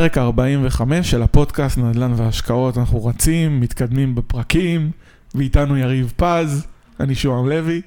פרק 0.00 0.18
45 0.18 1.10
של 1.10 1.22
הפודקאסט 1.22 1.78
נדל"ן 1.78 2.12
והשקעות. 2.16 2.78
אנחנו 2.78 3.04
רצים, 3.04 3.60
מתקדמים 3.60 4.14
בפרקים, 4.14 4.90
ואיתנו 5.34 5.76
יריב 5.76 6.12
פז, 6.16 6.66
אני 7.00 7.14
שוהם 7.14 7.48
לוי. 7.48 7.82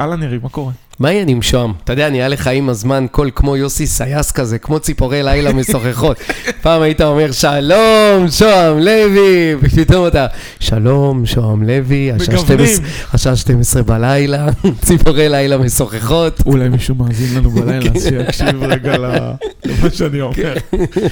אהלן 0.00 0.22
יריב, 0.22 0.42
מה 0.42 0.48
קורה? 0.48 0.72
מה 1.02 1.08
העניינים 1.08 1.42
שוהם? 1.42 1.72
אתה 1.84 1.92
יודע, 1.92 2.10
נהיה 2.10 2.28
לך 2.28 2.46
עם 2.46 2.68
הזמן 2.68 3.06
קול 3.10 3.30
כמו 3.34 3.56
יוסי 3.56 3.86
סיאס 3.86 4.30
כזה, 4.32 4.58
כמו 4.58 4.78
ציפורי 4.80 5.22
לילה 5.22 5.52
משוחחות. 5.58 6.16
פעם 6.60 6.82
היית 6.82 7.00
אומר, 7.00 7.32
שלום, 7.32 8.30
שוהם 8.30 8.78
לוי, 8.78 9.54
ופתאום 9.60 10.06
אתה, 10.06 10.26
שלום, 10.60 11.26
שוהם 11.26 11.62
לוי, 11.62 12.12
השעה 12.12 12.34
מגוונים. 12.34 12.66
12 12.66 12.84
השעה 13.12 13.36
12 13.36 13.82
בלילה, 13.82 14.46
ציפורי 14.84 15.28
לילה 15.28 15.58
משוחחות. 15.58 16.40
אולי 16.46 16.68
מישהו 16.68 16.94
מאזין 16.94 17.38
לנו 17.38 17.50
בלילה, 17.50 17.90
אז 17.94 18.02
שיקשיב 18.08 18.62
רגע 18.62 18.98
למה 18.98 19.90
שאני 19.92 20.20
אומר. 20.20 20.54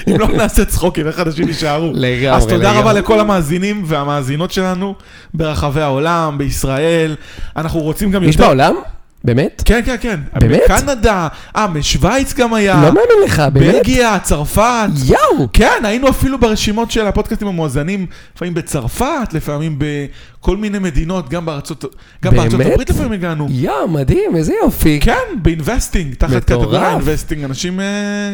אם 0.08 0.18
לא 0.18 0.28
נעשה 0.28 0.64
צחוקים, 0.64 1.06
איך 1.06 1.20
אנשים 1.20 1.48
יישארו. 1.48 1.90
לגמרי, 1.94 2.30
אז 2.36 2.42
תודה 2.42 2.56
לגמרי. 2.56 2.78
רבה 2.78 2.92
לכל 2.92 3.20
המאזינים 3.20 3.82
והמאזינות 3.86 4.50
שלנו 4.50 4.94
ברחבי 5.34 5.80
העולם, 5.80 6.38
בישראל. 6.38 7.16
אנחנו 7.56 7.80
רוצים 7.80 8.10
גם 8.10 8.24
יש 8.24 8.36
בעולם? 8.36 8.74
באמת? 9.24 9.62
כן, 9.64 9.80
כן, 9.84 9.96
כן. 10.00 10.20
באמת? 10.40 10.60
בקנדה, 10.64 11.28
אה, 11.56 11.66
משוויץ 11.68 12.34
גם 12.34 12.54
היה. 12.54 12.74
לא 12.74 12.80
מאמין 12.82 13.24
לך, 13.24 13.42
באמת? 13.52 13.74
בלגיה, 13.74 14.18
צרפת. 14.22 14.88
יואו! 15.06 15.48
כן, 15.52 15.84
היינו 15.84 16.08
אפילו 16.08 16.38
ברשימות 16.38 16.90
של 16.90 17.06
הפודקאסטים 17.06 17.48
המואזנים, 17.48 18.06
לפעמים 18.36 18.54
בצרפת, 18.54 19.32
לפעמים 19.32 19.78
בכל 19.78 20.56
מיני 20.56 20.78
מדינות, 20.78 21.28
גם 21.28 21.46
בארצות, 21.46 21.96
גם 22.24 22.34
בארצות 22.36 22.58
באמת? 22.58 22.72
הברית 22.72 22.90
לפעמים 22.90 23.12
הגענו. 23.12 23.46
יואו, 23.50 23.88
מדהים, 23.88 24.36
איזה 24.36 24.52
יופי. 24.64 25.00
כן, 25.02 25.14
ב 25.42 25.49
investing, 25.49 26.14
תחת. 26.14 26.44
קטגוריה 26.44 26.90
investing, 26.90 27.44
אנשים 27.44 27.80
אה, 27.80 27.86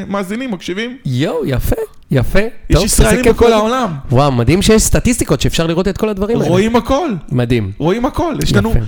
מאזינים, 0.08 0.50
מקשיבים. 0.50 0.96
יואו, 1.06 1.46
יפה, 1.46 1.76
יפה. 2.10 2.38
יש 2.70 2.76
טוב, 2.76 2.84
ישראלים 2.84 3.24
בכל 3.24 3.44
מאוד. 3.44 3.52
העולם, 3.52 3.94
וואו, 4.10 4.32
מדהים 4.32 4.62
שיש 4.62 4.82
סטטיסטיקות 4.82 5.40
שאפשר 5.40 5.66
לראות 5.66 5.88
את 5.88 5.98
כל 5.98 6.08
הדברים 6.08 6.36
האלה. 6.36 6.48
רואים 6.50 6.76
הכל, 6.76 7.08
מדהים. 7.32 7.72
רואים 7.78 8.04
הכל, 8.06 8.34
יש 8.42 8.52
לנו, 8.52 8.70
יפה. 8.70 8.80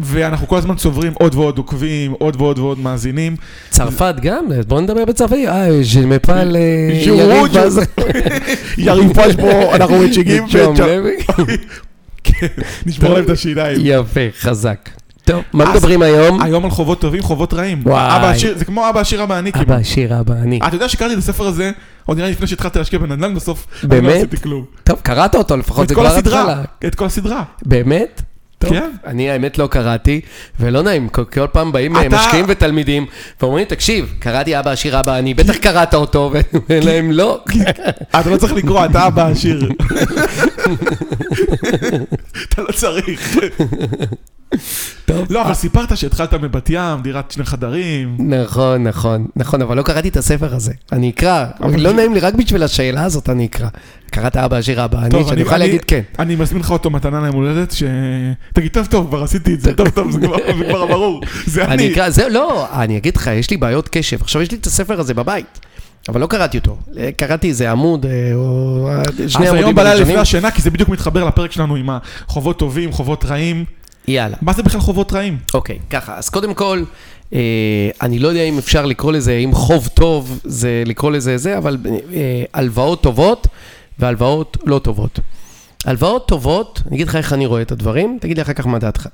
ואנחנו 0.00 0.48
כל 0.48 0.58
הזמן 0.58 0.74
צוברים 0.74 1.12
עוד 1.14 1.34
ועוד 1.34 1.58
עוקבים, 1.58 2.12
עוד 2.18 2.40
ועוד 2.40 2.58
ועוד 2.58 2.78
מאזינים. 2.78 3.36
צרפת 3.70 4.14
גם? 4.22 4.52
אז 4.58 4.66
בוא 4.66 4.80
נדבר 4.80 5.04
בצרפתית. 5.04 5.48
אה, 5.48 5.82
je 5.82 5.95
m'appelle 5.95 6.56
ז'ורו, 7.04 7.20
יריב 7.20 7.58
בז... 7.58 7.80
יריב 8.78 9.12
פאש 9.14 9.36
פה, 9.36 9.74
אנחנו 9.74 9.98
מציגים, 9.98 10.44
שוהם 10.50 10.76
לוי. 10.76 11.16
נשבור 12.86 13.14
להם 13.14 13.24
את 13.24 13.30
השיניים. 13.30 13.78
יפה, 13.80 14.20
חזק. 14.40 14.90
טוב, 15.24 15.42
מה 15.52 15.74
מדברים 15.74 16.02
היום? 16.02 16.42
היום 16.42 16.64
על 16.64 16.70
חובות 16.70 17.00
טובים, 17.00 17.22
חובות 17.22 17.54
רעים. 17.54 17.82
וואי. 17.84 18.16
אבא 18.16 18.30
עשיר, 18.30 18.58
זה 18.58 18.64
כמו 18.64 18.88
אבא 18.88 19.00
עשיר 19.00 19.22
אבא 19.22 19.34
עני 19.34 19.52
כמעט. 19.52 19.66
אבא 19.66 19.74
עשיר, 19.74 20.20
אבא 20.20 20.34
אני. 20.34 20.58
אתה 20.66 20.76
יודע 20.76 20.88
שקראתי 20.88 21.14
את 21.14 21.18
הספר 21.18 21.46
הזה, 21.46 21.70
עוד 22.06 22.16
נראה 22.16 22.28
לי 22.28 22.34
לפני 22.34 22.46
שהתחלתי 22.46 22.78
להשקיע 22.78 22.98
בנדל"ן 22.98 23.34
בסוף, 23.34 23.66
לא 23.82 23.88
באמת? 23.88 24.16
עשיתי 24.16 24.36
כלום. 24.36 24.64
טוב, 24.84 25.00
קראת 25.02 25.34
אותו 25.34 25.56
לפחות, 25.56 25.88
זה 25.88 25.94
כבר 25.94 26.16
התחלה. 26.16 26.62
את 26.86 26.94
כל 26.94 27.04
הסדרה. 27.04 27.42
באמת? 27.66 28.22
טוב, 28.60 28.70
כן. 28.70 28.90
אני 29.06 29.30
האמת 29.30 29.58
לא 29.58 29.66
קראתי, 29.66 30.20
ולא 30.60 30.82
נעים, 30.82 31.08
כל- 31.08 31.24
כל 31.24 31.46
פעם 31.52 31.72
באים 31.72 31.96
אה, 31.96 32.06
אתה- 32.06 32.16
משקיעים 32.16 32.44
ותלמידים, 32.48 33.06
ואומרים, 33.40 33.64
תקשיב, 33.64 34.14
קראתי 34.18 34.58
אבא 34.58 34.70
עשיר, 34.70 35.00
אבא 35.00 35.18
אני, 35.18 35.34
בטח 35.34 35.56
קראת 35.56 35.94
אותו, 35.94 36.32
ואומרים 36.52 36.82
להם, 36.86 37.10
לא. 37.12 37.44
אתה 38.20 38.30
לא 38.30 38.36
צריך 38.36 38.52
לקרוא, 38.52 38.84
אתה 38.84 39.06
אבא 39.06 39.26
עשיר. 39.28 39.68
אתה 42.48 42.62
לא 42.62 42.72
צריך. 42.72 43.36
לא, 45.30 45.42
אבל 45.42 45.54
סיפרת 45.54 45.96
שהתחלת 45.96 46.34
מבת 46.34 46.70
ים, 46.70 47.02
דירת 47.02 47.30
שני 47.30 47.44
חדרים. 47.44 48.16
נכון, 48.18 48.82
נכון, 48.84 49.26
נכון, 49.36 49.62
אבל 49.62 49.76
לא 49.76 49.82
קראתי 49.82 50.08
את 50.08 50.16
הספר 50.16 50.54
הזה. 50.54 50.72
אני 50.92 51.10
אקרא, 51.10 51.46
לא 51.60 51.92
נעים 51.92 52.14
לי, 52.14 52.20
רק 52.20 52.34
בשביל 52.34 52.62
השאלה 52.62 53.04
הזאת 53.04 53.28
אני 53.28 53.46
אקרא. 53.46 53.68
קראת 54.10 54.36
אבא 54.36 54.56
עשיר, 54.56 54.84
אבא 54.84 55.08
טוב, 55.08 55.28
שאני 55.28 55.42
אוכל 55.42 55.58
להגיד 55.58 55.84
כן. 55.84 56.00
אני 56.18 56.36
מזמין 56.36 56.60
לך 56.60 56.70
אותו 56.70 56.90
מתנה 56.90 57.20
ליום 57.20 57.34
הולדת, 57.34 57.70
ש... 57.70 57.82
תגיד, 58.52 58.72
טוב, 58.72 58.86
טוב, 58.86 59.06
כבר 59.06 59.22
עשיתי 59.22 59.54
את 59.54 59.60
זה, 59.60 59.74
טוב, 59.74 59.88
טוב, 59.88 60.10
זה 60.10 60.18
כבר 60.68 60.86
ברור. 60.86 61.20
זה 61.46 61.64
אני 61.64 61.94
לא, 62.30 62.66
אני 62.72 62.96
אגיד 62.96 63.16
לך, 63.16 63.26
יש 63.26 63.50
לי 63.50 63.56
בעיות 63.56 63.88
קשב. 63.88 64.20
עכשיו, 64.20 64.42
יש 64.42 64.50
לי 64.50 64.56
את 64.56 64.66
הספר 64.66 65.00
הזה 65.00 65.14
בבית, 65.14 65.60
אבל 66.08 66.20
לא 66.20 66.26
קראתי 66.26 66.58
אותו. 66.58 66.76
אה, 66.98 67.10
קראתי 67.16 67.48
איזה 67.48 67.70
עמוד, 67.70 68.06
אה, 68.06 68.30
או 68.34 68.88
אה, 68.88 69.02
שני 69.16 69.24
אז 69.24 69.40
היום 69.40 69.56
עמודים 69.56 69.74
בלילה 69.74 69.94
לפני 69.94 70.02
ראשונים. 70.04 70.22
השינה, 70.22 70.50
כי 70.50 70.62
זה 70.62 70.70
בדיוק 70.70 70.88
מתחבר 70.88 71.24
לפרק 71.24 71.52
שלנו 71.52 71.76
עם 71.76 71.90
החובות 71.90 72.58
טובים, 72.58 72.92
חובות 72.92 73.24
רעים. 73.24 73.64
יאללה. 74.10 74.36
מה 74.42 74.52
זה 74.52 74.62
בכלל 74.62 74.80
חובות 74.80 75.12
רעים? 75.12 75.38
אוקיי, 75.54 75.78
ככה, 75.90 76.16
אז 76.18 76.28
קודם 76.28 76.54
כל, 76.54 76.82
אה, 77.34 77.38
אני 78.02 78.18
לא 78.18 78.28
יודע 78.28 78.42
אם 78.42 78.58
אפשר 78.58 78.86
לקרוא 78.86 79.12
לזה, 79.12 79.32
אם 79.36 79.50
חוב 79.54 79.88
טוב 79.94 80.40
זה 80.44 80.82
לקרוא 80.86 81.10
לזה 81.10 81.36
זה, 81.38 81.58
אבל 81.58 81.76
אה, 82.12 82.42
הלוואות 82.54 83.02
טובות 83.02 83.46
והלוואות 83.98 84.56
לא 84.66 84.78
טובות. 84.78 85.20
הלוואות 85.84 86.28
טובות, 86.28 86.82
אני 86.86 86.96
אגיד 86.96 87.08
לך 87.08 87.16
איך 87.16 87.32
אני 87.32 87.46
רואה 87.46 87.62
את 87.62 87.72
הדברים, 87.72 88.18
תגיד 88.20 88.36
לי 88.36 88.42
אחר 88.42 88.52
כך 88.52 88.66
מה 88.66 88.78
דעתך. 88.78 89.06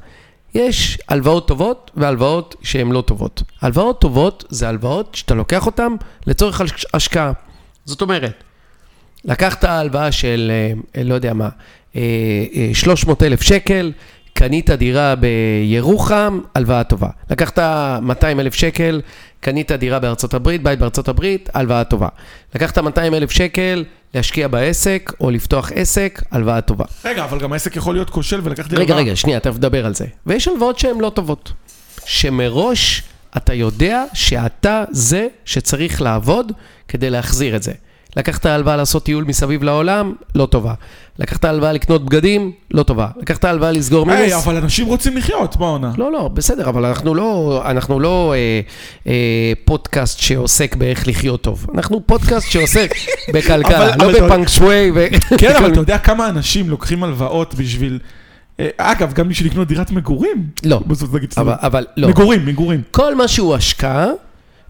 יש 0.55 0.99
הלוואות 1.09 1.49
טובות 1.49 1.91
והלוואות 1.97 2.55
שהן 2.63 2.93
לא 2.93 3.01
טובות. 3.01 3.43
הלוואות 3.63 4.01
טובות 4.01 4.45
זה 4.49 4.69
הלוואות 4.69 5.15
שאתה 5.15 5.35
לוקח 5.35 5.67
אותן 5.67 5.93
לצורך 6.27 6.61
הש- 6.61 6.87
השקעה. 6.95 7.33
זאת 7.85 8.03
אומרת, 8.03 8.33
לקחת 9.25 9.65
הלוואה 9.65 10.13
של, 10.13 10.53
אה, 10.97 11.03
לא 11.05 11.15
יודע 11.15 11.33
מה, 11.35 11.49
300 12.73 13.23
אלף 13.23 13.43
שקל, 13.43 13.93
קנית 14.39 14.71
דירה 14.71 15.15
בירוחם, 15.15 16.41
הלוואה 16.55 16.85
טובה. 16.85 17.09
לקחת 17.31 17.59
200 18.03 18.41
אלף 18.41 18.55
שקל, 18.55 19.01
קנית 19.41 19.73
דירה 19.73 19.99
בארצות 19.99 20.35
הברית, 20.35 20.63
בית 20.63 20.79
בארצות 20.79 21.09
הברית, 21.09 21.49
הלוואה 21.55 21.85
טובה. 21.85 22.09
לקחת 22.55 22.79
200 22.79 23.15
אלף 23.15 23.31
שקל, 23.31 23.85
להשקיע 24.15 24.49
בעסק 24.49 25.13
או 25.21 25.31
לפתוח 25.31 25.73
עסק, 25.75 26.23
הלוואה 26.31 26.61
טובה. 26.61 26.85
רגע, 27.05 27.25
אבל 27.25 27.39
גם 27.39 27.53
העסק 27.53 27.77
יכול 27.77 27.95
להיות 27.95 28.11
כושל 28.11 28.41
ולקחתי 28.43 28.77
רגע, 28.77 28.85
הלוואה. 28.85 28.99
רגע, 28.99 29.17
שנייה, 29.17 29.41
תכף 29.41 29.57
נדבר 29.57 29.87
על 29.87 29.95
זה. 29.95 30.07
ויש 30.27 30.49
הלוואות 30.49 30.79
שהן 30.79 31.01
לא 31.01 31.11
טובות. 31.11 31.53
שמראש 32.07 33.03
אתה 33.37 33.55
יודע 33.55 34.05
שאתה 34.15 34.85
זה 34.91 35.27
שצריך 35.45 36.03
לעבוד 36.03 36.53
כדי 36.89 37.11
להחזיר 37.11 37.57
את 37.57 37.63
זה. 37.63 37.73
לקחת 38.17 38.47
הלוואה 38.47 38.77
לעשות 38.77 39.05
טיול 39.05 39.25
מסביב 39.25 39.63
לעולם, 39.63 40.13
לא 40.35 40.47
טובה. 40.47 40.75
לקחת 41.19 41.45
הלוואה 41.45 41.73
לקנות 41.73 42.05
בגדים, 42.05 42.53
לא 42.71 42.83
טובה. 42.83 43.09
לקחת 43.21 43.45
הלוואה 43.45 43.73
לסגור 43.73 44.07
מינוס. 44.07 44.21
היי, 44.23 44.35
אבל 44.37 44.57
אנשים 44.57 44.87
רוצים 44.87 45.17
לחיות, 45.17 45.57
בוא 45.57 45.67
עונה. 45.67 45.93
לא, 45.99 46.13
לא, 46.13 46.29
בסדר, 46.29 46.69
אבל 46.69 46.85
אנחנו 46.85 47.15
לא, 47.15 47.63
אנחנו 47.65 48.01
לא 48.01 48.35
אה, 48.37 48.61
אה, 49.07 49.13
פודקאסט 49.65 50.19
שעוסק 50.19 50.77
באיך 50.77 51.09
לחיות 51.09 51.41
טוב. 51.43 51.67
אנחנו 51.75 52.01
פודקאסט 52.07 52.51
שעוסק 52.51 52.95
בכלכלה, 53.35 53.79
אבל- 53.93 54.05
לא 54.05 54.11
אבל 54.11 54.27
בפאנק 54.27 54.49
שווי. 54.49 54.91
ו... 54.95 55.07
כן, 55.41 55.55
אבל 55.57 55.73
אתה 55.73 55.81
יודע 55.87 55.99
כמה 55.99 56.29
אנשים 56.29 56.71
לוקחים 56.71 57.05
הלוואות 57.05 57.55
בשביל... 57.55 57.99
אה, 58.61 58.69
אגב, 58.79 59.13
גם 59.13 59.29
בשביל 59.29 59.51
לקנות 59.51 59.69
דירת 59.69 59.91
מגורים. 59.91 60.47
לא, 60.65 60.81
בסוף 60.87 61.15
נגיד 61.15 61.33
שזה- 61.33 61.41
אבל, 61.41 61.55
אבל 61.63 61.87
לא. 61.97 62.09
מגורים, 62.09 62.47
מגורים. 62.47 62.83
כל 62.91 63.15
מה 63.15 63.29
שהוא 63.29 63.55
השקעה, 63.55 64.07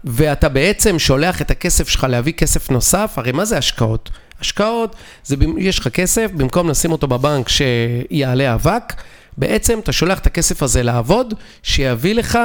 ואתה 0.09 0.49
בעצם 0.49 0.99
שולח 0.99 1.41
את 1.41 1.51
הכסף 1.51 1.89
שלך 1.89 2.03
להביא 2.09 2.33
כסף 2.33 2.69
נוסף, 2.69 3.13
הרי 3.15 3.31
מה 3.31 3.45
זה 3.45 3.57
השקעות? 3.57 4.09
השקעות, 4.41 4.95
זה 5.23 5.35
יש 5.57 5.79
לך 5.79 5.87
כסף, 5.87 6.31
במקום 6.33 6.69
לשים 6.69 6.91
אותו 6.91 7.07
בבנק 7.07 7.49
שיעלה 7.49 8.53
אבק, 8.53 8.93
בעצם 9.37 9.79
אתה 9.79 9.91
שולח 9.91 10.19
את 10.19 10.27
הכסף 10.27 10.63
הזה 10.63 10.83
לעבוד, 10.83 11.33
שיביא 11.63 12.15
לך 12.15 12.39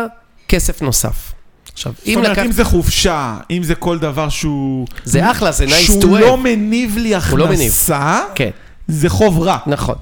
כסף 0.49 0.83
נוסף. 0.83 1.33
עכשיו, 1.73 1.93
זאת 1.99 2.09
אם 2.09 2.19
אומרת, 2.19 2.31
לקחת... 2.31 2.47
אם 2.47 2.53
זה 2.53 2.65
חופשה, 2.65 3.37
אם 3.51 3.63
זה 3.63 3.75
כל 3.75 3.99
דבר 3.99 4.29
שהוא... 4.29 4.87
זה 5.05 5.31
אחלה, 5.31 5.53
זה 5.53 5.67
nice 5.67 5.69
to 5.69 5.85
שהוא 5.85 6.19
לא 6.19 6.35
have. 6.35 6.37
מניב 6.37 6.99
לי 6.99 7.15
הוא 7.15 7.39
לא 7.39 7.47
מניב. 7.47 7.61
הכנסה, 7.61 8.21
כן, 8.35 8.51
זה 8.89 9.09
חוב 9.09 9.43
רע. 9.43 9.59
נכון, 9.67 9.95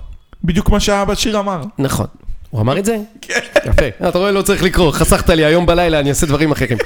בדיוק 0.44 0.68
מה 0.68 0.80
שהאבא 0.80 1.14
שיר 1.14 1.38
אמר. 1.38 1.62
נכון. 1.78 2.06
הוא 2.50 2.60
אמר 2.60 2.78
את 2.78 2.84
זה? 2.84 2.96
כן. 3.20 3.38
יפה. 3.66 4.08
אתה 4.08 4.18
רואה, 4.18 4.30
לא 4.32 4.42
צריך 4.42 4.62
לקרוא, 4.62 4.92
חסכת 4.92 5.30
לי 5.30 5.44
היום 5.44 5.66
בלילה, 5.66 6.00
אני 6.00 6.08
אעשה 6.08 6.26
דברים 6.26 6.52
אחרים. 6.52 6.78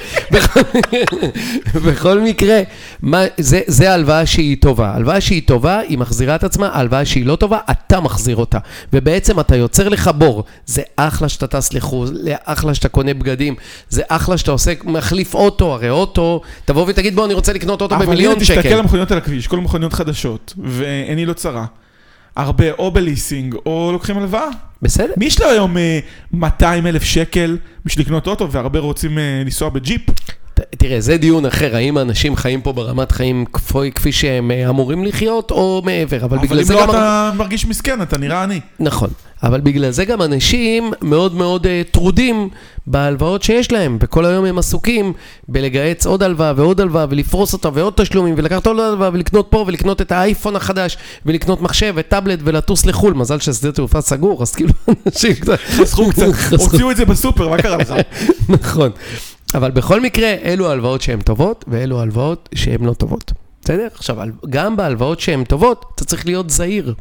בכל- 1.85 2.19
מקרה, 2.19 2.61
מה- 3.01 3.23
זה- 3.37 3.61
זה 3.67 3.93
הלוואה 3.93 4.25
שהיא 4.25 4.57
טובה. 4.61 4.91
הלוואה 4.95 5.21
שהיא 5.21 5.41
טובה, 5.47 5.79
היא 5.79 5.97
מחזירה 5.97 6.35
את 6.35 6.43
עצמה, 6.43 6.69
הלוואה 6.73 7.05
שהיא 7.05 7.25
לא 7.25 7.35
טובה, 7.35 7.59
אתה 7.71 7.99
מחזיר 7.99 8.35
אותה. 8.35 8.57
ובעצם 8.93 9.39
אתה 9.39 9.55
יוצר 9.55 9.89
לך 9.89 10.09
בור. 10.17 10.43
זה 10.65 10.81
אחלה 10.95 11.29
שאתה 11.29 11.47
טס 11.47 11.73
לחו"ל, 11.73 12.07
זה 12.07 12.33
אחלה 12.43 12.73
שאתה 12.73 12.89
קונה 12.89 13.13
בגדים, 13.13 13.55
זה 13.89 14.01
אחלה 14.07 14.37
שאתה 14.37 14.51
עושה, 14.51 14.73
מחליף 14.83 15.35
אוטו, 15.35 15.73
הרי 15.73 15.89
אוטו, 15.89 16.41
תבוא 16.65 16.85
ותגיד, 16.87 17.15
בוא, 17.15 17.25
אני 17.25 17.33
רוצה 17.33 17.53
לקנות 17.53 17.81
אוטו 17.81 17.95
אבל 17.95 18.05
במיליון 18.05 18.31
הנה, 18.33 18.41
תסתכל 18.41 18.61
שקל. 18.61 18.73
על 18.73 18.79
המכוניות 18.79 19.11
על 19.11 19.17
הכביש, 19.17 19.47
כל 19.47 19.57
המכוניות 19.57 19.93
חדשות, 19.93 20.53
ועיני 20.63 21.25
לא 21.25 21.33
צרה. 21.33 21.65
הרבה 22.35 22.71
או 22.71 22.91
בליסינג, 22.91 23.55
או 23.65 23.89
לוקחים 23.91 24.17
הלוואה. 24.17 24.47
בסדר? 24.81 25.13
מי 25.17 25.25
יש 25.25 25.41
לו 25.41 25.49
היום 25.49 25.77
אה, 25.77 25.99
200 26.31 26.87
אלף 26.87 27.03
שקל 27.03 27.57
בשביל 27.85 28.05
לקנות 28.05 28.27
אוטו, 28.27 28.51
והרבה 28.51 28.79
רוצים 28.79 29.17
אה, 29.17 29.41
לנסוע 29.45 29.69
בג'יפ? 29.69 30.01
תראה, 30.77 31.01
זה 31.01 31.17
דיון 31.17 31.45
אחר, 31.45 31.75
האם 31.75 31.97
האנשים 31.97 32.35
חיים 32.35 32.61
פה 32.61 32.73
ברמת 32.73 33.11
חיים 33.11 33.45
כפוי, 33.53 33.91
כפי 33.91 34.11
שהם 34.11 34.51
אה, 34.51 34.69
אמורים 34.69 35.05
לחיות, 35.05 35.51
או 35.51 35.81
מעבר, 35.85 36.25
אבל 36.25 36.37
אבל 36.37 36.47
בגלל 36.47 36.59
אם 36.59 36.63
זה 36.63 36.73
לא 36.73 36.83
גם... 36.83 36.89
אתה 36.89 37.31
מרגיש 37.37 37.65
מסכן, 37.65 38.01
אתה 38.01 38.17
נראה 38.17 38.43
עני. 38.43 38.59
נכון. 38.79 39.09
אבל 39.43 39.61
בגלל 39.61 39.91
זה 39.91 40.05
גם 40.05 40.21
אנשים 40.21 40.91
מאוד 41.01 41.35
מאוד 41.35 41.65
uh, 41.65 41.69
טרודים 41.91 42.49
בהלוואות 42.87 43.43
שיש 43.43 43.71
להם, 43.71 43.97
וכל 44.01 44.25
היום 44.25 44.45
הם 44.45 44.57
עסוקים 44.57 45.13
בלגהץ 45.47 46.05
עוד 46.05 46.23
הלוואה 46.23 46.53
ועוד 46.55 46.81
הלוואה 46.81 47.05
ולפרוס 47.09 47.53
אותה 47.53 47.69
ועוד 47.73 47.93
תשלומים 47.95 48.35
ולקחת 48.37 48.67
עוד 48.67 48.79
הלוואה 48.79 49.09
ולקנות 49.13 49.47
פה 49.49 49.63
ולקנות 49.67 50.01
את 50.01 50.11
האייפון 50.11 50.55
החדש 50.55 50.97
ולקנות 51.25 51.61
מחשב 51.61 51.93
וטאבלט 51.95 52.39
ולטוס 52.43 52.85
לחו"ל, 52.85 53.13
מזל 53.13 53.39
ששדה 53.39 53.71
תעופה 53.71 54.01
סגור, 54.01 54.41
אז 54.41 54.55
כאילו 54.55 54.73
אנשים 55.07 55.33
קצת... 55.33 55.59
חסכו 55.59 56.09
קצת, 56.09 56.25
הוציאו 56.59 56.91
את 56.91 56.97
זה 56.97 57.05
בסופר, 57.05 57.49
מה 57.49 57.57
קרה 57.57 57.77
לך? 57.77 57.93
נכון. 58.49 58.91
אבל 59.55 59.71
בכל 59.71 60.01
מקרה, 60.01 60.33
אלו 60.43 60.71
הלוואות 60.71 61.01
שהן 61.01 61.21
טובות 61.21 61.65
ואלו 61.67 62.01
הלוואות 62.01 62.49
שהן 62.55 62.85
לא 62.85 62.93
טובות. 62.93 63.31
בסדר? 63.61 63.87
עכשיו, 63.95 64.17
גם 64.49 64.77
בהלוואות 64.77 65.19
שהן 65.19 65.43
טובות, 65.43 65.85
אתה 65.95 66.05
צריך 66.05 66.25
להיות 66.25 66.49
זהיר. 66.49 66.93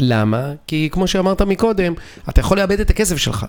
למה? 0.00 0.52
כי 0.66 0.88
כמו 0.92 1.06
שאמרת 1.06 1.42
מקודם, 1.42 1.94
אתה 2.28 2.40
יכול 2.40 2.58
לאבד 2.58 2.80
את 2.80 2.90
הכסף 2.90 3.16
שלך. 3.16 3.46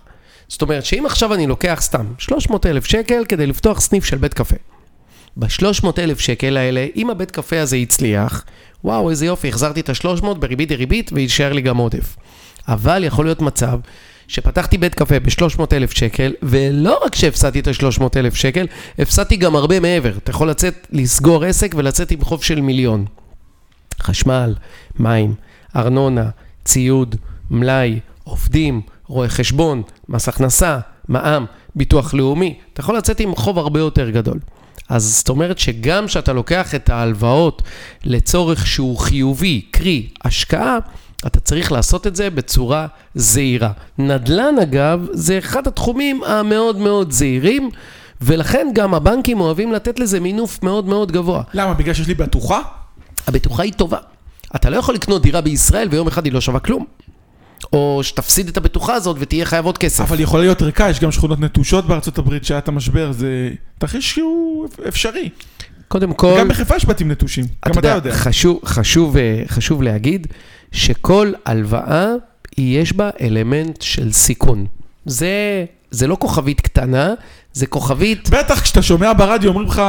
זאת 0.47 0.61
אומרת 0.61 0.85
שאם 0.85 1.05
עכשיו 1.05 1.33
אני 1.33 1.47
לוקח 1.47 1.79
סתם 1.81 2.05
300 2.17 2.65
אלף 2.65 2.85
שקל 2.85 3.25
כדי 3.29 3.47
לפתוח 3.47 3.81
סניף 3.81 4.05
של 4.05 4.17
בית 4.17 4.33
קפה. 4.33 4.55
ב-300 5.37 5.87
אלף 5.97 6.19
שקל 6.19 6.57
האלה, 6.57 6.87
אם 6.95 7.09
הבית 7.09 7.31
קפה 7.31 7.59
הזה 7.61 7.77
יצליח, 7.77 8.43
וואו, 8.83 9.09
איזה 9.09 9.25
יופי, 9.25 9.49
החזרתי 9.49 9.79
את 9.79 9.89
ה-300 9.89 10.33
בריבית 10.33 10.69
דריבית 10.69 11.11
ויישאר 11.13 11.53
לי 11.53 11.61
גם 11.61 11.77
עודף. 11.77 12.15
אבל 12.67 13.03
יכול 13.03 13.25
להיות 13.25 13.41
מצב 13.41 13.79
שפתחתי 14.27 14.77
בית 14.77 14.95
קפה 14.95 15.19
ב-300 15.19 15.63
אלף 15.73 15.91
שקל, 15.91 16.33
ולא 16.43 16.99
רק 17.05 17.15
שהפסדתי 17.15 17.59
את 17.59 17.67
ה-300 17.67 18.03
אלף 18.15 18.35
שקל, 18.35 18.67
הפסדתי 18.99 19.35
גם 19.35 19.55
הרבה 19.55 19.79
מעבר. 19.79 20.17
אתה 20.17 20.31
יכול 20.31 20.49
לצאת, 20.49 20.87
לסגור 20.91 21.43
עסק 21.43 21.75
ולצאת 21.77 22.11
עם 22.11 22.21
חוב 22.21 22.43
של 22.43 22.61
מיליון. 22.61 23.05
חשמל, 24.01 24.55
מים, 24.99 25.33
ארנונה, 25.75 26.29
ציוד, 26.65 27.15
מלאי, 27.51 27.99
עובדים, 28.23 28.81
רואי 29.07 29.29
חשבון, 29.29 29.81
מס 30.09 30.27
הכנסה, 30.27 30.79
מע"מ, 31.07 31.45
ביטוח 31.75 32.13
לאומי, 32.13 32.57
אתה 32.73 32.81
יכול 32.81 32.97
לצאת 32.97 33.19
עם 33.19 33.35
חוב 33.35 33.57
הרבה 33.57 33.79
יותר 33.79 34.09
גדול. 34.09 34.39
אז 34.89 35.17
זאת 35.17 35.29
אומרת 35.29 35.59
שגם 35.59 36.07
כשאתה 36.07 36.33
לוקח 36.33 36.75
את 36.75 36.89
ההלוואות 36.89 37.61
לצורך 38.03 38.67
שהוא 38.67 38.97
חיובי, 38.97 39.61
קרי 39.71 40.07
השקעה, 40.23 40.77
אתה 41.27 41.39
צריך 41.39 41.71
לעשות 41.71 42.07
את 42.07 42.15
זה 42.15 42.29
בצורה 42.29 42.87
זהירה. 43.15 43.71
נדל"ן 43.97 44.55
אגב, 44.61 45.07
זה 45.11 45.37
אחד 45.37 45.67
התחומים 45.67 46.23
המאוד 46.23 46.77
מאוד 46.77 47.11
זהירים, 47.11 47.69
ולכן 48.21 48.67
גם 48.73 48.93
הבנקים 48.93 49.39
אוהבים 49.39 49.71
לתת 49.71 49.99
לזה 49.99 50.19
מינוף 50.19 50.63
מאוד 50.63 50.85
מאוד 50.85 51.11
גבוה. 51.11 51.43
למה? 51.53 51.73
בגלל 51.73 51.93
שיש 51.93 52.07
לי 52.07 52.13
בטוחה? 52.13 52.61
הבטוחה 53.27 53.63
היא 53.63 53.73
טובה. 53.73 53.97
אתה 54.55 54.69
לא 54.69 54.77
יכול 54.77 54.95
לקנות 54.95 55.21
דירה 55.21 55.41
בישראל 55.41 55.87
ויום 55.91 56.07
אחד 56.07 56.25
היא 56.25 56.33
לא 56.33 56.41
שווה 56.41 56.59
כלום. 56.59 56.85
או 57.73 57.99
שתפסיד 58.03 58.47
את 58.47 58.57
הבטוחה 58.57 58.93
הזאת 58.93 59.17
ותהיה 59.19 59.45
חייב 59.45 59.65
עוד 59.65 59.77
כסף. 59.77 60.03
אבל 60.03 60.19
יכול 60.19 60.39
להיות 60.39 60.61
ריקה, 60.61 60.89
יש 60.89 60.99
גם 60.99 61.11
שכונות 61.11 61.39
נטושות 61.39 61.87
בארצות 61.87 62.17
הברית 62.17 62.45
שהיה 62.45 62.57
את 62.57 62.67
המשבר, 62.67 63.11
זה 63.11 63.49
תרחיש 63.77 64.11
שהוא 64.11 64.67
אפשרי. 64.87 65.29
קודם 65.87 66.13
כל... 66.13 66.35
גם 66.39 66.47
בחיפה 66.47 66.75
יש 66.75 66.85
בתים 66.85 67.11
נטושים, 67.11 67.45
גם 67.65 67.79
אתה 67.79 67.87
יודע. 67.87 68.11
חשוב, 68.11 68.59
חשוב, 68.65 69.17
אה, 69.17 69.43
חשוב 69.47 69.81
להגיד 69.81 70.27
שכל 70.71 71.31
הלוואה, 71.45 72.07
יש 72.57 72.93
בה 72.93 73.09
אלמנט 73.21 73.81
של 73.81 74.11
סיכון. 74.11 74.65
זה, 75.05 75.65
זה 75.91 76.07
לא 76.07 76.17
כוכבית 76.19 76.61
קטנה, 76.61 77.13
זה 77.53 77.65
כוכבית... 77.65 78.29
בטח, 78.29 78.61
כשאתה 78.61 78.81
שומע 78.81 79.13
ברדיו, 79.17 79.49
אומרים 79.49 79.67
לך, 79.67 79.81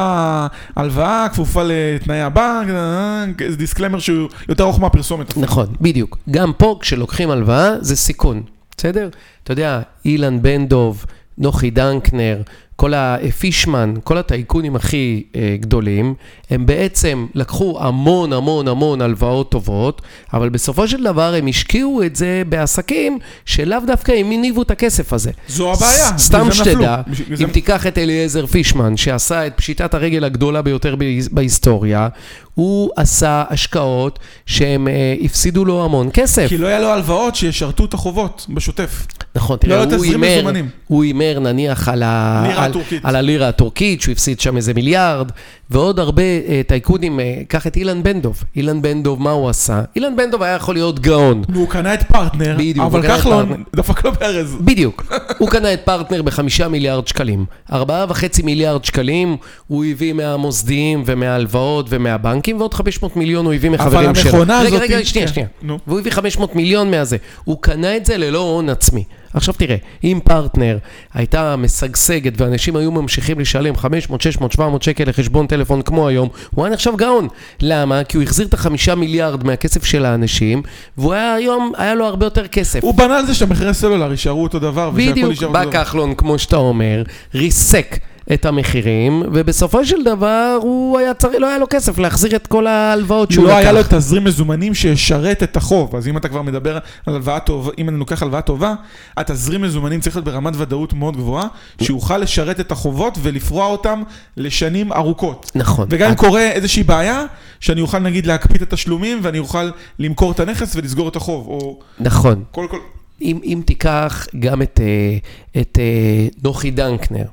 הלוואה 0.76 1.26
כפופה 1.32 1.62
לתנאי 1.64 2.20
הבנק, 2.20 3.42
זה 3.50 3.56
דיסקלמר 3.56 3.98
שהוא 3.98 4.28
יותר 4.48 4.64
ארוך 4.64 4.80
מהפרסומת. 4.80 5.36
נכון, 5.36 5.66
בדיוק. 5.80 6.18
גם 6.30 6.52
פה, 6.52 6.76
כשלוקחים 6.80 7.30
הלוואה, 7.30 7.70
זה 7.80 7.96
סיכון, 7.96 8.42
בסדר? 8.76 9.08
אתה 9.44 9.52
יודע, 9.52 9.80
אילן 10.04 10.42
בן 10.42 10.68
דב, 10.68 10.94
נוחי 11.38 11.70
דנקנר, 11.70 12.42
כל 12.76 12.94
הפישמן, 12.94 13.94
כל 14.04 14.18
הטייקונים 14.18 14.76
הכי 14.76 15.22
אה, 15.36 15.56
גדולים, 15.60 16.14
הם 16.50 16.66
בעצם 16.66 17.26
לקחו 17.34 17.78
המון 17.80 18.32
המון 18.32 18.68
המון 18.68 19.00
הלוואות 19.02 19.50
טובות, 19.50 20.02
אבל 20.32 20.48
בסופו 20.48 20.88
של 20.88 21.02
דבר 21.04 21.34
הם 21.34 21.46
השקיעו 21.46 22.02
את 22.02 22.16
זה 22.16 22.42
בעסקים 22.48 23.18
שלאו 23.44 23.78
דווקא 23.86 24.12
הם 24.12 24.30
הניבו 24.30 24.62
את 24.62 24.70
הכסף 24.70 25.12
הזה. 25.12 25.30
זו 25.48 25.72
הבעיה, 25.72 26.18
סתם 26.18 26.52
שתדע, 26.52 26.96
אם 27.40 27.48
תיקח 27.48 27.86
את 27.86 27.98
אליעזר 27.98 28.46
פישמן, 28.46 28.96
שעשה 28.96 29.46
את 29.46 29.52
פשיטת 29.56 29.94
הרגל 29.94 30.24
הגדולה 30.24 30.62
ביותר 30.62 30.94
בהיסטוריה, 31.30 32.08
הוא 32.54 32.90
עשה 32.96 33.44
השקעות 33.50 34.18
שהם 34.46 34.88
אה, 34.88 35.14
הפסידו 35.24 35.64
לו 35.64 35.84
המון 35.84 36.10
כסף. 36.12 36.46
כי 36.48 36.58
לא 36.58 36.66
היה 36.66 36.80
לו 36.80 36.88
הלוואות 36.88 37.34
שישרתו 37.34 37.84
את 37.84 37.94
החובות 37.94 38.46
בשוטף. 38.48 39.06
נכון, 39.34 39.56
תראה, 39.56 39.86
לא 39.86 39.94
הוא 39.94 40.04
הימר, 40.04 40.50
הוא 40.86 41.04
הימר 41.04 41.38
נניח 41.40 41.88
על, 41.88 42.02
ה... 42.02 42.61
על, 42.64 42.72
על 43.02 43.16
הלירה 43.16 43.48
הטורקית, 43.48 44.00
שהוא 44.00 44.12
הפסיד 44.12 44.40
שם 44.40 44.56
איזה 44.56 44.74
מיליארד, 44.74 45.30
ועוד 45.70 46.00
הרבה 46.00 46.22
uh, 46.22 46.68
טייקונים, 46.68 47.18
uh, 47.18 47.22
קח 47.48 47.66
את 47.66 47.76
אילן 47.76 48.02
בנדוב. 48.02 48.44
אילן 48.56 48.82
בנדוב, 48.82 49.22
מה 49.22 49.30
הוא 49.30 49.48
עשה? 49.48 49.82
אילן 49.96 50.16
בנדוב 50.16 50.42
היה 50.42 50.54
יכול 50.54 50.74
להיות 50.74 51.00
גאון. 51.00 51.42
הוא 51.54 51.68
קנה 51.68 51.94
את 51.94 52.02
פרטנר, 52.02 52.56
בדיוק, 52.58 52.86
אבל 52.86 53.02
כחלון 53.02 53.64
דפק 53.76 54.04
לו 54.04 54.12
בארז. 54.12 54.56
בדיוק, 54.60 55.12
הוא 55.38 55.48
קנה 55.48 55.72
את 55.72 55.80
פרטנר 55.84 56.22
בחמישה 56.22 56.68
מיליארד 56.68 57.08
שקלים. 57.08 57.44
ארבעה 57.72 58.06
וחצי 58.08 58.42
מיליארד 58.42 58.84
שקלים 58.84 59.36
הוא 59.66 59.84
הביא 59.84 60.12
מהמוסדיים 60.12 61.02
ומההלוואות 61.06 61.86
ומהבנקים, 61.88 62.60
ועוד 62.60 62.74
500 62.74 63.16
מיליון 63.16 63.46
הוא 63.46 63.54
הביא 63.54 63.70
מחברים 63.70 64.14
שלו. 64.14 64.30
אבל 64.30 64.38
המכונה 64.38 64.58
הזאת... 64.58 64.82
רגע, 64.82 64.96
רגע, 64.96 65.04
שנייה, 65.04 65.28
שנייה. 65.28 65.48
והוא 65.86 65.98
הביא 65.98 66.12
500 66.12 66.56
מיליון 66.56 66.90
מהזה. 66.90 67.16
הוא 67.44 67.56
קנה 67.60 67.96
את 67.96 68.06
זה 68.06 68.16
ללא 68.16 68.38
הון 68.38 68.68
עצמי. 68.68 69.04
עכשיו 69.34 69.54
תראה, 69.54 69.76
אם 70.04 70.18
פרטנר 70.24 70.78
הייתה 71.14 71.56
משגשגת 71.56 72.32
ואנשים 72.36 72.76
היו 72.76 72.90
ממשיכים 72.92 73.40
לשלם 73.40 73.76
500, 73.76 74.20
600, 74.20 74.52
700 74.52 74.82
שקל 74.82 75.04
לחשבון 75.08 75.46
טלפון 75.46 75.82
כמו 75.82 76.08
היום, 76.08 76.28
הוא 76.50 76.64
היה 76.64 76.74
נחשב 76.74 76.92
גאון. 76.96 77.28
למה? 77.60 78.04
כי 78.04 78.16
הוא 78.16 78.24
החזיר 78.24 78.46
את 78.46 78.54
החמישה 78.54 78.94
מיליארד 78.94 79.44
מהכסף 79.44 79.84
של 79.84 80.04
האנשים, 80.04 80.62
והוא 80.98 81.12
היה 81.12 81.34
היום, 81.34 81.72
היה 81.76 81.94
לו 81.94 82.06
הרבה 82.06 82.26
יותר 82.26 82.46
כסף. 82.46 82.82
הוא 82.82 82.94
בנה 82.94 83.18
על 83.18 83.26
זה 83.26 83.34
שהמחירי 83.34 83.74
סלולר 83.74 84.10
יישארו 84.10 84.42
אותו 84.42 84.58
דבר, 84.58 84.90
בדיוק, 84.90 85.42
בא 85.42 85.64
כחלון, 85.70 86.14
כמו 86.14 86.38
שאתה 86.38 86.56
אומר, 86.56 87.02
ריסק. 87.34 87.98
את 88.34 88.46
המחירים, 88.46 89.22
ובסופו 89.32 89.84
של 89.84 90.04
דבר 90.04 90.58
הוא 90.62 90.98
היה 90.98 91.14
צריך, 91.14 91.34
לא 91.40 91.48
היה 91.48 91.58
לו 91.58 91.66
כסף 91.70 91.98
להחזיר 91.98 92.36
את 92.36 92.46
כל 92.46 92.66
ההלוואות 92.66 93.30
שהוא 93.30 93.44
לא 93.44 93.50
לקח. 93.50 93.58
לא 93.58 93.62
היה 93.62 93.72
לו 93.72 93.80
תזרים 93.88 94.24
מזומנים 94.24 94.74
שישרת 94.74 95.42
את 95.42 95.56
החוב, 95.56 95.96
אז 95.96 96.08
אם 96.08 96.16
אתה 96.16 96.28
כבר 96.28 96.42
מדבר 96.42 96.74
על 96.74 96.80
הלוואה 97.14 97.40
טובה, 97.40 97.70
אם 97.78 97.88
אני 97.88 97.98
לוקח 97.98 98.22
הלוואה 98.22 98.42
טובה, 98.42 98.74
התזרים 99.16 99.62
מזומנים 99.62 100.00
צריך 100.00 100.16
להיות 100.16 100.24
ברמת 100.24 100.52
ודאות 100.56 100.92
מאוד 100.92 101.16
גבוהה, 101.16 101.46
שיוכל 101.82 102.18
לשרת 102.18 102.60
את 102.60 102.72
החובות 102.72 103.18
ולפרוע 103.22 103.66
אותם 103.66 104.02
לשנים 104.36 104.92
ארוכות. 104.92 105.50
נכון. 105.54 105.86
וגם 105.90 106.10
אם 106.10 106.16
קורה 106.16 106.50
איזושהי 106.50 106.82
בעיה, 106.82 107.24
שאני 107.60 107.80
אוכל 107.80 107.98
נגיד 107.98 108.26
להקפיא 108.26 108.56
את 108.56 108.62
התשלומים, 108.62 109.20
ואני 109.22 109.38
אוכל 109.38 109.70
למכור 109.98 110.32
את 110.32 110.40
הנכס 110.40 110.76
ולסגור 110.76 111.08
את 111.08 111.16
החוב, 111.16 111.46
או... 111.48 111.78
נכון. 112.00 112.44
כל, 112.50 112.66
כל... 112.70 112.78
אם, 113.22 113.40
אם 113.44 113.62
תיקח 113.66 114.26
גם 114.38 114.62
את, 114.62 114.80
אה, 114.82 115.60
את 115.60 115.78
אה, 115.78 116.26
נוחי 116.44 116.70
דנקנר. 116.70 117.24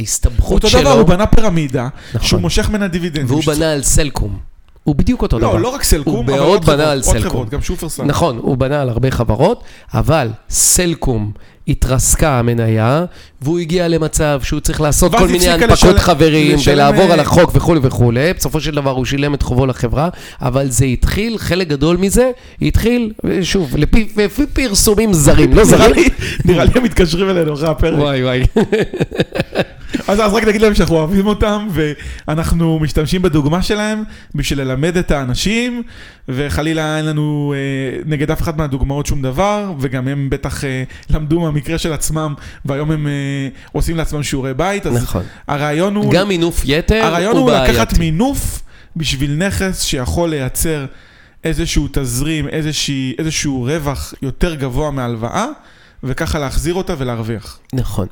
ההסתבכות 0.00 0.62
שלו... 0.66 0.80
אותו 0.80 0.90
דבר, 0.90 1.00
הוא 1.00 1.08
בנה 1.08 1.26
פירמידה, 1.26 1.88
נכון. 2.14 2.28
שהוא 2.28 2.40
מושך 2.40 2.68
ממנה 2.68 2.88
דיבידנדים. 2.88 3.26
והוא 3.26 3.42
בנה 3.46 3.72
על 3.72 3.82
סלקום. 3.82 4.38
הוא 4.84 4.96
בדיוק 4.96 5.22
אותו 5.22 5.38
לא, 5.38 5.48
דבר. 5.48 5.56
לא, 5.56 5.62
לא 5.62 5.68
רק 5.68 5.82
סלקום, 5.82 6.30
אבל 6.30 6.38
עוד 6.38 6.64
חברות, 6.64 6.80
על 6.80 7.02
סלקום. 7.02 7.30
חברות, 7.30 7.50
גם 7.50 7.62
שופרסל. 7.62 8.04
נכון, 8.04 8.38
הוא 8.42 8.56
בנה 8.56 8.80
על 8.82 8.88
הרבה 8.88 9.10
חברות, 9.10 9.64
אבל 9.94 10.28
סלקום 10.50 11.32
התרסקה 11.68 12.38
המניה, 12.38 13.04
והוא 13.42 13.58
הגיע 13.58 13.88
למצב 13.88 14.40
שהוא 14.42 14.60
צריך 14.60 14.80
לעשות 14.80 15.14
כל 15.14 15.28
מיני 15.28 15.48
הנפקות 15.48 15.70
לשל... 15.70 15.98
חברים, 15.98 16.56
לשלם... 16.56 16.74
ולעבור 16.74 17.12
על 17.12 17.20
החוק 17.20 17.50
וכולי 17.54 17.80
וכולי. 17.82 18.32
בסופו 18.32 18.60
של 18.60 18.74
דבר 18.74 18.90
הוא 18.90 19.04
שילם 19.04 19.34
את 19.34 19.42
חובו 19.42 19.66
לחברה, 19.66 20.08
אבל 20.42 20.70
זה 20.70 20.84
התחיל, 20.84 21.38
חלק 21.38 21.68
גדול 21.68 21.96
מזה, 21.96 22.30
התחיל, 22.62 23.12
שוב, 23.42 23.76
לפי, 23.76 24.08
לפי 24.16 24.46
פרסומים 24.46 25.12
זרים, 25.12 25.52
לא 25.52 25.64
זרים. 25.64 26.08
נראה 26.44 26.64
לי 26.64 26.70
הם 26.74 26.82
מתקשרים 26.82 27.30
אלינו 27.30 27.54
אחרי 27.54 27.68
הפרק. 27.68 27.98
וואי 27.98 28.24
וואי. 28.24 28.44
אז, 30.08 30.20
אז 30.20 30.32
רק 30.32 30.44
נגיד 30.44 30.62
להם 30.62 30.74
שאנחנו 30.74 30.96
אוהבים 30.96 31.26
אותם, 31.26 31.68
ואנחנו 31.70 32.78
משתמשים 32.78 33.22
בדוגמה 33.22 33.62
שלהם 33.62 34.02
בשביל 34.34 34.60
ללמד 34.60 34.96
את 34.96 35.10
האנשים, 35.10 35.82
וחלילה 36.28 36.96
אין 36.96 37.04
לנו 37.06 37.54
אה, 37.56 38.02
נגד 38.06 38.30
אף 38.30 38.42
אחד 38.42 38.58
מהדוגמאות 38.58 39.06
שום 39.06 39.22
דבר, 39.22 39.72
וגם 39.78 40.08
הם 40.08 40.30
בטח 40.30 40.64
אה, 40.64 40.82
למדו 41.10 41.40
מהמקרה 41.40 41.78
של 41.78 41.92
עצמם, 41.92 42.34
והיום 42.64 42.90
הם 42.90 43.06
אה, 43.06 43.12
עושים 43.72 43.96
לעצמם 43.96 44.22
שיעורי 44.22 44.54
בית. 44.54 44.86
אז 44.86 45.02
נכון. 45.02 45.22
הרעיון 45.48 45.96
הוא... 45.96 46.12
גם 46.12 46.28
מינוף 46.28 46.62
יתר 46.64 46.94
הוא 46.94 47.02
בעייתי. 47.02 47.06
הרעיון 47.06 47.36
הוא 47.36 47.52
לקחת 47.52 47.98
מינוף 47.98 48.62
בשביל 48.96 49.36
נכס 49.36 49.82
שיכול 49.82 50.30
לייצר 50.30 50.86
איזשהו 51.44 51.88
תזרים, 51.92 52.48
איזושהי, 52.48 53.14
איזשהו 53.18 53.62
רווח 53.62 54.14
יותר 54.22 54.54
גבוה 54.54 54.90
מהלוואה. 54.90 55.46
וככה 56.04 56.38
להחזיר 56.38 56.74
אותה 56.74 56.94
ולהרוויח. 56.98 57.58
נכון. 57.72 58.06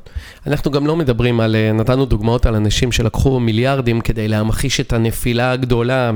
אנחנו 0.47 0.71
גם 0.71 0.87
לא 0.87 0.95
מדברים 0.95 1.39
על, 1.39 1.55
אה, 1.55 1.71
נתנו 1.71 2.05
דוגמאות 2.05 2.45
על 2.45 2.55
אנשים 2.55 2.91
שלקחו 2.91 3.39
מיליארדים 3.39 4.01
כדי 4.01 4.27
להמחיש 4.27 4.79
את 4.79 4.93
הנפילה 4.93 5.51
הגדולה 5.51 6.11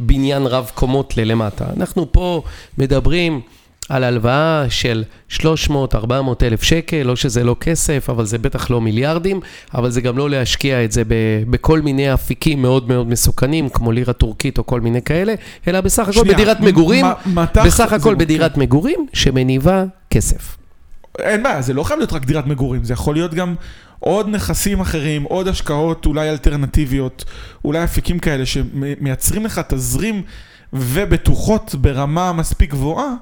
מבניין 0.00 0.46
רב 0.46 0.70
קומות 0.74 1.16
ללמטה. 1.16 1.64
אנחנו 1.76 2.12
פה 2.12 2.42
מדברים 2.78 3.40
על 3.88 4.04
הלוואה 4.04 4.64
של 4.68 5.04
300-400 5.30 5.36
אלף 6.42 6.62
שקל, 6.62 7.02
לא 7.02 7.16
שזה 7.16 7.44
לא 7.44 7.56
כסף, 7.60 8.10
אבל 8.10 8.24
זה 8.24 8.38
בטח 8.38 8.70
לא 8.70 8.80
מיליארדים, 8.80 9.40
אבל 9.74 9.90
זה 9.90 10.00
גם 10.00 10.18
לא 10.18 10.30
להשקיע 10.30 10.84
את 10.84 10.92
זה 10.92 11.04
ב- 11.04 11.14
בכל 11.50 11.80
מיני 11.80 12.14
אפיקים 12.14 12.62
מאוד 12.62 12.88
מאוד 12.88 13.08
מסוכנים, 13.08 13.68
כמו 13.68 13.92
לירה 13.92 14.12
טורקית 14.12 14.58
או 14.58 14.66
כל 14.66 14.80
מיני 14.80 15.02
כאלה, 15.02 15.34
אלא 15.68 15.80
בסך 15.80 16.02
הכל 16.02 16.12
שנייה, 16.12 16.34
בדירת 16.34 16.60
מגורים, 16.60 17.06
מ- 17.06 17.38
מטח 17.38 17.66
בסך 17.66 17.92
הכל 17.92 18.04
מורכב. 18.10 18.18
בדירת 18.18 18.56
מגורים 18.56 19.06
שמניבה 19.12 19.84
כסף. 20.10 20.56
אין 21.18 21.42
בעיה, 21.42 21.62
זה 21.62 21.74
לא 21.74 21.84
חייב 21.84 21.98
להיות 21.98 22.12
רק 22.12 22.24
דירת 22.24 22.46
מגורים, 22.46 22.84
זה 22.84 22.92
יכול 22.92 23.14
להיות 23.14 23.34
גם 23.34 23.54
עוד 23.98 24.28
נכסים 24.28 24.80
אחרים, 24.80 25.22
עוד 25.22 25.48
השקעות 25.48 26.06
אולי 26.06 26.30
אלטרנטיביות, 26.30 27.24
אולי 27.64 27.84
אפיקים 27.84 28.18
כאלה 28.18 28.46
שמייצרים 28.46 29.46
לך 29.46 29.60
תזרים 29.68 30.22
ובטוחות 30.72 31.74
ברמה 31.74 32.32
מספיק 32.32 32.70
גבוהה, 32.70 33.14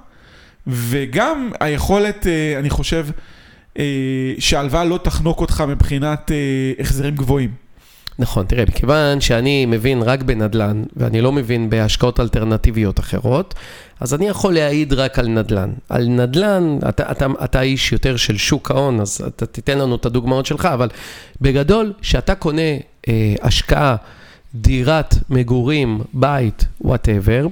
וגם 0.67 1.51
היכולת, 1.61 2.27
אה, 2.27 2.59
אני 2.59 2.71
חושב, 2.71 3.07
אה, 3.79 3.85
שההלוואה 4.39 4.85
לא 4.85 4.99
תחנוק 5.03 5.41
אותך 5.41 5.65
מבחינת 5.69 6.31
אה, 6.33 6.73
החזרים 6.81 7.15
גבוהים. 7.15 7.51
נכון, 8.19 8.47
תראה, 8.47 8.65
מכיוון 8.69 9.21
שאני 9.21 9.67
מבין 9.67 10.03
רק 10.03 10.23
בנדל"ן, 10.23 10.83
ואני 10.97 11.21
לא 11.21 11.33
מבין 11.33 11.71
בהשקעות 11.71 12.21
אלטרנטיביות 12.21 13.01
אחרות, 13.01 13.55
אז 14.01 14.15
אני 14.15 14.29
יכול 14.29 14.55
להעיד 14.55 14.93
רק 14.93 15.19
על 15.19 15.29
נדל"ן. 15.29 15.71
על 15.89 16.09
נדל"ן, 16.09 16.79
אתה, 16.89 17.13
אתה, 17.13 17.27
אתה 17.45 17.63
איש 17.63 17.93
יותר 17.93 18.17
של 18.17 18.37
שוק 18.37 18.71
ההון, 18.71 19.01
אז 19.01 19.25
אתה 19.27 19.47
תיתן 19.47 19.79
לנו 19.79 19.95
את 19.95 20.07
הדוגמאות 20.07 20.47
שלך, 20.47 20.67
אבל 20.67 20.89
בגדול, 21.41 21.93
כשאתה 22.01 22.35
קונה 22.35 22.63
אה, 23.09 23.35
השקעה, 23.43 23.97
דירת 24.55 25.15
מגורים, 25.31 26.01
בית, 26.13 26.65
whatever, 26.81 27.47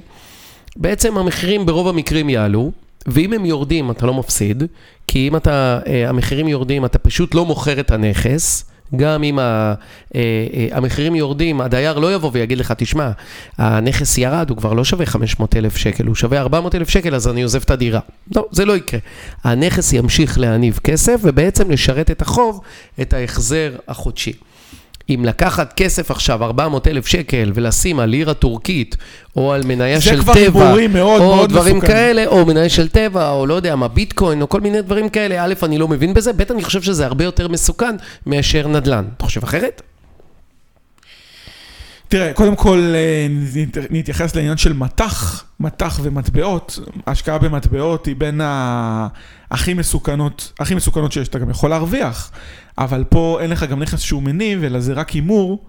בעצם 0.75 1.17
המחירים 1.17 1.65
ברוב 1.65 1.87
המקרים 1.87 2.29
יעלו, 2.29 2.71
ואם 3.05 3.33
הם 3.33 3.45
יורדים 3.45 3.91
אתה 3.91 4.05
לא 4.05 4.13
מפסיד, 4.13 4.63
כי 5.07 5.27
אם 5.27 5.35
אתה, 5.35 5.79
אה, 5.87 6.09
המחירים 6.09 6.47
יורדים 6.47 6.85
אתה 6.85 6.99
פשוט 6.99 7.35
לא 7.35 7.45
מוכר 7.45 7.79
את 7.79 7.91
הנכס. 7.91 8.65
גם 8.95 9.23
אם 9.23 9.39
אה, 9.39 9.73
אה, 10.15 10.67
המחירים 10.71 11.15
יורדים, 11.15 11.61
הדייר 11.61 11.99
לא 11.99 12.15
יבוא 12.15 12.29
ויגיד 12.33 12.57
לך, 12.57 12.73
תשמע, 12.77 13.11
הנכס 13.57 14.17
ירד, 14.17 14.49
הוא 14.49 14.57
כבר 14.57 14.73
לא 14.73 14.83
שווה 14.83 15.05
500 15.05 15.55
אלף 15.55 15.77
שקל, 15.77 16.05
הוא 16.05 16.15
שווה 16.15 16.39
400 16.39 16.75
אלף 16.75 16.89
שקל, 16.89 17.15
אז 17.15 17.27
אני 17.27 17.41
עוזב 17.41 17.61
את 17.61 17.71
הדירה. 17.71 17.99
לא, 18.35 18.45
זה 18.51 18.65
לא 18.65 18.77
יקרה. 18.77 18.99
הנכס 19.43 19.93
ימשיך 19.93 20.39
להניב 20.39 20.79
כסף, 20.83 21.19
ובעצם 21.23 21.71
לשרת 21.71 22.11
את 22.11 22.21
החוב, 22.21 22.61
את 23.01 23.13
ההחזר 23.13 23.75
החודשי. 23.87 24.33
אם 25.09 25.25
לקחת 25.25 25.73
כסף 25.73 26.11
עכשיו, 26.11 26.43
400 26.43 26.87
אלף 26.87 27.07
שקל, 27.07 27.51
ולשים 27.55 27.99
על 27.99 28.09
לירה 28.09 28.33
טורקית, 28.33 28.95
או 29.35 29.53
על 29.53 29.63
מניה 29.65 30.01
של 30.01 30.23
טבע, 30.33 30.75
מאוד 30.89 31.21
או 31.21 31.35
מאוד 31.35 31.49
דברים 31.49 31.77
מסוכנים. 31.77 31.95
כאלה, 31.97 32.25
או 32.25 32.45
מניה 32.45 32.69
של 32.69 32.87
טבע, 32.87 33.29
או 33.29 33.45
לא 33.45 33.53
יודע 33.53 33.75
מה, 33.75 33.87
ביטקוין, 33.87 34.41
או 34.41 34.49
כל 34.49 34.61
מיני 34.61 34.81
דברים 34.81 35.09
כאלה, 35.09 35.43
א', 35.45 35.53
אני 35.63 35.77
לא 35.77 35.87
מבין 35.87 36.13
בזה, 36.13 36.33
ב', 36.33 36.41
אני 36.51 36.63
חושב 36.63 36.81
שזה 36.81 37.05
הרבה 37.05 37.23
יותר 37.23 37.47
מסוכן 37.47 37.95
מאשר 38.25 38.67
נדל"ן. 38.67 39.05
אתה 39.17 39.25
חושב 39.25 39.43
אחרת? 39.43 39.81
תראה, 42.07 42.33
קודם 42.33 42.55
כל 42.55 42.93
אה, 42.95 43.27
נת- 43.55 43.77
נתייחס 43.89 44.35
לעניין 44.35 44.57
של 44.57 44.73
מטח, 44.73 45.43
מטח 45.59 45.99
ומטבעות. 46.03 46.79
השקעה 47.07 47.37
במטבעות 47.37 48.05
היא 48.05 48.15
בין 48.17 48.41
ה- 48.41 49.07
הכי 49.51 49.73
מסוכנות, 49.73 50.51
הכי 50.59 50.75
מסוכנות 50.75 51.11
שיש, 51.11 51.27
אתה 51.27 51.39
גם 51.39 51.49
יכול 51.49 51.69
להרוויח, 51.69 52.31
אבל 52.77 53.03
פה 53.09 53.37
אין 53.41 53.49
לך 53.49 53.63
גם 53.63 53.79
נכס 53.79 53.99
שהוא 53.99 54.23
מניב, 54.23 54.63
אלא 54.63 54.79
זה 54.79 54.93
רק 54.93 55.09
הימור. 55.09 55.65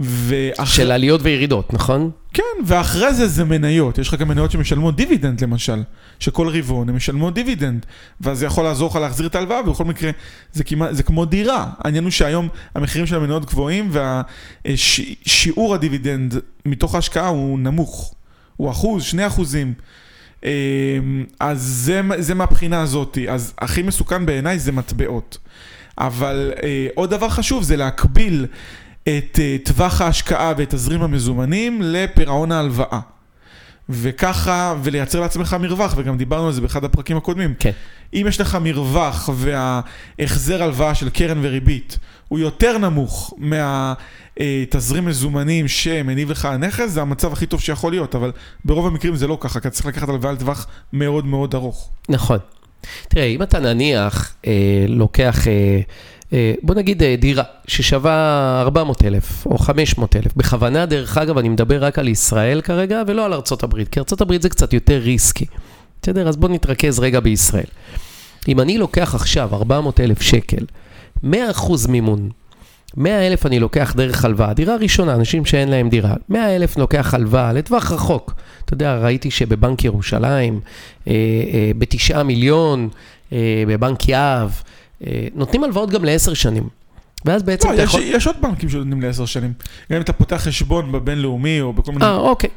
ואח... 0.00 0.74
של 0.74 0.90
עליות 0.90 1.20
וירידות, 1.24 1.72
נכון? 1.72 2.10
כן, 2.34 2.42
ואחרי 2.64 3.14
זה 3.14 3.28
זה 3.28 3.44
מניות. 3.44 3.98
יש 3.98 4.08
לך 4.08 4.14
גם 4.14 4.28
מניות 4.28 4.50
שמשלמות 4.50 4.96
דיבידנד 4.96 5.40
למשל, 5.40 5.82
שכל 6.18 6.48
רבעון 6.48 6.88
הן 6.88 6.94
משלמות 6.94 7.34
דיבידנד, 7.34 7.86
ואז 8.20 8.38
זה 8.38 8.46
יכול 8.46 8.64
לעזור 8.64 8.90
לך 8.90 8.96
להחזיר 8.96 9.26
את 9.26 9.34
ההלוואה, 9.34 9.60
ובכל 9.60 9.84
מקרה 9.84 10.10
זה, 10.52 10.64
כמעט, 10.64 10.94
זה 10.94 11.02
כמו 11.02 11.24
דירה. 11.24 11.66
העניין 11.78 12.04
הוא 12.04 12.10
שהיום 12.10 12.48
המחירים 12.74 13.06
של 13.06 13.16
המניות 13.16 13.44
גבוהים, 13.44 13.90
ושיעור 14.66 15.74
הדיבידנד 15.74 16.34
מתוך 16.66 16.94
ההשקעה 16.94 17.28
הוא 17.28 17.58
נמוך. 17.58 18.14
הוא 18.56 18.70
אחוז, 18.70 19.02
שני 19.02 19.26
אחוזים. 19.26 19.74
אה, 20.44 20.50
אז 21.40 21.62
זה, 21.62 22.00
זה 22.18 22.34
מהבחינה 22.34 22.82
הזאת. 22.82 23.18
אז 23.30 23.54
הכי 23.58 23.82
מסוכן 23.82 24.26
בעיניי 24.26 24.58
זה 24.58 24.72
מטבעות. 24.72 25.38
אבל 25.98 26.52
אה, 26.62 26.86
עוד 26.94 27.10
דבר 27.10 27.28
חשוב 27.28 27.62
זה 27.62 27.76
להקביל 27.76 28.46
את 29.02 29.38
אה, 29.38 29.56
טווח 29.64 30.00
ההשקעה 30.00 30.52
ואת 30.56 30.74
תזרים 30.74 31.02
המזומנים 31.02 31.80
לפירעון 31.82 32.52
ההלוואה. 32.52 33.00
וככה, 33.88 34.74
ולייצר 34.82 35.20
לעצמך 35.20 35.56
מרווח, 35.60 35.94
וגם 35.96 36.16
דיברנו 36.16 36.46
על 36.46 36.52
זה 36.52 36.60
באחד 36.60 36.84
הפרקים 36.84 37.16
הקודמים. 37.16 37.54
כן. 37.58 37.70
אם 38.14 38.24
יש 38.28 38.40
לך 38.40 38.58
מרווח 38.60 39.30
וההחזר 39.34 40.62
הלוואה 40.62 40.94
של 40.94 41.10
קרן 41.10 41.38
וריבית 41.42 41.98
הוא 42.28 42.38
יותר 42.38 42.78
נמוך 42.78 43.34
מהתזרים 43.38 45.04
מזומנים 45.04 45.68
שמניב 45.68 46.30
לך 46.30 46.44
הנכס, 46.44 46.90
זה 46.90 47.02
המצב 47.02 47.32
הכי 47.32 47.46
טוב 47.46 47.60
שיכול 47.60 47.92
להיות, 47.92 48.14
אבל 48.14 48.32
ברוב 48.64 48.86
המקרים 48.86 49.16
זה 49.16 49.26
לא 49.26 49.38
ככה, 49.40 49.60
כי 49.60 49.68
אתה 49.68 49.76
צריך 49.76 49.86
לקחת 49.86 50.08
הלוואה 50.08 50.32
לטווח 50.32 50.66
מאוד 50.92 51.26
מאוד 51.26 51.54
ארוך. 51.54 51.90
נכון. 52.08 52.38
תראה, 53.08 53.24
אם 53.24 53.42
אתה 53.42 53.58
נניח 53.60 54.34
אה, 54.46 54.84
לוקח, 54.88 55.48
אה, 55.48 55.80
אה, 56.32 56.54
בוא 56.62 56.74
נגיד 56.74 57.02
אה, 57.02 57.14
דירה 57.18 57.44
ששווה 57.66 58.58
400 58.62 59.04
אלף 59.04 59.46
או 59.46 59.58
500 59.58 60.16
אלף, 60.16 60.36
בכוונה 60.36 60.86
דרך 60.86 61.18
אגב 61.18 61.38
אני 61.38 61.48
מדבר 61.48 61.84
רק 61.84 61.98
על 61.98 62.08
ישראל 62.08 62.60
כרגע 62.60 63.02
ולא 63.06 63.24
על 63.24 63.32
הברית, 63.62 63.88
כי 63.88 64.00
הברית 64.20 64.42
זה 64.42 64.48
קצת 64.48 64.72
יותר 64.72 64.98
ריסקי. 64.98 65.46
בסדר? 66.02 66.28
אז 66.28 66.36
בוא 66.36 66.48
נתרכז 66.48 66.98
רגע 66.98 67.20
בישראל. 67.20 67.64
אם 68.48 68.60
אני 68.60 68.78
לוקח 68.78 69.14
עכשיו 69.14 69.48
400 69.52 70.00
אלף 70.00 70.22
שקל, 70.22 70.64
100% 71.24 71.28
מימון, 71.88 72.28
100 72.96 73.26
אלף 73.26 73.46
אני 73.46 73.60
לוקח 73.60 73.94
דרך 73.96 74.24
הלוואה, 74.24 74.54
דירה 74.54 74.76
ראשונה, 74.76 75.14
אנשים 75.14 75.44
שאין 75.44 75.68
להם 75.68 75.88
דירה, 75.88 76.14
100 76.28 76.56
אלף 76.56 76.76
לוקח 76.78 77.14
הלוואה 77.14 77.52
לטווח 77.52 77.92
רחוק. 77.92 78.34
אתה 78.64 78.74
יודע, 78.74 78.98
ראיתי 78.98 79.30
שבבנק 79.30 79.84
ירושלים, 79.84 80.60
אה, 81.08 81.12
אה, 81.12 81.70
בתשעה 81.78 82.22
מיליון, 82.22 82.88
אה, 83.32 83.64
בבנק 83.68 84.08
יהב, 84.08 84.50
אה, 85.06 85.28
נותנים 85.34 85.64
הלוואות 85.64 85.90
גם 85.90 86.04
לעשר 86.04 86.34
שנים. 86.34 86.68
ואז 87.24 87.42
בעצם 87.42 87.68
לא, 87.68 87.74
אתה 87.74 87.82
יש, 87.82 87.88
יכול... 87.88 88.02
יש 88.02 88.26
עוד 88.26 88.36
בנקים 88.40 88.68
שנותנים 88.68 89.02
לעשר 89.02 89.26
שנים. 89.26 89.52
גם 89.90 89.96
אם 89.96 90.02
אתה 90.02 90.12
פותח 90.12 90.36
חשבון 90.36 90.92
בבינלאומי 90.92 91.60
או 91.60 91.72
בכל 91.72 91.92
מיני... 91.92 92.04
אה, 92.04 92.16
אוקיי. 92.16 92.50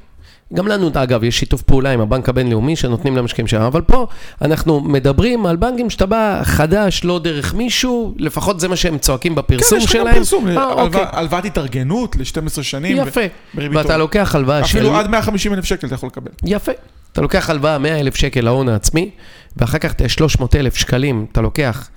גם 0.54 0.68
לנו, 0.68 0.90
אגב, 0.94 1.24
יש 1.24 1.40
שיתוף 1.40 1.62
פעולה 1.62 1.92
עם 1.92 2.02
הבנק 2.02 2.30
הבינלאומי 2.30 2.76
שנותנים 2.76 3.18
למשקיעים 3.18 3.48
שלנו, 3.48 3.68
אבל 3.68 3.82
פה 3.82 4.08
אנחנו 4.42 4.80
מדברים 4.80 5.46
על 5.46 5.56
בנקים 5.56 5.90
שאתה 5.90 6.06
בא 6.06 6.42
חדש, 6.44 7.04
לא 7.04 7.20
דרך 7.20 7.54
מישהו, 7.54 8.14
לפחות 8.18 8.60
זה 8.60 8.68
מה 8.68 8.76
שהם 8.76 8.98
צועקים 8.98 9.32
כן, 9.32 9.42
בפרסום 9.42 9.78
יש 9.78 9.86
לך 9.86 9.92
שלהם. 9.92 10.08
גם 10.08 10.14
פרסום, 10.14 10.48
אה, 10.48 10.74
אוקיי. 10.74 11.06
הלוואת 11.12 11.46
התארגנות 11.46 12.16
ל-12 12.16 12.64
שנים. 12.64 12.98
יפה. 12.98 13.22
ואתה. 13.56 13.98
לוקח 13.98 14.36
הלוואה 14.36 14.64
של... 14.66 14.78
אפילו 14.78 14.96
עד 14.96 15.10
150 15.10 15.54
אלף 15.54 15.66
שקל 15.66 15.88
אתה 15.88 15.96
יכול 15.96 16.08
לקבל. 16.08 16.32
יפה. 16.46 16.72
אתה 17.12 17.22
לוקח 17.22 17.50
הלוואה 17.50 17.78
100 17.78 18.00
אלף 18.00 18.16
שקל 18.16 18.42
להון 18.42 18.70
העצמי, 18.70 19.10
ואחר 19.58 19.78
כך 19.78 19.94
את 19.94 20.02
ה-300 20.02 20.46
אלף 20.56 20.76
שקלים 20.76 21.26
אתה 21.32 21.42
לוקח 21.42 21.90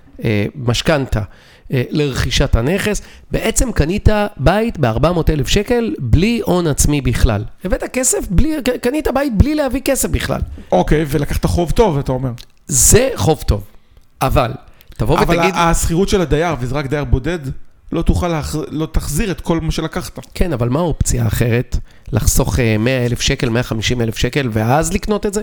משכנתה 0.54 1.20
אה, 1.72 1.82
לרכישת 1.90 2.56
הנכס, 2.56 3.02
בעצם 3.30 3.72
קנית 3.72 4.08
בית 4.36 4.78
ב-400 4.78 5.32
אלף 5.32 5.48
שקל 5.48 5.94
בלי 5.98 6.40
הון 6.44 6.66
עצמי 6.66 7.00
בכלל. 7.00 7.44
הבאת 7.64 7.84
כסף, 7.92 8.18
בלי, 8.30 8.56
קנית 8.82 9.08
בית 9.14 9.36
בלי 9.36 9.54
להביא 9.54 9.80
כסף 9.84 10.08
בכלל. 10.08 10.40
אוקיי, 10.72 11.04
ולקחת 11.08 11.44
חוב 11.44 11.70
טוב, 11.70 11.98
אתה 11.98 12.12
אומר. 12.12 12.30
זה 12.66 13.10
חוב 13.16 13.42
טוב. 13.46 13.64
אבל, 14.22 14.52
תבוא 14.96 15.18
אבל 15.18 15.38
ותגיד... 15.38 15.54
ה- 15.54 15.70
השכירות 15.70 16.08
של 16.08 16.20
הדייר, 16.20 16.54
וזה 16.60 16.74
רק 16.74 16.86
דייר 16.86 17.04
בודד, 17.04 17.38
לא 17.92 18.02
תוכל, 18.02 18.28
להח... 18.28 18.56
לא 18.70 18.86
תחזיר 18.92 19.30
את 19.30 19.40
כל 19.40 19.60
מה 19.60 19.70
שלקחת. 19.70 20.18
כן, 20.34 20.52
אבל 20.52 20.68
מה 20.68 20.78
האופציה 20.78 21.24
האחרת? 21.24 21.76
לחסוך 22.12 22.60
אה, 22.60 22.78
100 22.78 23.06
אלף 23.06 23.20
שקל, 23.20 23.48
150 23.48 24.00
אלף 24.00 24.18
שקל, 24.18 24.48
ואז 24.52 24.92
לקנות 24.92 25.26
את 25.26 25.34
זה? 25.34 25.42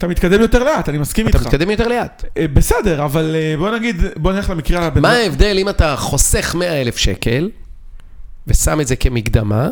אתה 0.00 0.08
מתקדם 0.08 0.40
יותר 0.40 0.64
לאט, 0.64 0.88
אני 0.88 0.98
מסכים 0.98 1.28
אתה 1.28 1.38
איתך. 1.38 1.46
מתקדם 1.46 1.70
יותר 1.70 1.88
לאט. 1.88 2.24
אה, 2.36 2.46
בסדר, 2.52 3.04
אבל 3.04 3.36
אה, 3.36 3.54
בוא 3.58 3.70
נגיד, 3.70 3.96
בוא 4.16 4.32
נלך 4.32 4.50
למקרה 4.50 4.90
מה 5.00 5.12
ההבדל 5.12 5.56
אם 5.58 5.68
אתה 5.68 5.96
חוסך 5.96 6.54
100 6.58 6.80
אלף 6.80 6.96
שקל 6.96 7.50
ושם 8.46 8.80
את 8.80 8.86
זה 8.86 8.96
כמקדמה, 8.96 9.68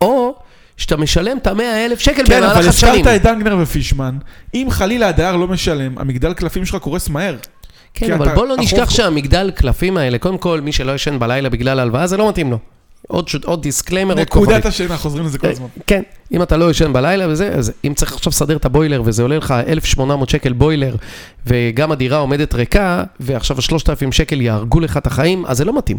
או 0.00 0.34
שאתה 0.76 0.96
משלם 0.96 1.38
את 1.38 1.46
ה-100 1.46 1.60
אלף 1.86 1.98
שקל 2.00 2.26
כן, 2.26 2.42
אבל 2.42 2.52
במהלך 2.52 2.56
הזכרת 2.68 2.90
השנים? 2.90 3.04
את 3.16 3.22
דנגנר 3.22 3.56
ופישמן, 3.60 4.18
אם 4.54 4.66
חלילה 4.70 5.08
הדייר 5.08 5.36
לא 5.36 5.48
משלם, 5.48 5.98
המגדל 5.98 6.34
קלפים 6.34 6.64
שלך 6.64 6.76
קורס 6.82 7.08
מהר. 7.08 7.36
כן, 7.94 8.12
אבל 8.12 8.26
אתה- 8.26 8.34
בוא 8.34 8.46
לא 8.46 8.56
נשכח 8.56 8.90
שהמגדל 8.90 9.50
קלפים 9.54 9.96
האלה, 9.96 10.18
קודם 10.18 10.38
כל, 10.38 10.60
מי 10.60 10.72
שלא 10.72 10.92
ישן 10.92 11.18
בלילה 11.18 11.48
בגלל 11.50 11.78
ההלוואה, 11.78 12.06
זה 12.06 12.16
לא 12.16 12.28
מתאים 12.28 12.50
לו. 12.50 12.58
עוד 13.08 13.28
שוט- 13.28 13.44
עוד 13.44 13.62
disclaimer, 13.62 14.10
עוד 14.14 14.20
נקודת 14.20 14.46
כוכבית. 14.46 14.66
השינה, 14.66 14.96
חוזרים 14.96 15.24
לזה 15.24 15.38
כל 15.38 15.46
הזמן. 15.46 15.66
כן, 15.86 16.02
אם 16.32 16.42
אתה 16.42 16.56
לא 16.56 16.70
ישן 16.70 16.92
בלילה 16.92 17.28
וזה, 17.28 17.48
אז 17.48 17.72
אם 17.84 17.94
צריך 17.94 18.12
עכשיו 18.14 18.30
לסדר 18.30 18.56
את 18.56 18.64
הבוילר 18.64 19.02
וזה 19.04 19.22
עולה 19.22 19.36
לך 19.36 19.54
1,800 19.66 20.28
שקל 20.28 20.52
בוילר, 20.52 20.96
וגם 21.46 21.92
הדירה 21.92 22.18
עומדת 22.18 22.54
ריקה, 22.54 23.04
ועכשיו 23.20 23.56
ה-3,000 23.56 24.12
שקל 24.12 24.40
יהרגו 24.40 24.80
לך 24.80 24.96
את 24.96 25.06
החיים, 25.06 25.46
אז 25.46 25.56
זה 25.56 25.64
לא 25.64 25.78
מתאים. 25.78 25.98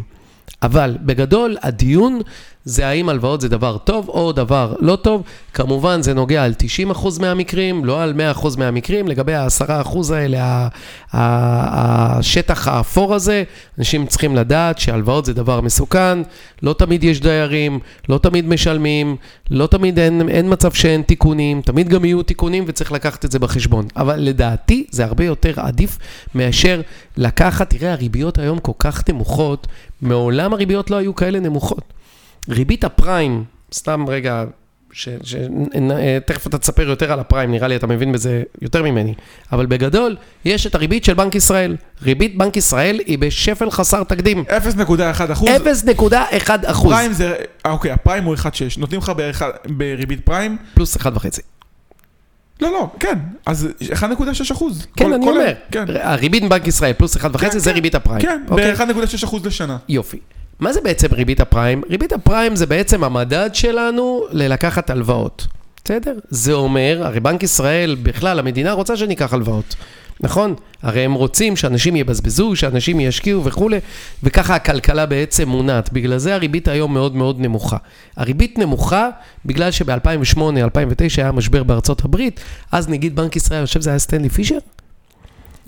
אבל 0.63 0.97
בגדול, 1.01 1.57
הדיון 1.61 2.19
זה 2.65 2.87
האם 2.87 3.09
הלוואות 3.09 3.41
זה 3.41 3.49
דבר 3.49 3.77
טוב 3.77 4.09
או 4.09 4.31
דבר 4.31 4.73
לא 4.79 4.95
טוב. 4.95 5.23
כמובן, 5.53 6.01
זה 6.01 6.13
נוגע 6.13 6.43
על 6.43 6.53
90% 6.93 7.21
מהמקרים, 7.21 7.85
לא 7.85 8.03
על 8.03 8.13
100% 8.41 8.47
מהמקרים. 8.57 9.07
לגבי 9.07 9.33
ה-10% 9.33 10.13
האלה, 10.13 10.67
השטח 11.13 12.67
האפור 12.67 13.13
הזה, 13.15 13.43
אנשים 13.79 14.05
צריכים 14.05 14.35
לדעת 14.35 14.79
שהלוואות 14.79 15.25
זה 15.25 15.33
דבר 15.33 15.61
מסוכן, 15.61 16.17
לא 16.63 16.75
תמיד 16.77 17.03
יש 17.03 17.21
דיירים, 17.21 17.79
לא 18.09 18.17
תמיד 18.17 18.47
משלמים, 18.47 19.15
לא 19.51 19.67
תמיד 19.67 19.99
אין, 19.99 20.29
אין 20.29 20.53
מצב 20.53 20.71
שאין 20.71 21.01
תיקונים, 21.01 21.61
תמיד 21.61 21.89
גם 21.89 22.05
יהיו 22.05 22.23
תיקונים 22.23 22.63
וצריך 22.67 22.91
לקחת 22.91 23.25
את 23.25 23.31
זה 23.31 23.39
בחשבון. 23.39 23.87
אבל 23.95 24.19
לדעתי 24.19 24.85
זה 24.89 25.05
הרבה 25.05 25.25
יותר 25.25 25.53
עדיף 25.57 25.97
מאשר 26.35 26.81
לקחת, 27.17 27.69
תראה, 27.69 27.91
הריביות 27.91 28.37
היום 28.37 28.59
כל 28.59 28.71
כך 28.79 29.09
נמוכות, 29.09 29.67
מעולם 30.01 30.53
הריביות 30.53 30.91
לא 30.91 30.95
היו 30.95 31.15
כאלה 31.15 31.39
נמוכות. 31.39 31.94
ריבית 32.49 32.83
הפריים, 32.83 33.43
סתם 33.73 34.05
רגע, 34.07 34.43
ש, 34.91 35.09
ש, 35.23 35.35
נ, 35.81 35.91
אה, 35.91 36.17
אתה 36.17 36.57
תספר 36.57 36.89
יותר 36.89 37.11
על 37.11 37.19
הפריים, 37.19 37.51
נראה 37.51 37.67
לי 37.67 37.75
אתה 37.75 37.87
מבין 37.87 38.11
בזה 38.11 38.43
יותר 38.61 38.83
ממני. 38.83 39.13
אבל 39.51 39.65
בגדול, 39.65 40.15
יש 40.45 40.67
את 40.67 40.75
הריבית 40.75 41.03
של 41.03 41.13
בנק 41.13 41.35
ישראל. 41.35 41.75
ריבית 42.01 42.37
בנק 42.37 42.57
ישראל 42.57 42.99
היא 43.05 43.17
בשפל 43.19 43.71
חסר 43.71 44.03
תקדים. 44.03 44.43
0.1 44.47 45.31
אחוז. 45.31 45.49
0.1 45.49 46.13
אחוז. 46.65 46.91
פריים 46.93 47.13
זה, 47.13 47.35
אה, 47.65 47.71
אוקיי, 47.71 47.91
הפריים 47.91 48.23
הוא 48.23 48.35
1.6. 48.35 48.39
נותנים 48.79 48.99
לך 48.99 49.11
בריבית 49.65 50.25
פריים? 50.25 50.57
פלוס 50.73 50.97
1.5. 50.97 51.39
לא, 52.61 52.71
לא, 52.71 52.89
כן. 52.99 53.19
אז 53.45 53.67
1.6 53.93 54.05
אחוז. 54.51 54.87
כן, 54.95 55.05
כל- 55.05 55.13
אני 55.13 55.25
כל- 55.25 55.31
אומר. 55.31 55.53
כן. 55.71 55.85
הריבית 56.01 56.43
בבנק 56.43 56.67
ישראל 56.67 56.93
פלוס 56.93 57.17
1.5 57.17 57.37
כן, 57.37 57.59
זה 57.59 57.69
כן. 57.69 57.75
ריבית 57.75 57.95
הפריים. 57.95 58.21
כן, 58.21 58.41
אוקיי? 58.49 58.73
ב-1.6 58.75 59.25
אחוז 59.25 59.45
לשנה. 59.45 59.77
יופי. 59.89 60.19
מה 60.59 60.73
זה 60.73 60.81
בעצם 60.81 61.07
ריבית 61.11 61.39
הפריים? 61.41 61.81
ריבית 61.89 62.13
הפריים 62.13 62.55
זה 62.55 62.65
בעצם 62.65 63.03
המדד 63.03 63.49
שלנו 63.53 64.25
ללקחת 64.31 64.89
הלוואות. 64.89 65.47
בסדר? 65.85 66.13
זה 66.29 66.53
אומר, 66.53 67.01
הרי 67.03 67.19
בנק 67.19 67.43
ישראל, 67.43 67.95
בכלל, 68.03 68.39
המדינה 68.39 68.71
רוצה 68.71 68.97
שניקח 68.97 69.33
הלוואות. 69.33 69.75
נכון? 70.19 70.55
הרי 70.81 71.01
הם 71.01 71.13
רוצים 71.13 71.55
שאנשים 71.55 71.95
יבזבזו, 71.95 72.55
שאנשים 72.55 72.99
ישקיעו 72.99 73.45
וכולי, 73.45 73.79
וככה 74.23 74.55
הכלכלה 74.55 75.05
בעצם 75.05 75.49
מונעת. 75.49 75.93
בגלל 75.93 76.17
זה 76.17 76.35
הריבית 76.35 76.67
היום 76.67 76.93
מאוד 76.93 77.15
מאוד 77.15 77.39
נמוכה. 77.39 77.77
הריבית 78.17 78.59
נמוכה 78.59 79.09
בגלל 79.45 79.71
שב-2008-2009 79.71 80.41
היה 81.17 81.31
משבר 81.31 81.63
בארצות 81.63 82.05
הברית, 82.05 82.39
אז 82.71 82.89
נגיד 82.89 83.15
בנק 83.15 83.35
ישראל, 83.35 83.59
אני 83.59 83.67
חושב 83.67 83.81
שזה 83.81 83.89
היה 83.89 83.99
סטנלי 83.99 84.29
פישר, 84.29 84.57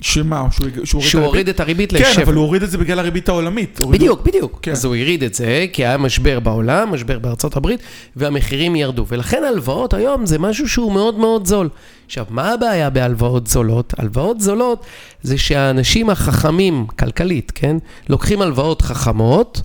שמה, 0.02 0.48
שהוא 0.52 0.70
שהוא 0.84 1.02
שהוא 1.02 1.24
הוריד 1.24 1.50
את 1.50 1.60
הריבית 1.60 1.90
את 1.90 1.96
הריבית? 1.96 2.16
כן. 2.16 2.22
אבל 2.22 2.34
הוא 2.34 2.44
הוריד 2.44 2.64
את 2.64 2.72
זה 2.72 2.78
בגלל 2.78 3.00
הריבית 3.00 3.30
העולמית. 3.30 3.80
בדיוק, 3.90 4.22
בדיוק. 4.22 4.60
כן. 4.62 4.72
אז 4.72 4.86
הוא 4.86 4.96
הוריד 4.96 5.24
את 5.24 5.34
זה, 5.34 5.66
כי 5.74 5.86
היה 5.86 5.98
משבר 5.98 6.40
בעולם, 6.40 6.92
משבר 6.94 7.20
בארצות 7.20 7.56
הברית, 7.56 7.80
והמחירים 8.16 8.76
ירדו. 8.76 9.06
ולכן 9.08 9.44
הלוואות 9.44 9.94
היום 9.94 10.26
זה 10.26 10.40
משהו 10.40 10.70
שהוא 10.70 10.92
מאוד 10.92 11.18
מאוד 11.18 11.48
זול. 11.48 11.70
עכשיו, 12.06 12.26
מה 12.30 12.54
הבעיה 12.54 12.90
בהלוואות 12.90 13.48
זולות? 13.48 13.94
הלוואות 13.98 14.42
זולות 14.42 14.86
זה 15.22 15.38
שהאנשים 15.38 16.10
החכמים, 16.10 16.86
כלכלית, 17.00 17.52
כן? 17.56 17.78
לוקחים 18.10 18.42
הלוואות 18.42 18.82
חכמות 18.82 19.62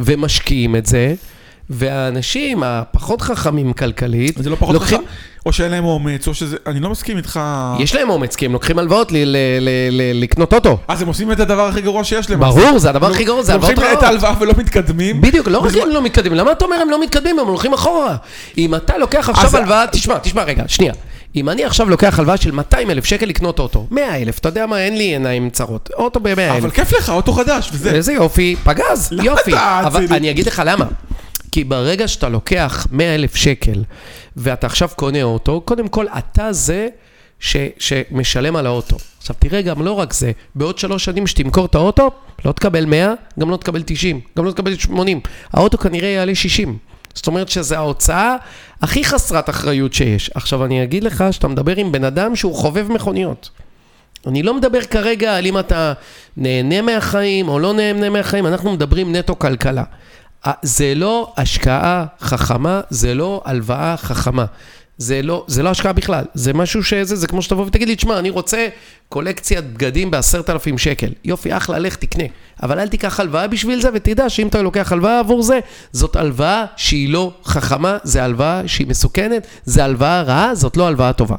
ומשקיעים 0.00 0.76
את 0.76 0.86
זה, 0.86 1.14
והאנשים 1.70 2.62
הפחות 2.62 3.20
חכמים 3.22 3.72
כלכלית, 3.72 4.34
זה 4.38 4.50
לא 4.50 4.56
פחות 4.56 4.74
לוקחים- 4.74 4.98
חכם, 4.98 5.06
או 5.46 5.52
שאין 5.52 5.70
להם 5.70 5.84
אומץ, 5.84 6.28
או 6.28 6.34
שזה... 6.34 6.56
אני 6.66 6.80
לא 6.80 6.90
מסכים 6.90 7.16
איתך. 7.16 7.40
יש 7.78 7.94
להם 7.94 8.10
אומץ, 8.10 8.36
כי 8.36 8.46
הם 8.46 8.52
לוקחים 8.52 8.78
הלוואות 8.78 9.12
ל- 9.12 9.16
ל- 9.16 9.36
ל- 9.60 9.68
ל- 9.90 10.22
לקנות 10.22 10.52
אוטו. 10.52 10.78
אז 10.88 11.02
הם 11.02 11.08
עושים 11.08 11.32
את 11.32 11.40
הדבר 11.40 11.66
הכי 11.66 11.80
גרוע 11.80 12.04
שיש 12.04 12.30
להם. 12.30 12.40
ברור, 12.40 12.78
זה 12.78 12.90
הדבר 12.90 13.10
הכי 13.10 13.24
גרוע, 13.24 13.42
זה 13.42 13.52
הלוואות 13.52 13.70
לוקחים 13.72 13.88
את 13.88 13.92
רעות. 13.92 14.04
ההלוואה 14.04 14.34
ולא 14.40 14.52
מתקדמים. 14.58 15.20
בדיוק, 15.20 15.48
לא 15.48 15.58
רק 15.58 15.64
בזמן- 15.64 15.82
הם 15.82 15.88
לא 15.88 16.02
מתקדמים, 16.02 16.34
למה 16.34 16.52
אתה 16.52 16.64
אומר 16.64 16.76
הם 16.76 16.90
לא 16.90 17.02
מתקדמים, 17.02 17.38
הם 17.38 17.46
הולכים 17.46 17.72
אחורה? 17.74 18.16
אם 18.58 18.74
אתה 18.74 18.98
לוקח 18.98 19.28
עכשיו 19.28 19.56
הלוואה, 19.56 19.84
תשמע, 19.92 20.18
תשמע 20.18 20.42
רגע, 20.42 20.62
שנייה. 20.66 20.92
אם 21.36 21.48
אני 21.48 21.64
עכשיו 21.64 21.88
לוקח 21.90 22.18
הלוואה 22.18 22.36
של 22.36 22.50
200 22.50 22.90
אלף 22.90 23.04
שקל 23.04 23.26
לקנות 23.26 23.58
אוטו, 23.58 23.86
100 23.90 24.16
אלף, 24.22 24.38
אתה 24.38 24.48
יודע 24.48 24.66
מה, 24.66 24.78
אין 24.78 24.98
לי 24.98 25.04
עיניים 25.04 25.50
צרות, 25.50 25.90
אוטו 25.96 26.20
ב-100 26.20 26.32
אבל 26.32 26.64
אלף. 26.64 26.72
כיף 26.72 26.92
לך, 26.92 27.10
אוטו 27.10 27.32
חדש, 27.32 27.70
וזה. 27.72 27.90
איזה 27.90 28.12
יופי, 28.12 28.56
פגז, 28.64 29.12
יופי. 29.22 29.52
אבל? 29.56 30.06
אני 30.10 30.30
אגיד 30.30 30.46
לך 30.46 30.62
למה. 30.66 30.84
כי 31.54 31.64
ברגע 31.64 32.08
שאתה 32.08 32.28
לוקח 32.28 32.86
100 32.90 33.14
אלף 33.14 33.34
שקל, 33.36 33.84
ואתה 34.36 34.66
עכשיו 34.66 34.88
קונה 34.96 35.22
אוטו, 35.22 35.60
קודם 35.60 35.88
כל 35.88 36.06
אתה 36.18 36.52
זה 36.52 36.88
ש, 37.40 37.56
שמשלם 37.78 38.56
על 38.56 38.66
האוטו. 38.66 38.96
עכשיו 39.18 39.36
תראה, 39.38 39.62
גם 39.62 39.82
לא 39.82 39.92
רק 39.92 40.12
זה, 40.12 40.32
בעוד 40.54 40.78
שלוש 40.78 41.04
שנים 41.04 41.26
שתמכור 41.26 41.66
את 41.66 41.74
האוטו, 41.74 42.10
לא 42.44 42.52
תקבל 42.52 42.84
100, 42.84 43.14
גם 43.40 43.50
לא 43.50 43.56
תקבל 43.56 43.82
90, 43.86 44.20
גם 44.38 44.44
לא 44.44 44.50
תקבל 44.50 44.76
80. 44.76 45.20
האוטו 45.52 45.78
כנראה 45.78 46.08
יעלה 46.08 46.34
60. 46.34 46.78
זאת 47.14 47.26
אומרת 47.26 47.48
שזו 47.48 47.74
ההוצאה 47.74 48.36
הכי 48.82 49.04
חסרת 49.04 49.50
אחריות 49.50 49.94
שיש. 49.94 50.30
עכשיו 50.34 50.64
אני 50.64 50.82
אגיד 50.82 51.04
לך 51.04 51.24
שאתה 51.30 51.48
מדבר 51.48 51.76
עם 51.76 51.92
בן 51.92 52.04
אדם 52.04 52.36
שהוא 52.36 52.54
חובב 52.54 52.92
מכוניות. 52.92 53.50
אני 54.26 54.42
לא 54.42 54.54
מדבר 54.54 54.80
כרגע 54.80 55.36
על 55.36 55.46
אם 55.46 55.58
אתה 55.58 55.92
נהנה 56.36 56.82
מהחיים 56.82 57.48
או 57.48 57.58
לא 57.58 57.72
נהנה 57.72 58.10
מהחיים, 58.10 58.46
אנחנו 58.46 58.72
מדברים 58.72 59.16
נטו 59.16 59.38
כלכלה. 59.38 59.84
זה 60.62 60.94
לא 60.94 61.32
השקעה 61.36 62.04
חכמה, 62.20 62.80
זה 62.90 63.14
לא 63.14 63.42
הלוואה 63.44 63.96
חכמה. 63.96 64.44
זה 64.98 65.22
לא, 65.22 65.44
זה 65.48 65.62
לא 65.62 65.68
השקעה 65.68 65.92
בכלל, 65.92 66.24
זה 66.34 66.52
משהו 66.52 66.84
שזה, 66.84 67.16
זה 67.16 67.26
כמו 67.26 67.42
שתבוא 67.42 67.66
ותגיד 67.66 67.88
לי, 67.88 67.96
תשמע, 67.96 68.18
אני 68.18 68.30
רוצה 68.30 68.68
קולקציית 69.08 69.72
בגדים 69.72 70.10
בעשרת 70.10 70.50
אלפים 70.50 70.78
שקל. 70.78 71.12
יופי, 71.24 71.56
אחלה, 71.56 71.78
לך 71.78 71.96
תקנה. 71.96 72.24
אבל 72.62 72.80
אל 72.80 72.88
תיקח 72.88 73.20
הלוואה 73.20 73.48
בשביל 73.48 73.80
זה, 73.80 73.88
ותדע 73.94 74.28
שאם 74.28 74.48
אתה 74.48 74.62
לוקח 74.62 74.92
הלוואה 74.92 75.18
עבור 75.18 75.42
זה, 75.42 75.60
זאת 75.92 76.16
הלוואה 76.16 76.64
שהיא 76.76 77.08
לא 77.08 77.32
חכמה, 77.44 77.98
זה 78.02 78.24
הלוואה 78.24 78.62
שהיא 78.66 78.86
מסוכנת, 78.86 79.46
זה 79.64 79.84
הלוואה 79.84 80.22
רעה, 80.22 80.54
זאת 80.54 80.76
לא 80.76 80.86
הלוואה 80.86 81.12
טובה. 81.12 81.36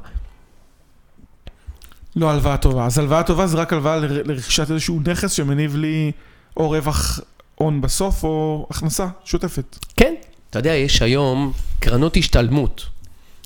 לא 2.15 2.31
הלוואה 2.31 2.57
טובה. 2.57 2.85
אז 2.85 2.97
הלוואה 2.97 3.23
טובה 3.23 3.47
זה 3.47 3.57
רק 3.57 3.73
הלוואה 3.73 3.97
לרכישת 3.99 4.71
איזשהו 4.71 4.99
נכס 5.07 5.31
שמניב 5.31 5.75
לי 5.75 6.11
או 6.57 6.69
רווח 6.69 7.19
הון 7.55 7.81
בסוף, 7.81 8.23
או 8.23 8.67
הכנסה 8.69 9.07
שוטפת. 9.25 9.77
כן. 9.97 10.13
אתה 10.49 10.59
יודע, 10.59 10.73
יש 10.73 11.01
היום 11.01 11.53
קרנות 11.79 12.17
השתלמות. 12.17 12.85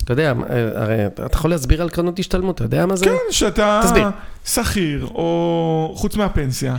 אתה 0.04 0.12
יודע, 0.12 0.32
אה, 0.50 0.82
הרי 0.82 1.06
אתה 1.06 1.26
יכול 1.34 1.50
להסביר 1.50 1.82
על 1.82 1.88
קרנות 1.88 2.18
השתלמות, 2.18 2.56
אתה 2.56 2.64
יודע 2.64 2.86
מה 2.86 2.96
זה? 2.96 3.04
כן, 3.04 3.16
שאתה 3.30 3.80
תסביר. 3.84 4.08
שכיר, 4.44 5.06
או 5.06 5.92
חוץ 5.96 6.16
מהפנסיה, 6.16 6.76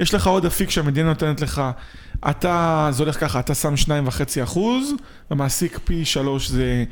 יש 0.00 0.14
לך 0.14 0.26
עוד 0.26 0.46
אפיק 0.46 0.70
שהמדינה 0.70 1.08
נותנת 1.08 1.40
לך, 1.40 1.62
אתה, 2.30 2.88
זה 2.90 3.02
הולך 3.02 3.20
ככה, 3.20 3.40
אתה 3.40 3.54
שם 3.54 3.74
2.5 3.74 4.42
אחוז, 4.42 4.92
המעסיק 5.30 5.78
פי 5.84 6.04
3 6.04 6.48
זה 6.48 6.84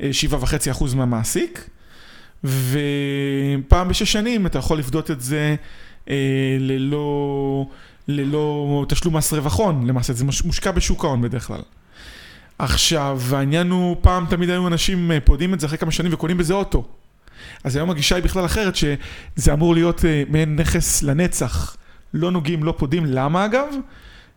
אה, 0.00 0.10
7.5 0.30 0.70
אחוז 0.70 0.94
מהמעסיק, 0.94 1.68
ופעם 2.44 3.88
בשש 3.88 4.12
שנים 4.12 4.46
אתה 4.46 4.58
יכול 4.58 4.78
לפדות 4.78 5.10
את 5.10 5.20
זה 5.20 5.56
אה, 6.10 6.16
ללא, 6.60 7.66
ללא 8.08 8.86
תשלום 8.88 9.16
מס 9.16 9.32
רווח 9.32 9.58
הון, 9.58 9.86
למעשה 9.86 10.12
זה 10.12 10.24
מושקע 10.44 10.70
בשוק 10.70 11.04
ההון 11.04 11.22
בדרך 11.22 11.46
כלל. 11.46 11.60
עכשיו, 12.58 13.20
העניין 13.32 13.70
הוא, 13.70 13.96
פעם 14.00 14.26
תמיד 14.30 14.50
היו 14.50 14.66
אנשים 14.66 15.12
אה, 15.12 15.20
פודים 15.20 15.54
את 15.54 15.60
זה 15.60 15.66
אחרי 15.66 15.78
כמה 15.78 15.90
שנים 15.90 16.12
וקונים 16.14 16.36
בזה 16.36 16.54
אוטו. 16.54 16.84
אז 17.64 17.76
היום 17.76 17.90
הגישה 17.90 18.16
היא 18.16 18.24
בכלל 18.24 18.44
אחרת, 18.44 18.76
שזה 18.76 19.52
אמור 19.52 19.74
להיות 19.74 20.04
אה, 20.04 20.22
מעין 20.28 20.56
נכס 20.56 21.02
לנצח. 21.02 21.76
לא 22.14 22.30
נוגעים, 22.30 22.64
לא 22.64 22.74
פודים. 22.76 23.06
למה 23.06 23.44
אגב? 23.44 23.66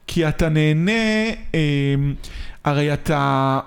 כי 0.08 0.28
אתה 0.28 0.50
נהנה, 0.50 0.92
אה, 1.56 1.96
הרי 2.64 2.94
אתה, 2.94 3.60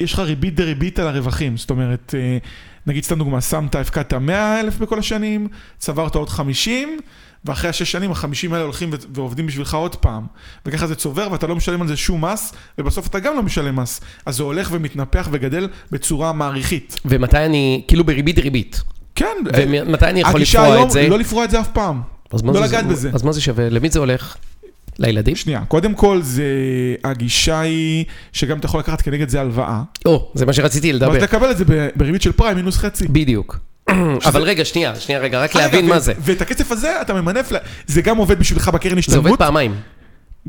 יש 0.00 0.12
לך 0.12 0.18
ריבית 0.18 0.54
דריבית 0.54 0.98
על 0.98 1.06
הרווחים. 1.06 1.56
זאת 1.56 1.70
אומרת, 1.70 2.14
אה, 2.18 2.38
נגיד 2.86 3.04
סתם 3.04 3.18
דוגמה, 3.18 3.40
שמת, 3.40 3.74
הפקדת 3.74 4.14
100 4.14 4.60
אלף 4.60 4.78
בכל 4.78 4.98
השנים, 4.98 5.48
צברת 5.78 6.14
עוד 6.14 6.28
50, 6.28 6.98
ואחרי 7.44 7.70
השש 7.70 7.92
שנים 7.92 8.10
ה-50 8.10 8.24
האלה 8.52 8.62
הולכים 8.62 8.90
ועובדים 9.14 9.46
בשבילך 9.46 9.74
עוד 9.74 9.96
פעם. 9.96 10.22
וככה 10.66 10.86
זה 10.86 10.94
צובר 10.94 11.28
ואתה 11.32 11.46
לא 11.46 11.56
משלם 11.56 11.82
על 11.82 11.88
זה 11.88 11.96
שום 11.96 12.24
מס, 12.24 12.52
ובסוף 12.78 13.06
אתה 13.06 13.18
גם 13.20 13.36
לא 13.36 13.42
משלם 13.42 13.76
מס. 13.76 14.00
אז 14.26 14.36
זה 14.36 14.42
הולך 14.42 14.68
ומתנפח 14.72 15.28
וגדל 15.32 15.68
בצורה 15.92 16.32
מעריכית. 16.32 17.00
ומתי 17.04 17.36
אני, 17.38 17.84
כאילו 17.88 18.04
בריבית 18.04 18.36
דריבית. 18.36 18.82
כן, 19.14 19.26
ומתי 19.56 20.06
אני 20.06 20.20
יכול 20.20 20.40
לפרוע 20.40 20.64
היום 20.66 20.86
את 20.86 20.90
זה? 20.90 21.08
לא 21.08 21.18
לפרוע 21.18 21.44
את 21.44 21.50
זה 21.50 21.60
אף 21.60 21.68
פעם. 21.68 22.00
לא 22.32 22.52
זה- 22.52 22.60
לגעת 22.60 22.86
בזה. 22.86 23.10
אז 23.14 23.22
מה 23.22 23.32
זה 23.32 23.40
שווה? 23.40 23.68
למי 23.70 23.90
זה 23.90 23.98
הולך? 23.98 24.36
לילדים? 24.98 25.36
שנייה, 25.36 25.64
קודם 25.68 25.94
כל 25.94 26.22
זה, 26.22 26.44
הגישה 27.04 27.60
היא 27.60 28.04
שגם 28.32 28.58
אתה 28.58 28.66
יכול 28.66 28.80
לקחת 28.80 29.02
כנגד 29.02 29.28
זה 29.28 29.40
הלוואה. 29.40 29.82
או, 30.06 30.30
זה 30.34 30.46
מה 30.46 30.52
שרציתי 30.52 30.92
לדבר. 30.92 31.12
ואז 31.12 31.22
לקבל 31.22 31.50
את 31.50 31.56
זה 31.56 31.64
בריבית 31.96 32.22
של 32.22 32.32
פריים 32.32 32.56
מינוס 32.56 32.76
חצי. 32.76 33.08
בדיוק. 33.08 33.58
אבל 34.28 34.42
רגע, 34.42 34.64
שנייה, 34.64 34.96
שנייה 34.96 35.20
רגע, 35.20 35.42
רק 35.42 35.56
רגע, 35.56 35.64
להבין 35.64 35.86
מה 35.86 35.98
זה. 35.98 36.12
ואת 36.18 36.40
הכסף 36.42 36.72
הזה 36.72 37.00
אתה 37.00 37.14
ממנף, 37.14 37.52
זה 37.86 38.02
גם 38.02 38.16
עובד 38.16 38.38
בשבילך 38.38 38.68
בקרן 38.68 38.90
זה 38.90 38.96
עובד 38.96 38.98
השתלמות, 38.98 39.38
פעמיים. 39.38 39.74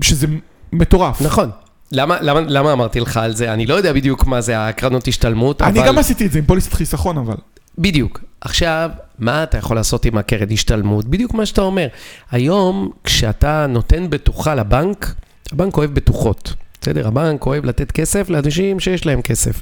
שזה 0.01 0.27
מטורף. 0.73 1.21
נכון. 1.21 1.49
למה, 1.91 2.17
למה, 2.21 2.41
למה 2.41 2.73
אמרתי 2.73 2.99
לך 2.99 3.17
על 3.17 3.35
זה? 3.35 3.53
אני 3.53 3.65
לא 3.65 3.73
יודע 3.73 3.93
בדיוק 3.93 4.25
מה 4.25 4.41
זה 4.41 4.67
הקרנות 4.67 5.07
השתלמות, 5.07 5.61
אני 5.61 5.79
אבל... 5.79 5.87
גם 5.87 5.97
עשיתי 5.97 6.25
את 6.25 6.31
זה 6.31 6.39
עם 6.39 6.45
פוליסת 6.45 6.73
חיסכון, 6.73 7.17
אבל. 7.17 7.35
בדיוק. 7.77 8.21
עכשיו, 8.41 8.89
מה 9.19 9.43
אתה 9.43 9.57
יכול 9.57 9.75
לעשות 9.75 10.05
עם 10.05 10.17
הקרן 10.17 10.51
השתלמות? 10.51 11.05
בדיוק 11.05 11.33
מה 11.33 11.45
שאתה 11.45 11.61
אומר. 11.61 11.87
היום, 12.31 12.89
כשאתה 13.03 13.65
נותן 13.69 14.09
בטוחה 14.09 14.55
לבנק, 14.55 15.13
הבנק 15.51 15.77
אוהב 15.77 15.93
בטוחות. 15.93 16.53
בסדר? 16.83 17.07
הבנק 17.07 17.45
אוהב 17.45 17.65
לתת 17.65 17.91
כסף 17.91 18.29
לאנשים 18.29 18.79
שיש 18.79 19.05
להם 19.05 19.21
כסף. 19.21 19.61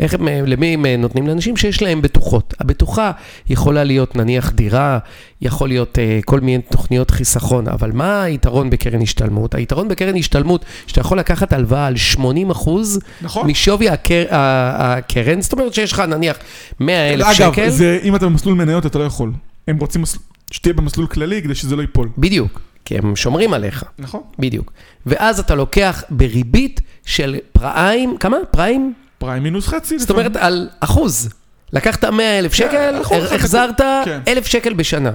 איך 0.00 0.14
הם, 0.14 0.28
למי 0.28 0.66
הם 0.74 0.86
נותנים? 0.86 1.26
לאנשים 1.26 1.56
שיש 1.56 1.82
להם 1.82 2.02
בטוחות. 2.02 2.54
הבטוחה 2.60 3.10
יכולה 3.48 3.84
להיות 3.84 4.16
נניח 4.16 4.50
דירה, 4.50 4.98
יכול 5.40 5.68
להיות 5.68 5.98
uh, 5.98 6.24
כל 6.24 6.40
מיני 6.40 6.62
תוכניות 6.62 7.10
חיסכון, 7.10 7.68
אבל 7.68 7.92
מה 7.92 8.22
היתרון 8.22 8.70
בקרן 8.70 9.02
השתלמות? 9.02 9.54
היתרון 9.54 9.88
בקרן 9.88 10.16
השתלמות, 10.16 10.64
שאתה 10.86 11.00
יכול 11.00 11.18
לקחת 11.18 11.52
הלוואה 11.52 11.86
על 11.86 11.96
80 11.96 12.50
אחוז 12.50 12.98
נכון. 13.22 13.50
משווי 13.50 13.88
הקר, 13.88 14.24
הקרן, 14.30 15.40
זאת 15.40 15.52
אומרת 15.52 15.74
שיש 15.74 15.92
לך 15.92 16.00
נניח 16.00 16.36
100 16.80 17.14
אלף 17.14 17.26
אגב, 17.26 17.52
שקל. 17.52 17.68
זה, 17.68 17.98
אם 18.02 18.16
אתה 18.16 18.26
במסלול 18.26 18.54
מניות 18.54 18.86
אתה 18.86 18.98
לא 18.98 19.04
יכול. 19.04 19.32
הם 19.68 19.78
רוצים 19.78 20.02
מסל- 20.02 20.18
שתהיה 20.50 20.74
במסלול 20.74 21.06
כללי 21.06 21.42
כדי 21.42 21.54
שזה 21.54 21.76
לא 21.76 21.80
ייפול. 21.80 22.08
בדיוק, 22.18 22.60
כי 22.84 22.98
הם 22.98 23.16
שומרים 23.16 23.54
עליך. 23.54 23.84
נכון. 23.98 24.20
בדיוק. 24.38 24.72
ואז 25.06 25.40
אתה 25.40 25.54
לוקח 25.54 26.02
בריבית 26.10 26.80
של 27.06 27.36
פריים, 27.52 28.16
כמה? 28.20 28.36
פריים? 28.50 28.92
פריים 29.18 29.42
מינוס 29.42 29.68
חצי. 29.68 29.98
זאת 29.98 30.10
אומרת 30.10 30.36
על 30.36 30.68
אחוז. 30.80 31.28
לקחת 31.72 32.04
100 32.04 32.38
אלף 32.38 32.54
שקל, 32.54 32.94
אחוז, 33.02 33.24
הח- 33.24 33.32
החזרת 33.32 33.80
כן. 34.04 34.20
אלף 34.28 34.46
שקל 34.46 34.72
בשנה. 34.74 35.10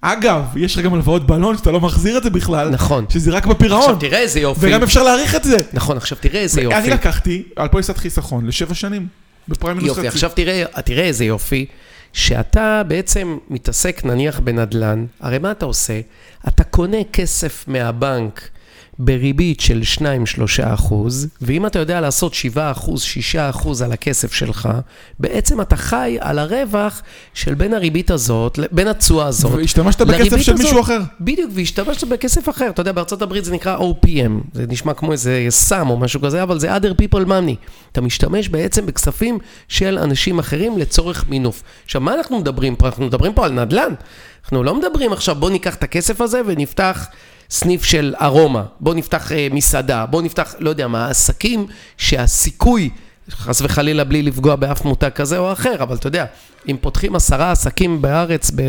אגב, 0.00 0.42
יש 0.56 0.76
לך 0.78 0.84
גם 0.84 0.94
הלוואות 0.94 1.26
בלון 1.26 1.56
שאתה 1.56 1.70
לא 1.70 1.80
מחזיר 1.80 2.18
את 2.18 2.22
זה 2.22 2.30
בכלל. 2.30 2.68
נכון. 2.70 3.04
שזה 3.08 3.30
רק 3.30 3.46
בפירעון. 3.46 3.82
עכשיו 3.82 3.96
תראה 3.96 4.18
איזה 4.18 4.40
יופי. 4.40 4.66
וגם 4.66 4.82
אפשר 4.82 5.02
להאריך 5.02 5.34
את 5.34 5.44
זה. 5.44 5.56
נכון, 5.72 5.96
עכשיו 5.96 6.18
תראה 6.20 6.40
איזה 6.40 6.60
אני 6.60 6.70
יופי. 6.74 6.90
לקחתי 6.90 7.42
על 7.56 7.68
פוליסת 7.68 7.96
חיסכון 7.96 8.46
לשבע 8.46 8.74
שנים. 8.74 9.06
בפריים 9.48 9.76
מינוס 9.76 9.88
יופי, 9.88 10.00
חצי. 10.00 10.08
עכשיו 10.08 10.30
תראה, 10.34 10.64
תראה 10.84 11.04
איזה 11.04 11.24
יופי, 11.24 11.66
שאתה 12.12 12.82
בעצם 12.88 13.38
מתעסק 13.50 14.04
נניח 14.04 14.40
בנדל"ן, 14.40 15.06
הרי 15.20 15.38
מה 15.38 15.50
אתה 15.50 15.64
עושה? 15.64 16.00
אתה 16.48 16.64
קונה 16.64 17.04
כסף 17.12 17.64
מהבנק 17.68 18.48
בריבית 18.98 19.60
של 19.60 19.82
2-3 19.98 20.02
אחוז, 20.62 21.28
ואם 21.40 21.66
אתה 21.66 21.78
יודע 21.78 22.00
לעשות 22.00 22.34
7 22.34 22.70
אחוז, 22.70 23.02
6 23.02 23.36
אחוז 23.36 23.82
על 23.82 23.92
הכסף 23.92 24.32
שלך, 24.32 24.68
בעצם 25.18 25.60
אתה 25.60 25.76
חי 25.76 26.16
על 26.20 26.38
הרווח 26.38 27.02
של 27.34 27.54
בין 27.54 27.74
הריבית 27.74 28.10
הזאת, 28.10 28.58
בין 28.72 28.88
התשואה 28.88 29.26
הזאת. 29.26 29.52
והשתמשת 29.52 30.00
בכסף 30.00 30.36
של. 30.36 30.54
מישהו 30.54 30.80
אחר. 30.80 31.00
בדיוק, 31.20 31.50
והשתמשת 31.54 32.08
בכסף 32.08 32.48
אחר. 32.48 32.68
אתה 32.68 32.80
יודע, 32.80 32.92
בארצות 32.92 33.22
הברית 33.22 33.44
זה 33.44 33.52
נקרא 33.52 33.78
OPM, 33.78 34.48
זה 34.52 34.64
נשמע 34.68 34.94
כמו 34.94 35.12
איזה 35.12 35.46
סם 35.48 35.90
או 35.90 35.96
משהו 35.96 36.20
כזה, 36.20 36.42
אבל 36.42 36.58
זה 36.58 36.76
other 36.76 36.92
people 37.02 37.26
money. 37.26 37.54
אתה 37.92 38.00
משתמש 38.00 38.48
בעצם 38.48 38.86
בכספים 38.86 39.38
של 39.68 39.98
אנשים 39.98 40.38
אחרים 40.38 40.78
לצורך 40.78 41.28
מינוף. 41.28 41.62
עכשיו, 41.84 42.00
מה 42.00 42.14
אנחנו 42.14 42.38
מדברים 42.38 42.76
פה? 42.76 42.86
אנחנו 42.86 43.06
מדברים 43.06 43.34
פה 43.34 43.44
על 43.44 43.52
נדל"ן. 43.52 43.94
אנחנו 44.44 44.62
לא 44.62 44.74
מדברים 44.74 45.12
עכשיו, 45.12 45.34
בוא 45.34 45.50
ניקח 45.50 45.74
את 45.74 45.82
הכסף 45.82 46.20
הזה 46.20 46.40
ונפתח 46.46 47.06
סניף 47.52 47.84
של 47.84 48.14
ארומה, 48.22 48.64
בוא 48.80 48.94
נפתח 48.94 49.32
אה, 49.32 49.48
מסעדה, 49.50 50.06
בוא 50.06 50.22
נפתח, 50.22 50.54
לא 50.58 50.70
יודע 50.70 50.88
מה, 50.88 51.08
עסקים 51.08 51.66
שהסיכוי... 51.96 52.90
חס 53.30 53.62
וחלילה 53.62 54.04
בלי 54.04 54.22
לפגוע 54.22 54.56
באף 54.56 54.84
מותג 54.84 55.08
כזה 55.08 55.38
או 55.38 55.52
אחר, 55.52 55.82
אבל 55.82 55.96
אתה 55.96 56.06
יודע, 56.06 56.24
אם 56.68 56.76
פותחים 56.80 57.14
עשרה 57.14 57.50
עסקים 57.50 58.02
בארץ 58.02 58.50
ב, 58.54 58.60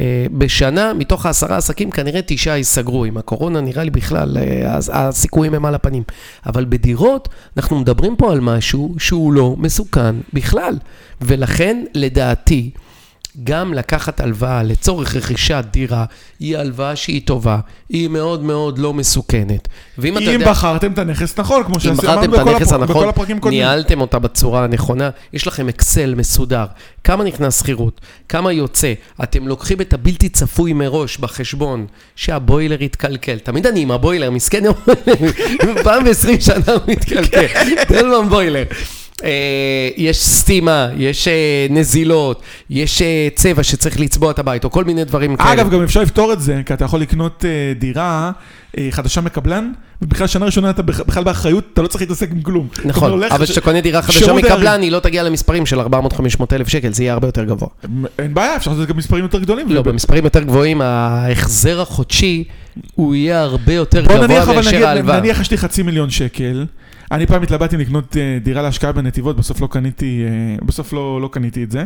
אה, 0.00 0.26
בשנה, 0.38 0.94
מתוך 0.94 1.26
העשרה 1.26 1.56
עסקים 1.56 1.90
כנראה 1.90 2.20
תשעה 2.26 2.56
ייסגרו. 2.56 3.04
עם 3.04 3.16
הקורונה 3.16 3.60
נראה 3.60 3.84
לי 3.84 3.90
בכלל, 3.90 4.36
אה, 4.38 4.78
הסיכויים 4.92 5.54
הם 5.54 5.64
על 5.64 5.74
הפנים. 5.74 6.02
אבל 6.46 6.64
בדירות, 6.68 7.28
אנחנו 7.56 7.78
מדברים 7.78 8.16
פה 8.16 8.32
על 8.32 8.40
משהו 8.40 8.94
שהוא 8.98 9.32
לא 9.32 9.54
מסוכן 9.58 10.16
בכלל. 10.32 10.78
ולכן, 11.20 11.84
לדעתי, 11.94 12.70
גם 13.44 13.74
לקחת 13.74 14.20
הלוואה 14.20 14.62
לצורך 14.62 15.16
רכישת 15.16 15.64
דירה, 15.70 16.04
היא 16.40 16.58
הלוואה 16.58 16.96
שהיא 16.96 17.20
טובה, 17.24 17.58
היא 17.88 18.08
מאוד 18.08 18.42
מאוד 18.42 18.78
לא 18.78 18.94
מסוכנת. 18.94 19.68
ואם 19.98 20.16
אתה 20.18 20.24
אם 20.26 20.30
יודע... 20.30 20.50
בחרתם 20.50 20.92
את 20.92 20.98
הנכס 20.98 21.38
נכון, 21.38 21.64
כמו 21.64 21.76
אם 21.90 21.96
בחרתם 21.96 22.30
בכל 22.30 22.40
הפר- 22.40 22.74
הנכון, 22.74 22.96
בכל 22.96 23.08
הפרקים 23.08 23.38
קודמים. 23.38 23.60
ניהלתם 23.60 24.00
אותה 24.00 24.18
בצורה 24.18 24.64
הנכונה, 24.64 25.10
יש 25.32 25.46
לכם 25.46 25.68
אקסל 25.68 26.14
מסודר, 26.14 26.64
כמה 27.04 27.24
נכנס 27.24 27.58
שכירות, 27.60 28.00
כמה 28.28 28.52
יוצא, 28.52 28.92
אתם 29.22 29.48
לוקחים 29.48 29.80
את 29.80 29.92
הבלתי 29.92 30.28
צפוי 30.28 30.72
מראש 30.72 31.18
בחשבון, 31.18 31.86
שהבוילר 32.16 32.82
יתקלקל. 32.82 33.38
תמיד 33.38 33.66
אני 33.66 33.80
עם 33.80 33.90
הבוילר, 33.90 34.30
מסכן, 34.30 34.62
פעם 35.84 36.04
ב-20 36.04 36.40
שנה 36.40 36.72
הוא 36.74 36.82
מתקלקל, 36.88 37.46
תן 37.88 38.06
לו 38.08 38.28
בוילר. 38.28 38.64
אה, 39.24 39.30
יש 39.96 40.18
סתימה, 40.18 40.88
יש 40.96 41.28
אה, 41.28 41.32
נזילות, 41.70 42.40
יש 42.70 43.02
אה, 43.02 43.28
צבע 43.34 43.62
שצריך 43.62 44.00
לצבוע 44.00 44.30
את 44.30 44.38
הבית, 44.38 44.64
או 44.64 44.70
כל 44.70 44.84
מיני 44.84 45.04
דברים 45.04 45.36
כאלה. 45.36 45.52
אגב, 45.52 45.70
גם 45.70 45.82
אפשר 45.82 46.02
לפתור 46.02 46.32
את 46.32 46.40
זה, 46.40 46.60
כי 46.66 46.74
אתה 46.74 46.84
יכול 46.84 47.00
לקנות 47.00 47.44
דירה 47.78 48.30
חדשה 48.90 49.20
מקבלן, 49.20 49.72
ובכלל 50.02 50.26
שנה 50.26 50.46
ראשונה 50.46 50.70
אתה 50.70 50.82
בכ- 50.82 51.00
בכלל 51.06 51.24
באחריות, 51.24 51.64
אתה 51.72 51.82
לא 51.82 51.86
צריך 51.86 52.02
להתעסק 52.02 52.30
עם 52.30 52.40
כלום. 52.42 52.68
נכון, 52.84 53.22
אבל 53.24 53.46
ש- 53.46 53.50
כשאתה 53.50 53.60
קונה 53.60 53.80
דירה 53.80 54.02
חדשה 54.02 54.32
מקבלן. 54.32 54.82
היא 54.82 54.92
לא 54.92 54.98
תגיע 55.00 55.22
למספרים 55.22 55.66
של 55.66 55.80
400-500 55.80 55.84
אלף 56.52 56.68
שקל, 56.68 56.92
זה 56.92 57.02
יהיה 57.02 57.12
הרבה 57.12 57.28
יותר 57.28 57.44
גבוה. 57.44 57.68
אין 58.18 58.34
בעיה, 58.34 58.56
אפשר 58.56 58.70
לעשות 58.70 58.88
גם 58.88 58.96
מספרים 58.96 59.24
יותר 59.24 59.38
גדולים. 59.38 59.68
לא, 59.70 59.82
במספרים 59.82 60.24
יותר 60.24 60.42
גבוהים, 60.42 60.80
ההחזר 60.80 61.80
החודשי, 61.80 62.44
הוא 62.94 63.14
יהיה 63.14 63.40
הרבה 63.42 63.72
יותר 63.72 64.04
בוא 64.04 64.14
גבוה 64.26 64.54
מאשר 64.56 64.86
ההלוואה. 64.86 65.20
נניח 65.20 65.40
יש 65.40 65.50
לי 65.50 65.56
חצי 65.58 65.82
מיליון 65.82 66.10
שקל, 66.10 66.66
אני 67.12 67.26
פעם 67.26 67.42
התלבטתי 67.42 67.76
לקנות 67.76 68.16
אה, 68.16 68.38
דירה 68.42 68.62
להשקעה 68.62 68.92
בנתיבות, 68.92 69.36
בסוף 69.36 69.60
לא 69.60 69.66
קניתי, 69.66 70.24
אה, 70.24 70.66
בסוף 70.66 70.92
לא 70.92 71.20
לא 71.20 71.28
קניתי 71.32 71.64
את 71.64 71.70
זה. 71.70 71.84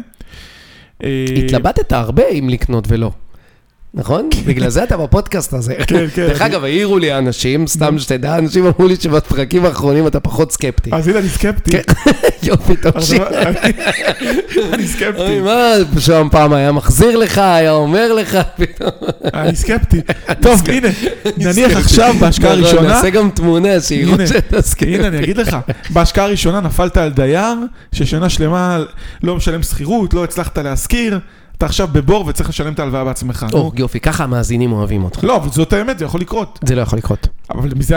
אה, 1.04 1.24
התלבטת 1.44 1.92
הרבה 1.92 2.28
אם 2.28 2.48
לקנות 2.48 2.84
ולא. 2.88 3.12
נכון? 3.94 4.28
בגלל 4.46 4.68
זה 4.70 4.84
אתה 4.84 4.96
בפודקאסט 4.96 5.52
הזה. 5.52 5.74
כן, 5.86 6.06
כן. 6.14 6.26
דרך 6.26 6.42
אגב, 6.42 6.64
העירו 6.64 6.98
לי 6.98 7.18
אנשים, 7.18 7.66
סתם 7.66 7.98
שתדע, 7.98 8.38
אנשים 8.38 8.66
אמרו 8.66 8.88
לי 8.88 8.96
שבפרקים 8.96 9.64
האחרונים 9.64 10.06
אתה 10.06 10.20
פחות 10.20 10.52
סקפטי. 10.52 10.90
אז 10.92 11.08
הנה, 11.08 11.18
אני 11.18 11.28
סקפטי. 11.28 11.70
כן. 11.70 11.82
יופי, 12.42 12.76
תמשיך. 12.76 13.22
אני- 14.72 14.86
סקפטי. 14.86 15.40
מה, 15.40 15.70
שם 16.00 16.28
פעם 16.30 16.52
היה 16.52 16.72
מחזיר 16.72 17.16
לך, 17.16 17.38
היה 17.38 17.72
אומר 17.72 18.12
לך, 18.12 18.38
פתאום. 18.58 18.90
אני 19.34 19.56
סקפטי. 19.56 20.00
טוב, 20.42 20.62
הנה, 20.68 20.88
נניח. 21.36 21.76
עכשיו 21.76 22.14
בהשקעה 22.20 22.50
נכון, 22.52 22.64
הראשונה, 22.64 22.88
נעשה 22.88 23.10
גם 23.10 23.30
תמונה 23.30 23.80
שיראו 23.80 24.26
שאתה 24.26 24.62
סקפטי. 24.62 24.94
הנה 24.94 25.06
אני 25.06 25.18
אגיד 25.18 25.36
לך, 25.36 25.56
בהשקעה 25.90 26.24
הראשונה 26.24 26.60
נפלת 26.60 26.96
על 26.96 27.10
דייר 27.10 27.54
ששנה 27.92 28.28
שלמה 28.28 28.78
לא 29.22 29.36
משלם 29.36 29.62
שכירות, 29.62 30.14
לא 30.14 30.24
הצלחת 30.24 30.58
להשכיר, 30.58 31.18
אתה 31.60 31.66
עכשיו 31.66 31.88
בבור 31.92 32.24
וצריך 32.26 32.48
לשלם 32.48 32.72
את 32.72 32.78
ההלוואה 32.78 33.04
בעצמך. 33.04 33.46
או. 33.52 33.72
יופי, 33.76 34.00
ככה 34.00 34.24
המאזינים 34.24 34.72
אוהבים 34.72 35.04
אותך. 35.04 35.24
לא, 35.24 35.36
אבל 35.36 35.48
זאת 35.48 35.72
האמת, 35.72 35.98
זה 35.98 36.04
יכול 36.04 36.20
לקרות. 36.20 36.58
זה 36.64 36.74
לא 36.74 36.80
יכול 36.80 36.98
לקרות. 36.98 37.28
אבל 37.50 37.68
מזה 37.76 37.96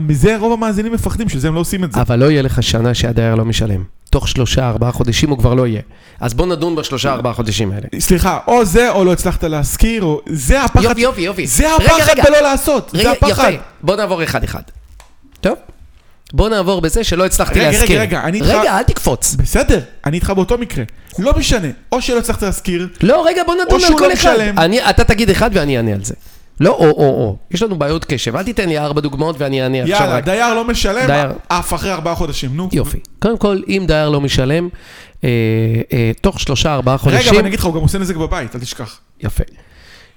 מזה 0.00 0.36
רוב 0.38 0.52
המאזינים 0.52 0.92
מפחדים, 0.92 1.28
שזה 1.28 1.48
הם 1.48 1.54
לא 1.54 1.60
עושים 1.60 1.84
את 1.84 1.92
זה. 1.92 2.00
אבל 2.00 2.18
לא 2.18 2.30
יהיה 2.30 2.42
לך 2.42 2.62
שנה 2.62 2.94
שהדייר 2.94 3.34
לא 3.34 3.44
משלם. 3.44 3.84
תוך 4.10 4.28
שלושה, 4.28 4.68
ארבעה 4.68 4.92
חודשים 4.92 5.30
הוא 5.30 5.38
כבר 5.38 5.54
לא 5.54 5.66
יהיה. 5.66 5.80
אז 6.20 6.34
בוא 6.34 6.46
נדון 6.46 6.76
בשלושה, 6.76 7.12
ארבעה 7.12 7.32
חודשים 7.32 7.72
האלה. 7.72 7.86
סליחה, 7.98 8.38
או 8.46 8.64
זה 8.64 8.90
או 8.90 9.04
לא 9.04 9.12
הצלחת 9.12 9.44
להשכיר, 9.44 10.04
או... 10.04 10.20
זה 10.26 10.62
הפחד, 10.62 10.82
יופי, 10.82 11.00
יופי, 11.00 11.20
יופי. 11.20 11.46
זה 11.46 11.64
רגע, 11.64 11.86
הפחד 11.86 12.12
רגע. 12.12 12.22
בלא 12.24 12.40
לעשות, 12.40 12.90
זה 12.92 12.98
רגע, 12.98 13.10
הפחד. 13.10 13.50
יפה. 13.52 13.62
בוא 13.82 13.96
נעבור 13.96 14.22
אחד-אחד. 14.24 14.62
טוב? 15.40 15.54
בוא 16.34 16.48
נעבור 16.48 16.80
בזה 16.80 17.04
שלא 17.04 17.26
הצלחתי 17.26 17.58
רגע, 17.58 17.68
רגע, 17.68 17.78
להזכיר. 17.78 18.00
רגע, 18.00 18.20
אני 18.24 18.38
איתך- 18.40 18.46
רגע, 18.48 18.78
אל 18.78 18.82
תקפוץ. 18.82 19.34
בסדר, 19.34 19.80
אני 20.06 20.16
איתך 20.16 20.30
באותו 20.30 20.58
מקרה. 20.58 20.84
לא 21.18 21.32
משנה, 21.38 21.68
או 21.92 22.02
שלא 22.02 22.18
הצלחת 22.18 22.42
להשכיר, 22.42 22.88
לא, 23.02 23.24
רגע, 23.26 23.42
בוא 23.46 23.54
נדון 23.66 23.80
על 23.84 23.98
כל 23.98 24.06
לא 24.08 24.12
אחד. 24.12 24.36
אני- 24.38 24.90
אתה 24.90 25.04
תגיד 25.04 25.30
אחד 25.30 25.50
ואני 25.52 25.76
אענה 25.76 25.92
על 25.92 26.04
זה. 26.04 26.14
לא 26.60 26.70
או 26.70 26.84
או 26.90 26.90
או. 27.08 27.36
יש 27.50 27.62
לנו 27.62 27.78
בעיות 27.78 28.04
קשב. 28.04 28.36
אל 28.36 28.42
תיתן 28.42 28.68
לי 28.68 28.78
ארבע 28.78 29.00
דוגמאות 29.00 29.36
ואני 29.38 29.62
אענה 29.62 29.82
עכשיו 29.82 29.96
יאללה, 30.00 30.16
רק. 30.16 30.24
דייר 30.24 30.54
לא 30.54 30.64
משלם, 30.64 31.06
דייר. 31.06 31.32
אף 31.48 31.74
אחרי 31.74 31.92
ארבעה 31.92 32.14
חודשים, 32.14 32.56
נו. 32.56 32.68
יופי. 32.72 32.98
קודם 33.18 33.38
כל, 33.38 33.60
אם 33.68 33.84
דייר 33.86 34.08
לא 34.08 34.20
משלם, 34.20 34.68
אה, 35.24 35.28
אה, 35.92 36.10
תוך 36.20 36.40
שלושה, 36.40 36.74
ארבעה 36.74 36.94
רגע, 36.94 37.02
חודשים... 37.02 37.28
אבל 37.28 37.38
אני 37.38 37.48
אגיד 37.48 37.58
לך, 37.58 37.64
הוא 37.64 37.74
גם 37.74 37.80
עושה 37.80 37.98
נזק 37.98 38.16
בבית, 38.16 38.54
אל 38.56 38.60
תשכח. 38.60 38.98
יפה. 39.20 39.44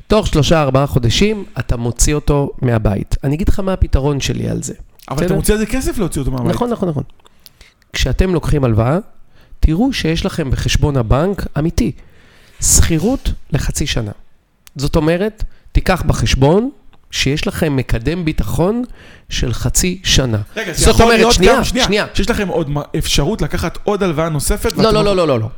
תוך 0.07 0.27
שלושה, 0.27 0.61
ארבעה 0.61 0.87
חודשים, 0.87 1.43
אתה 1.59 1.77
מוציא 1.77 2.15
אותו 2.15 2.49
מהבית. 2.61 3.15
אני 3.23 3.35
אגיד 3.35 3.49
לך 3.49 3.59
מה 3.59 3.73
הפתרון 3.73 4.19
שלי 4.19 4.49
על 4.49 4.63
זה. 4.63 4.73
אבל 5.09 5.25
אתה? 5.25 5.33
מוציא 5.33 5.53
על 5.53 5.59
זה 5.59 5.65
כסף 5.65 5.97
להוציא 5.97 6.21
אותו 6.21 6.31
מהבית. 6.31 6.55
נכון, 6.55 6.69
נכון, 6.69 6.89
נכון. 6.89 7.03
כשאתם 7.93 8.33
לוקחים 8.33 8.63
הלוואה, 8.63 8.97
תראו 9.59 9.93
שיש 9.93 10.25
לכם 10.25 10.51
בחשבון 10.51 10.97
הבנק, 10.97 11.45
אמיתי, 11.59 11.91
שכירות 12.61 13.31
לחצי 13.51 13.87
שנה. 13.87 14.11
זאת 14.75 14.95
אומרת, 14.95 15.43
תיקח 15.71 16.03
בחשבון 16.05 16.69
שיש 17.11 17.47
לכם 17.47 17.75
מקדם 17.75 18.25
ביטחון 18.25 18.83
של 19.29 19.53
חצי 19.53 19.99
שנה. 20.03 20.37
רגע, 20.55 20.73
זה 20.73 20.85
זאת 20.85 20.93
יכול 20.95 21.05
אומרת, 21.05 21.19
להיות 21.19 21.33
שנייה, 21.33 21.55
גם, 21.55 21.63
שנייה, 21.63 21.85
שנייה. 21.85 22.05
שיש 22.13 22.29
לכם 22.29 22.47
עוד 22.47 22.69
אפשרות 22.97 23.41
לקחת 23.41 23.77
עוד 23.83 24.03
הלוואה 24.03 24.29
נוספת. 24.29 24.77
לא, 24.77 24.87
ואתם 24.87 24.95
לא, 24.95 25.03
לא, 25.03 25.15
לא, 25.15 25.27
לא, 25.27 25.39
לא. 25.39 25.49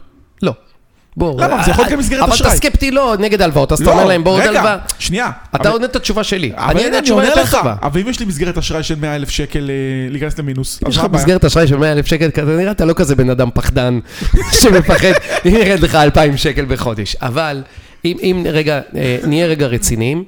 לא. 1.18 1.34
בוא. 1.34 1.42
למה? 1.42 1.64
זה 1.64 1.72
יכול 1.72 1.84
להיות 1.84 1.92
גם 1.94 2.00
מסגרת 2.00 2.24
אבל 2.24 2.34
אשראי. 2.34 2.50
אתה 2.50 2.58
סקפטי 2.58 2.92
לא 2.92 3.16
נגד 3.20 3.42
הלוואות, 3.42 3.72
אז 3.72 3.82
אתה 3.82 3.90
לא, 3.90 3.94
אומר 3.96 4.06
להם, 4.06 4.24
בוא 4.24 4.32
עוד 4.32 4.42
הלוואה. 4.42 4.78
שנייה. 5.00 5.32
אתה 5.56 5.70
עונה 5.70 5.86
את 5.86 5.96
התשובה 5.96 6.24
שלי. 6.24 6.52
אני 6.58 6.72
הנה, 6.72 6.82
אענה 6.82 7.02
תשובה 7.02 7.26
יותר 7.26 7.44
טובה. 7.52 7.76
אבל 7.82 8.02
אם 8.02 8.08
יש 8.08 8.20
לי 8.20 8.26
מסגרת 8.26 8.58
אשראי 8.58 8.84
של 8.84 8.96
100 8.96 9.16
אלף 9.16 9.30
שקל 9.30 9.70
אה, 9.70 10.12
להיכנס 10.12 10.40
למינוס, 10.40 10.80
אז 10.86 10.90
יש 10.90 10.98
לך? 10.98 11.06
מסגרת 11.12 11.46
אשראי 11.46 11.68
של 11.68 11.78
100 11.78 11.92
אלף 11.92 12.06
שקל, 12.06 12.32
כזה 12.32 12.58
נראה, 12.58 12.72
אתה 12.72 12.86
לא 12.86 12.94
כזה 12.94 13.16
בן 13.16 13.30
אדם 13.30 13.50
פחדן 13.54 14.00
שמפחד, 14.62 15.12
ירד 15.46 15.80
לך 15.80 15.96
2,000 15.96 16.38
שקל 16.38 16.66
בחודש. 16.66 17.16
אבל 17.16 17.64
אם, 18.06 18.46
רגע, 18.50 18.82
אה, 18.96 19.18
נהיה 19.24 19.46
רגע 19.48 19.68
רציניים, 19.68 20.24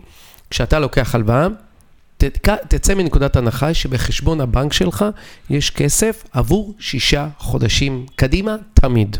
כשאתה 0.49 0.79
לוקח 0.79 1.15
הלוואה, 1.15 1.47
תצא 2.67 2.93
מנקודת 2.93 3.35
הנחה 3.35 3.73
שבחשבון 3.73 4.41
הבנק 4.41 4.73
שלך 4.73 5.05
יש 5.49 5.69
כסף 5.69 6.23
עבור 6.33 6.73
שישה 6.79 7.27
חודשים 7.37 8.05
קדימה, 8.15 8.55
תמיד. 8.73 9.17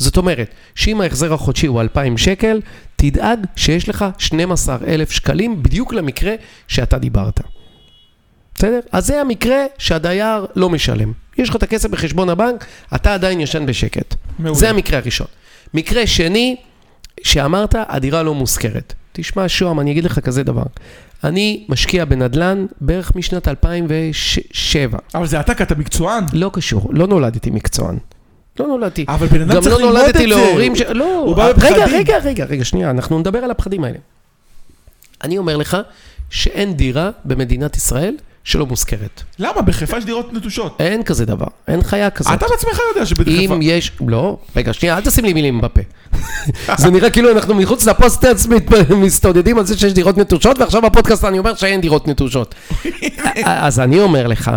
זאת 0.00 0.16
אומרת, 0.16 0.48
שאם 0.74 1.00
ההחזר 1.00 1.34
החודשי 1.34 1.66
הוא 1.66 1.80
2,000 1.80 2.18
שקל, 2.18 2.60
תדאג 2.96 3.38
שיש 3.56 3.88
לך 3.88 4.04
12,000 4.18 5.10
שקלים 5.10 5.62
בדיוק 5.62 5.92
למקרה 5.92 6.34
שאתה 6.68 6.98
דיברת. 6.98 7.40
בסדר? 8.54 8.80
אז 8.92 9.06
זה 9.06 9.20
המקרה 9.20 9.64
שהדייר 9.78 10.46
לא 10.56 10.70
משלם. 10.70 11.12
יש 11.38 11.48
לך 11.48 11.56
את 11.56 11.62
הכסף 11.62 11.90
בחשבון 11.90 12.28
הבנק, 12.28 12.66
אתה 12.94 13.14
עדיין 13.14 13.40
ישן 13.40 13.66
בשקט. 13.66 14.14
מעולה. 14.38 14.58
זה 14.58 14.70
המקרה 14.70 14.98
הראשון. 14.98 15.26
מקרה 15.74 16.06
שני, 16.06 16.56
שאמרת, 17.22 17.74
הדירה 17.88 18.22
לא 18.22 18.34
מושכרת. 18.34 18.94
תשמע, 19.12 19.48
שוהם, 19.48 19.80
אני 19.80 19.92
אגיד 19.92 20.04
לך 20.04 20.18
כזה 20.18 20.42
דבר. 20.42 20.64
אני 21.24 21.66
משקיע 21.68 22.04
בנדל"ן 22.04 22.66
בערך 22.80 23.16
משנת 23.16 23.48
2007. 23.48 24.98
אבל 25.14 25.26
זה 25.26 25.40
אתה, 25.40 25.54
כי 25.54 25.62
אתה 25.62 25.74
מקצוען. 25.74 26.24
לא 26.32 26.50
קשור, 26.52 26.90
לא 26.92 27.06
נולדתי 27.06 27.50
מקצוען. 27.50 27.98
לא 28.60 28.68
נולדתי. 28.68 29.04
אבל 29.08 29.26
בן 29.26 29.40
אדם 29.40 29.54
גם 29.54 29.62
צריך 29.62 29.74
לא 29.74 29.80
ללמוד 29.80 29.96
את 29.96 30.02
נולדתי 30.02 30.18
זה. 30.18 30.26
להורים 30.26 30.76
ש... 30.76 30.80
לא, 30.80 31.18
הוא 31.18 31.36
בא 31.36 31.44
רגע, 31.44 31.52
בפחדים. 31.52 31.84
רגע, 31.98 32.18
רגע, 32.18 32.44
רגע, 32.44 32.64
שנייה, 32.64 32.90
אנחנו 32.90 33.18
נדבר 33.18 33.38
על 33.38 33.50
הפחדים 33.50 33.84
האלה. 33.84 33.98
אני 35.24 35.38
אומר 35.38 35.56
לך 35.56 35.76
שאין 36.30 36.74
דירה 36.74 37.10
במדינת 37.24 37.76
ישראל 37.76 38.14
שלא 38.44 38.66
מושכרת. 38.66 39.22
למה? 39.38 39.62
בחיפה 39.62 39.98
יש 39.98 40.04
דירות 40.04 40.32
נטושות. 40.32 40.76
אין 40.80 41.02
כזה 41.02 41.26
דבר, 41.26 41.46
אין 41.68 41.82
חיה 41.82 42.10
כזאת. 42.10 42.32
אתה 42.34 42.46
בעצמך 42.50 42.80
יודע 42.94 43.06
שבחיפה... 43.06 43.54
אם 43.54 43.60
יש, 43.62 43.92
לא, 44.08 44.38
רגע, 44.56 44.72
שנייה, 44.72 44.96
אל 44.96 45.02
תשים 45.02 45.24
לי 45.24 45.32
מילים 45.32 45.60
בפה. 45.60 45.80
זה 46.82 46.90
נראה 46.90 47.10
כאילו 47.10 47.30
אנחנו 47.32 47.54
מחוץ 47.54 47.86
לפוסטרס 47.86 48.46
מת- 48.46 48.90
מסתודדים 48.96 49.58
על 49.58 49.66
זה 49.66 49.78
שיש 49.78 49.92
דירות 49.92 50.18
נטושות, 50.18 50.58
ועכשיו 50.58 50.82
בפודקאסט 50.82 51.24
אני 51.24 51.38
אומר 51.38 51.54
שאין 51.54 51.80
דירות 51.80 52.08
נטושות. 52.08 52.54
אז 53.44 53.80
אני 53.80 54.00
אומר 54.00 54.26
לך, 54.26 54.50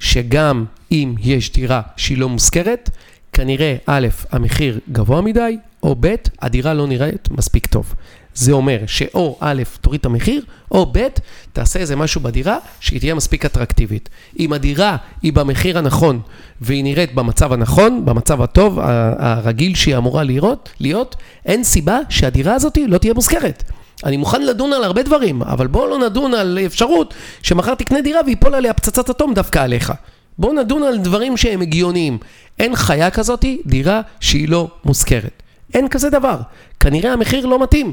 שגם 0.00 0.64
אם 0.92 1.14
יש 1.20 1.52
דירה 1.52 1.80
שהיא 1.96 2.18
לא 2.18 2.28
מושכרת, 2.28 2.90
כנראה, 3.32 3.76
א', 3.86 4.08
המחיר 4.30 4.78
גבוה 4.92 5.20
מדי, 5.20 5.56
או 5.82 5.96
ב', 6.00 6.14
הדירה 6.42 6.74
לא 6.74 6.86
נראית 6.86 7.28
מספיק 7.30 7.66
טוב. 7.66 7.94
זה 8.34 8.52
אומר 8.52 8.78
שאו 8.86 9.36
א', 9.40 9.62
תוריד 9.80 10.00
את 10.00 10.06
המחיר, 10.06 10.44
או 10.70 10.86
ב', 10.92 11.06
תעשה 11.52 11.78
איזה 11.78 11.96
משהו 11.96 12.20
בדירה 12.20 12.58
שהיא 12.80 13.00
תהיה 13.00 13.14
מספיק 13.14 13.44
אטרקטיבית. 13.44 14.08
אם 14.38 14.52
הדירה 14.52 14.96
היא 15.22 15.32
במחיר 15.32 15.78
הנכון 15.78 16.20
והיא 16.60 16.84
נראית 16.84 17.14
במצב 17.14 17.52
הנכון, 17.52 18.04
במצב 18.04 18.42
הטוב, 18.42 18.78
הרגיל 19.18 19.74
שהיא 19.74 19.96
אמורה 19.96 20.22
לראות, 20.22 20.68
להיות, 20.80 21.16
אין 21.46 21.64
סיבה 21.64 21.98
שהדירה 22.08 22.54
הזאת 22.54 22.78
לא 22.86 22.98
תהיה 22.98 23.14
מושכרת. 23.14 23.62
אני 24.04 24.16
מוכן 24.16 24.42
לדון 24.42 24.72
על 24.72 24.84
הרבה 24.84 25.02
דברים, 25.02 25.42
אבל 25.42 25.66
בואו 25.66 25.86
לא 25.86 25.98
נדון 25.98 26.34
על 26.34 26.58
אפשרות 26.66 27.14
שמחר 27.42 27.74
תקנה 27.74 28.00
דירה 28.00 28.20
ויפול 28.26 28.54
עליה 28.54 28.72
פצצת 28.72 29.10
אטום 29.10 29.34
דווקא 29.34 29.58
עליך. 29.58 29.92
בואו 30.38 30.52
נדון 30.52 30.82
על 30.82 30.98
דברים 30.98 31.36
שהם 31.36 31.60
הגיוניים. 31.60 32.18
אין 32.58 32.76
חיה 32.76 33.10
כזאת, 33.10 33.44
דירה 33.66 34.00
שהיא 34.20 34.48
לא 34.48 34.70
מושכרת. 34.84 35.42
אין 35.74 35.88
כזה 35.88 36.10
דבר. 36.10 36.40
כנראה 36.80 37.12
המחיר 37.12 37.46
לא 37.46 37.62
מתאים. 37.62 37.92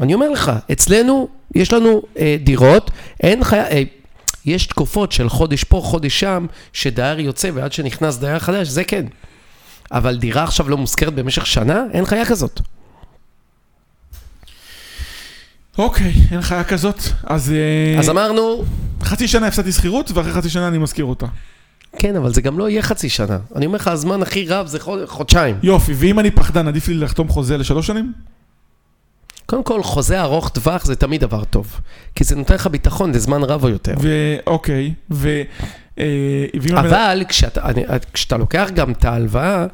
אני 0.00 0.14
אומר 0.14 0.30
לך, 0.30 0.52
אצלנו 0.72 1.28
יש 1.54 1.72
לנו 1.72 2.02
אה, 2.18 2.36
דירות, 2.40 2.90
אין 3.20 3.44
חיה... 3.44 3.68
אה, 3.68 3.82
יש 4.44 4.66
תקופות 4.66 5.12
של 5.12 5.28
חודש 5.28 5.64
פה, 5.64 5.80
חודש 5.84 6.20
שם, 6.20 6.46
שדייר 6.72 7.20
יוצא 7.20 7.50
ועד 7.54 7.72
שנכנס 7.72 8.16
דייר 8.16 8.38
חדש, 8.38 8.68
זה 8.68 8.84
כן. 8.84 9.06
אבל 9.92 10.16
דירה 10.16 10.44
עכשיו 10.44 10.68
לא 10.68 10.76
מושכרת 10.76 11.14
במשך 11.14 11.46
שנה, 11.46 11.84
אין 11.92 12.04
חיה 12.04 12.26
כזאת. 12.26 12.60
אוקיי, 15.78 16.12
אין 16.30 16.42
חיה 16.42 16.64
כזאת. 16.64 17.00
אז... 17.24 17.52
אה, 17.52 17.98
אז 17.98 18.10
אמרנו, 18.10 18.64
חצי 19.02 19.28
שנה 19.28 19.46
הפסדתי 19.46 19.72
שכירות, 19.72 20.10
ואחרי 20.10 20.32
חצי 20.32 20.50
שנה 20.50 20.68
אני 20.68 20.78
מזכיר 20.78 21.04
אותה. 21.04 21.26
כן, 21.98 22.16
אבל 22.16 22.32
זה 22.34 22.40
גם 22.42 22.58
לא 22.58 22.68
יהיה 22.68 22.82
חצי 22.82 23.08
שנה. 23.08 23.38
אני 23.56 23.66
אומר 23.66 23.76
לך, 23.76 23.88
הזמן 23.88 24.22
הכי 24.22 24.46
רב 24.48 24.66
זה 24.66 24.80
חוד... 24.80 25.06
חודשיים. 25.06 25.58
יופי, 25.62 25.92
ואם 25.96 26.18
אני 26.18 26.30
פחדן, 26.30 26.68
עדיף 26.68 26.88
לי 26.88 26.94
לחתום 26.94 27.28
חוזה 27.28 27.58
לשלוש 27.58 27.86
שנים? 27.86 28.12
קודם 29.46 29.62
כל, 29.64 29.82
חוזה 29.82 30.20
ארוך 30.22 30.48
טווח 30.48 30.84
זה 30.84 30.96
תמיד 30.96 31.20
דבר 31.20 31.44
טוב. 31.44 31.80
כי 32.14 32.24
זה 32.24 32.36
נותן 32.36 32.54
לך 32.54 32.66
ביטחון 32.66 33.12
לזמן 33.12 33.42
רב 33.42 33.64
או 33.64 33.68
יותר. 33.68 33.94
ואוקיי, 34.00 34.94
ו... 35.10 35.42
אה, 35.98 36.04
ואם 36.60 36.76
הבן- 36.76 36.88
אבל 36.88 37.22
כשאתה, 37.28 37.64
אני, 37.64 37.82
כשאתה 38.12 38.36
לוקח 38.36 38.68
גם 38.74 38.92
את 38.92 39.04
ההלוואה, 39.04 39.66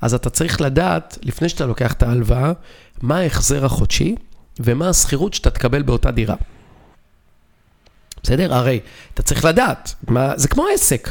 אז 0.00 0.14
אתה 0.14 0.30
צריך 0.30 0.60
לדעת, 0.60 1.18
לפני 1.22 1.48
שאתה 1.48 1.66
לוקח 1.66 1.92
את 1.92 2.02
ההלוואה, 2.02 2.52
מה 3.02 3.18
ההחזר 3.18 3.64
החודשי 3.64 4.14
ומה 4.60 4.88
השכירות 4.88 5.34
שאתה 5.34 5.50
תקבל 5.50 5.82
באותה 5.82 6.10
דירה. 6.10 6.34
בסדר? 8.22 8.54
הרי 8.54 8.80
אתה 9.14 9.22
צריך 9.22 9.44
לדעת, 9.44 9.94
מה, 10.08 10.32
זה 10.36 10.48
כמו 10.48 10.64
עסק. 10.74 11.10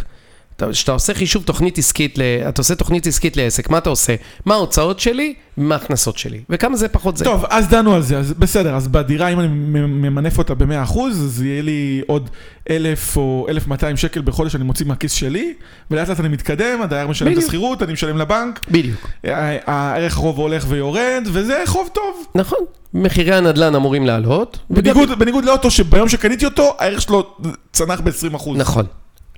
אתה- 0.57 0.71
כשאתה 0.71 0.91
עושה 0.91 1.13
חישוב 1.13 1.43
תוכנית 1.43 1.77
עסקית, 1.77 2.19
אתה 2.49 2.61
עושה 2.61 2.75
תוכנית 2.75 3.07
עסקית 3.07 3.37
לעסק, 3.37 3.69
מה 3.69 3.77
אתה 3.77 3.89
עושה? 3.89 4.15
מה 4.45 4.53
ההוצאות 4.53 4.99
שלי 4.99 5.33
ומה 5.57 5.75
ההכנסות 5.75 6.17
שלי, 6.17 6.41
וכמה 6.49 6.77
זה 6.77 6.87
פחות 6.87 7.17
זה. 7.17 7.25
טוב, 7.25 7.45
אז 7.49 7.67
דנו 7.67 7.95
על 7.95 8.01
זה, 8.01 8.17
אז 8.17 8.33
בסדר, 8.33 8.75
אז 8.75 8.87
בדירה, 8.87 9.27
אם 9.29 9.39
אני 9.39 9.47
ממנף 9.87 10.37
אותה 10.37 10.55
ב-100%, 10.55 10.99
אז 11.11 11.41
יהיה 11.41 11.61
לי 11.61 12.01
עוד 12.07 12.29
1,000 12.69 13.17
או 13.17 13.45
1,200 13.49 13.97
שקל 13.97 14.21
בחודש 14.21 14.55
אני 14.55 14.63
מוציא 14.63 14.85
מהכיס 14.85 15.11
שלי, 15.11 15.53
ולאט 15.91 16.09
לאט 16.09 16.19
אני 16.19 16.27
מתקדם, 16.29 16.81
הדייר 16.81 17.07
משלם 17.07 17.27
את 17.27 17.31
בדיוק. 17.31 17.45
השכירות, 17.45 17.83
אני 17.83 17.93
משלם 17.93 18.17
לבנק, 18.17 18.59
בדיוק. 18.71 19.07
הערך 19.23 20.13
החוב 20.13 20.37
הולך 20.37 20.65
ויורד, 20.69 21.23
וזה 21.33 21.63
חוב 21.65 21.89
טוב. 21.93 22.25
נכון, 22.35 22.59
מחירי 22.93 23.35
הנדל"ן 23.35 23.75
אמורים 23.75 24.05
לעלות. 24.05 24.57
בניגוד, 24.69 25.19
בניגוד 25.19 25.45
לאוטו 25.45 25.71
שביום 25.71 26.09
שקניתי 26.09 26.45
אותו, 26.45 26.75
הערך 26.79 27.01
שלו 27.01 27.33
צנח 27.73 27.99
ב-20%. 28.01 28.49
נכון. 28.55 28.85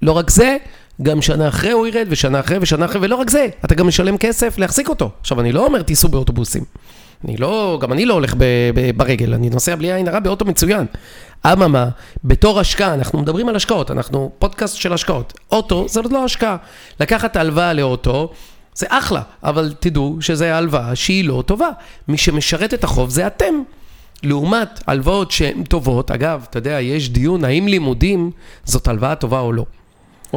לא 0.01 0.11
רק 0.11 0.29
זה, 0.29 0.57
גם 1.01 1.21
שנה 1.21 1.47
אחרי 1.47 1.71
הוא 1.71 1.87
ירד, 1.87 2.05
ושנה 2.09 2.39
אחרי, 2.39 2.57
ושנה 2.61 2.85
אחרי, 2.85 3.01
ולא 3.01 3.15
רק 3.15 3.29
זה, 3.29 3.47
אתה 3.65 3.75
גם 3.75 3.87
משלם 3.87 4.17
כסף 4.17 4.57
להחזיק 4.57 4.89
אותו. 4.89 5.09
עכשיו, 5.21 5.39
אני 5.39 5.51
לא 5.51 5.65
אומר 5.65 5.81
תיסעו 5.81 6.09
באוטובוסים. 6.09 6.63
אני 7.25 7.37
לא, 7.37 7.77
גם 7.81 7.93
אני 7.93 8.05
לא 8.05 8.13
הולך 8.13 8.33
ב, 8.37 8.43
ב, 8.75 8.97
ברגל, 8.97 9.33
אני 9.33 9.49
נוסע 9.49 9.75
בלי 9.75 9.93
עין 9.93 10.07
הרע 10.07 10.19
באוטו 10.19 10.45
מצוין. 10.45 10.85
אממה, 11.45 11.89
בתור 12.23 12.59
השקעה, 12.59 12.93
אנחנו 12.93 13.19
מדברים 13.19 13.49
על 13.49 13.55
השקעות, 13.55 13.91
אנחנו 13.91 14.31
פודקאסט 14.39 14.77
של 14.77 14.93
השקעות. 14.93 15.39
אוטו 15.51 15.85
זה 15.87 15.99
עוד 15.99 16.11
לא 16.11 16.23
השקעה. 16.23 16.57
לקחת 16.99 17.35
הלוואה 17.35 17.73
לאוטו, 17.73 18.31
זה 18.75 18.85
אחלה, 18.89 19.21
אבל 19.43 19.73
תדעו 19.79 20.17
שזו 20.19 20.45
הלוואה 20.45 20.95
שהיא 20.95 21.25
לא 21.25 21.43
טובה. 21.45 21.69
מי 22.07 22.17
שמשרת 22.17 22.73
את 22.73 22.83
החוב 22.83 23.09
זה 23.09 23.27
אתם. 23.27 23.53
לעומת 24.23 24.83
הלוואות 24.87 25.31
שהן 25.31 25.63
טובות, 25.63 26.11
אגב, 26.11 26.45
אתה 26.49 26.57
יודע, 26.57 26.81
יש 26.81 27.09
דיון 27.09 27.45
האם 27.45 27.67
לימודים 27.67 28.31
זאת 28.63 28.87
הלוואה 28.87 29.15
טובה 29.15 29.39
או 29.39 29.53
לא, 29.53 29.65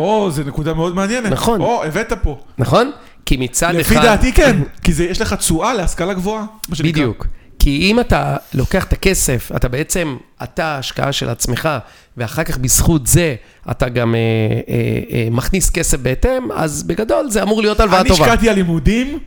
או, 0.00 0.30
זו 0.30 0.42
נקודה 0.46 0.74
מאוד 0.74 0.94
מעניינת. 0.94 1.32
נכון. 1.32 1.60
או, 1.60 1.84
הבאת 1.84 2.12
פה. 2.22 2.38
נכון? 2.58 2.90
כי 3.26 3.36
מצד 3.36 3.74
לפי 3.74 3.94
אחד... 3.94 4.04
דעתי 4.04 4.32
כן, 4.32 4.56
כי 4.84 4.92
זה, 4.92 5.04
יש 5.04 5.20
לך 5.20 5.32
תשואה 5.34 5.74
להשכלה 5.74 6.14
גבוהה. 6.14 6.44
מה 6.68 6.76
שנקרא. 6.76 6.92
בדיוק. 6.92 7.26
כי 7.58 7.78
אם 7.90 8.00
אתה 8.00 8.36
לוקח 8.54 8.84
את 8.84 8.92
הכסף, 8.92 9.50
אתה 9.56 9.68
בעצם, 9.68 10.16
אתה 10.42 10.78
השקעה 10.78 11.12
של 11.12 11.28
עצמך, 11.28 11.68
ואחר 12.16 12.44
כך 12.44 12.58
בזכות 12.58 13.06
זה 13.06 13.34
אתה 13.70 13.88
גם 13.88 14.14
אה, 14.14 14.20
אה, 14.68 15.00
אה, 15.12 15.28
מכניס 15.30 15.70
כסף 15.70 15.98
בהתאם, 16.00 16.52
אז 16.52 16.82
בגדול 16.82 17.30
זה 17.30 17.42
אמור 17.42 17.62
להיות 17.62 17.80
הלוואה 17.80 18.00
אני 18.00 18.08
טובה. 18.08 18.24
השקעתי 18.24 18.48
על 18.48 18.54
לימודים, 18.54 19.18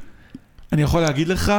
אני 0.72 0.82
יכול 0.82 1.02
להגיד 1.02 1.28
לך, 1.28 1.54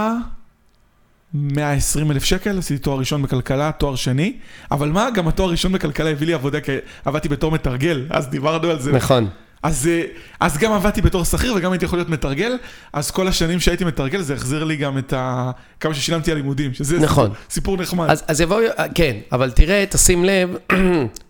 120 1.34 2.10
אלף 2.10 2.24
שקל, 2.24 2.58
עשיתי 2.58 2.82
תואר 2.82 2.98
ראשון 2.98 3.22
בכלכלה, 3.22 3.70
תואר 3.72 3.94
שני, 3.94 4.32
אבל 4.70 4.88
מה, 4.88 5.08
גם 5.14 5.28
התואר 5.28 5.50
ראשון 5.50 5.72
בכלכלה 5.72 6.10
הביא 6.10 6.26
לי 6.26 6.32
עבודה, 6.32 6.60
כי 6.60 6.72
עבדתי 7.04 7.28
בתור 7.28 7.52
מתרגל, 7.52 8.06
אז 8.10 8.28
דיברנו 8.28 8.70
על 8.70 8.80
זה. 8.80 8.92
נכון. 8.92 9.28
אז, 9.62 9.86
אה, 9.86 10.02
אז 10.40 10.58
גם 10.58 10.72
עבדתי 10.72 11.02
בתור 11.02 11.24
שכיר 11.24 11.54
וגם 11.54 11.72
הייתי 11.72 11.84
יכול 11.84 11.98
להיות 11.98 12.08
מתרגל, 12.08 12.56
אז 12.92 13.10
כל 13.10 13.28
השנים 13.28 13.60
שהייתי 13.60 13.84
מתרגל 13.84 14.20
זה 14.20 14.34
החזיר 14.34 14.64
לי 14.64 14.76
גם 14.76 14.98
את 14.98 15.12
ה... 15.12 15.50
כמה 15.80 15.94
ששילמתי 15.94 16.30
על 16.30 16.36
לימודים, 16.36 16.74
שזה 16.74 16.98
נכון. 16.98 17.26
סיפור, 17.26 17.44
סיפור 17.50 17.76
נחמד. 17.76 18.10
אז, 18.10 18.24
אז 18.28 18.40
יבואו, 18.40 18.66
כן, 18.94 19.16
אבל 19.32 19.50
תראה, 19.50 19.84
תשים 19.90 20.24
לב 20.24 20.56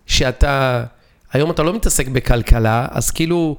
שאתה, 0.05 0.83
היום 1.33 1.51
אתה 1.51 1.63
לא 1.63 1.73
מתעסק 1.73 2.07
בכלכלה, 2.07 2.87
אז 2.91 3.11
כאילו, 3.11 3.57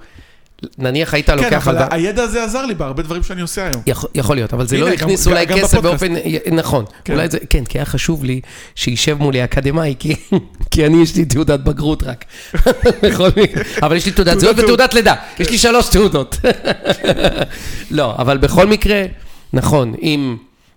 נניח 0.79 1.15
היית 1.15 1.31
כן, 1.31 1.37
לוקח... 1.37 1.69
אבל 1.69 1.77
הלוואה- 1.79 1.95
הידע 1.97 2.23
הזה 2.23 2.45
עזר 2.45 2.67
לי 2.67 2.75
בהרבה 2.75 3.03
דברים 3.03 3.23
שאני 3.23 3.41
עושה 3.43 3.67
היום. 3.67 3.83
יכול, 3.87 4.11
יכול 4.15 4.37
להיות, 4.37 4.53
אבל 4.55 4.67
זה 4.67 4.79
לא 4.79 4.89
הכניס 4.89 5.27
אולי 5.27 5.47
גם 5.47 5.59
כסף 5.59 5.79
בפודקאסט. 5.79 6.03
באופן, 6.05 6.55
נכון, 6.57 6.85
כן. 7.05 7.13
אולי 7.13 7.29
זה, 7.29 7.39
כן, 7.51 7.65
כי 7.65 7.79
היה 7.79 7.85
חשוב 7.85 8.25
לי 8.25 8.41
שישב 8.75 9.17
מולי 9.21 9.45
אקדמאי, 9.45 9.95
כי, 9.99 10.15
כי 10.71 10.87
אני 10.87 11.03
יש 11.03 11.17
לי 11.17 11.25
תעודת 11.25 11.61
בגרות 11.61 12.03
רק, 12.03 12.25
אבל 13.83 13.97
יש 13.97 14.07
לי 14.07 14.13
תעודת 14.13 14.41
זהות 14.41 14.57
זהות. 14.57 14.65
ותעודת 14.65 14.95
לידה, 14.95 15.15
יש 15.39 15.51
לי 15.51 15.59
שלוש 15.59 15.89
תעודות. 15.89 16.37
לא, 17.91 18.15
אבל 18.19 18.39
בכל 18.39 18.67
מקרה, 18.67 19.03
נכון, 19.53 19.95
אם, 20.03 20.37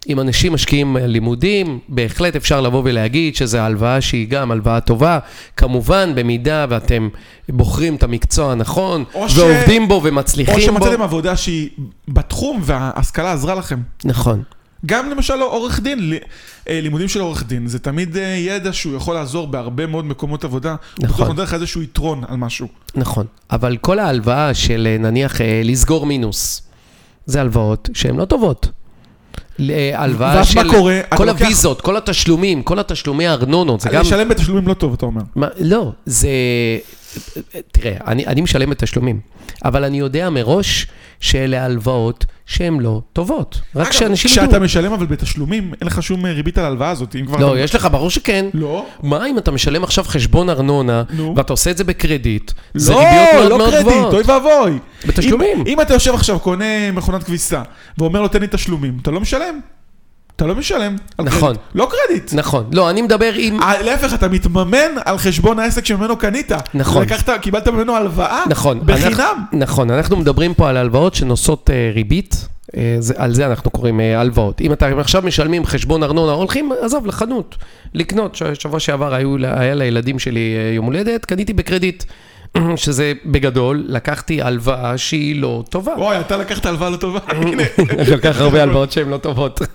אם 0.09 0.19
אנשים 0.19 0.53
משקיעים 0.53 0.97
לימודים, 0.99 1.79
בהחלט 1.89 2.35
אפשר 2.35 2.61
לבוא 2.61 2.81
ולהגיד 2.85 3.35
שזו 3.35 3.57
הלוואה 3.57 4.01
שהיא 4.01 4.27
גם 4.27 4.51
הלוואה 4.51 4.79
טובה, 4.79 5.19
כמובן, 5.57 6.11
במידה 6.15 6.65
ואתם 6.69 7.09
בוחרים 7.49 7.95
את 7.95 8.03
המקצוע 8.03 8.51
הנכון, 8.51 9.03
או 9.13 9.29
ש- 9.29 9.37
ועובדים 9.37 9.87
בו 9.87 10.01
ומצליחים 10.03 10.55
או 10.55 10.59
בו. 10.59 10.65
שמצאתם 10.85 11.01
עבודה 11.01 11.35
שהיא 11.35 11.69
בתחום 12.07 12.61
וההשכלה 12.63 13.31
עזרה 13.33 13.55
לכם. 13.55 13.79
נכון. 14.05 14.43
גם 14.85 15.09
למשל 15.09 15.33
עורך 15.41 15.79
דין, 15.79 16.13
אה, 16.69 16.81
לימודים 16.81 17.07
של 17.07 17.19
עורך 17.21 17.43
דין, 17.47 17.67
זה 17.67 17.79
תמיד 17.79 18.17
אה, 18.17 18.23
ידע 18.23 18.73
שהוא 18.73 18.95
יכול 18.95 19.15
לעזור 19.15 19.47
בהרבה 19.47 19.85
מאוד 19.85 20.05
מקומות 20.05 20.43
עבודה. 20.43 20.69
הוא 20.69 21.05
נכון. 21.05 21.15
בטוח 21.15 21.27
נותן 21.27 21.41
לך 21.41 21.53
איזשהו 21.53 21.81
יתרון 21.81 22.23
על 22.27 22.37
משהו. 22.37 22.67
נכון, 22.95 23.25
אבל 23.51 23.77
כל 23.77 23.99
ההלוואה 23.99 24.53
של 24.53 24.87
אה, 24.91 24.97
נניח 24.97 25.41
אה, 25.41 25.61
לסגור 25.63 26.05
מינוס, 26.05 26.61
זה 27.25 27.41
הלוואות 27.41 27.89
שהן 27.93 28.15
לא 28.15 28.25
טובות. 28.25 28.69
ל- 29.59 29.71
אה, 29.71 29.91
הלוואה 30.03 30.35
ואז 30.35 30.47
של 30.47 30.63
מה 30.63 30.73
קורה? 30.73 30.99
כל 31.15 31.29
הוויזות, 31.29 31.81
כל 31.81 31.97
התשלומים, 31.97 32.63
כל 32.63 32.79
התשלומי 32.79 33.27
הארנונות, 33.27 33.81
זה 33.81 33.89
גם... 33.89 34.01
לשלם 34.01 34.29
בתשלומים 34.29 34.67
לא 34.67 34.73
טוב, 34.73 34.93
אתה 34.93 35.05
אומר. 35.05 35.21
לא, 35.59 35.91
זה... 36.05 36.29
תראה, 37.71 37.97
אני, 38.07 38.25
אני 38.27 38.41
משלם 38.41 38.69
בתשלומים, 38.69 39.19
אבל 39.65 39.83
אני 39.83 39.99
יודע 39.99 40.29
מראש 40.29 40.87
שאלה 41.19 41.65
הלוואות 41.65 42.25
שהן 42.45 42.79
לא 42.79 43.01
טובות. 43.13 43.61
רק 43.75 43.87
אגב, 43.87 43.95
שאנשים 43.95 44.31
כשאתה 44.31 44.45
ידעו. 44.55 44.61
משלם 44.65 44.93
אבל 44.93 45.05
בתשלומים, 45.05 45.73
אין 45.81 45.87
לך 45.87 46.03
שום 46.03 46.25
ריבית 46.25 46.57
על 46.57 46.63
ההלוואה 46.63 46.89
הזאת, 46.89 47.15
אם 47.15 47.25
כבר... 47.25 47.37
לא, 47.39 47.53
אתה- 47.53 47.59
יש 47.59 47.75
לך, 47.75 47.87
ברור 47.91 48.09
שכן. 48.09 48.45
לא. 48.53 48.85
מה 49.03 49.25
אם 49.27 49.37
אתה 49.37 49.51
משלם 49.51 49.83
עכשיו 49.83 50.03
חשבון 50.03 50.49
ארנונה, 50.49 51.03
נו. 51.13 51.33
ואתה 51.37 51.53
עושה 51.53 51.71
את 51.71 51.77
זה 51.77 51.83
בקרדיט? 51.83 52.51
זה 52.73 52.91
לא, 52.93 52.97
ריביות 52.99 53.33
מאוד 53.35 53.49
לא 53.49 53.57
מאוד 53.57 53.69
קרדיט, 53.69 53.87
גבוהות. 53.87 54.13
אוי 54.13 54.23
ואבוי. 54.25 54.79
בתשלומים. 55.07 55.57
אם, 55.59 55.67
אם 55.67 55.81
אתה 55.81 55.93
יושב 55.93 56.13
עכשיו, 56.13 56.39
קונה 56.39 56.91
מכונת 56.91 57.23
כביסה, 57.23 57.61
ואומר 57.97 58.21
לו 58.21 58.27
תן 58.27 58.41
לי 58.41 58.47
תשלומים, 58.51 58.97
אתה 59.01 59.11
לא 59.11 59.19
משלם. 59.19 59.59
אתה 60.39 60.47
לא 60.47 60.55
משלם. 60.55 60.95
על 61.17 61.25
נכון. 61.25 61.55
קרדיט. 61.55 61.75
לא 61.75 61.89
קרדיט. 61.91 62.33
נכון. 62.33 62.65
לא, 62.71 62.89
אני 62.89 63.01
מדבר 63.01 63.31
עם... 63.35 63.61
אה, 63.61 63.81
להפך, 63.81 64.13
אתה 64.13 64.27
מתממן 64.27 64.91
על 65.05 65.17
חשבון 65.17 65.59
העסק 65.59 65.85
שממנו 65.85 66.17
קנית. 66.17 66.51
נכון. 66.73 67.03
לקחת, 67.03 67.29
קיבלת 67.41 67.67
ממנו 67.67 67.95
הלוואה. 67.95 68.43
נכון. 68.49 68.79
בחינם. 68.85 69.09
אנחנו, 69.17 69.59
נכון, 69.59 69.91
אנחנו 69.91 70.17
מדברים 70.17 70.53
פה 70.53 70.69
על 70.69 70.77
הלוואות 70.77 71.15
שנושאות 71.15 71.69
אה, 71.69 71.91
ריבית, 71.93 72.47
אה, 72.77 72.95
זה, 72.99 73.13
על 73.17 73.33
זה 73.33 73.45
אנחנו 73.45 73.71
קוראים 73.71 73.99
אה, 73.99 74.19
הלוואות. 74.19 74.61
אם 74.61 74.73
אתם 74.73 74.99
עכשיו 74.99 75.21
משלמים 75.25 75.65
חשבון 75.65 76.03
ארנונה, 76.03 76.31
הולכים, 76.31 76.71
עזוב, 76.81 77.05
לחנות, 77.05 77.57
לקנות. 77.93 78.37
שבוע 78.53 78.79
שעבר 78.79 79.13
היו, 79.13 79.35
היה 79.41 79.75
לילדים 79.75 80.19
שלי 80.19 80.55
אה, 80.57 80.73
יום 80.75 80.85
הולדת, 80.85 81.25
קניתי 81.25 81.53
בקרדיט, 81.53 82.03
שזה 82.75 83.13
בגדול, 83.25 83.83
לקחתי 83.87 84.41
הלוואה 84.41 84.97
שהיא 84.97 85.41
לא 85.41 85.63
טובה. 85.69 85.95
אוי, 85.95 86.19
אתה 86.19 86.37
לקחת 86.37 86.65
הלוואה 86.65 86.89
לא 86.89 86.97
טובה. 86.97 87.19
הנה. 87.29 87.63
אני 87.89 88.11
לוקח 88.11 88.35
הרבה 88.39 88.63
הלוואות 88.63 88.91
שהן 88.91 89.09
לא 89.09 89.17
טובות. 89.17 89.61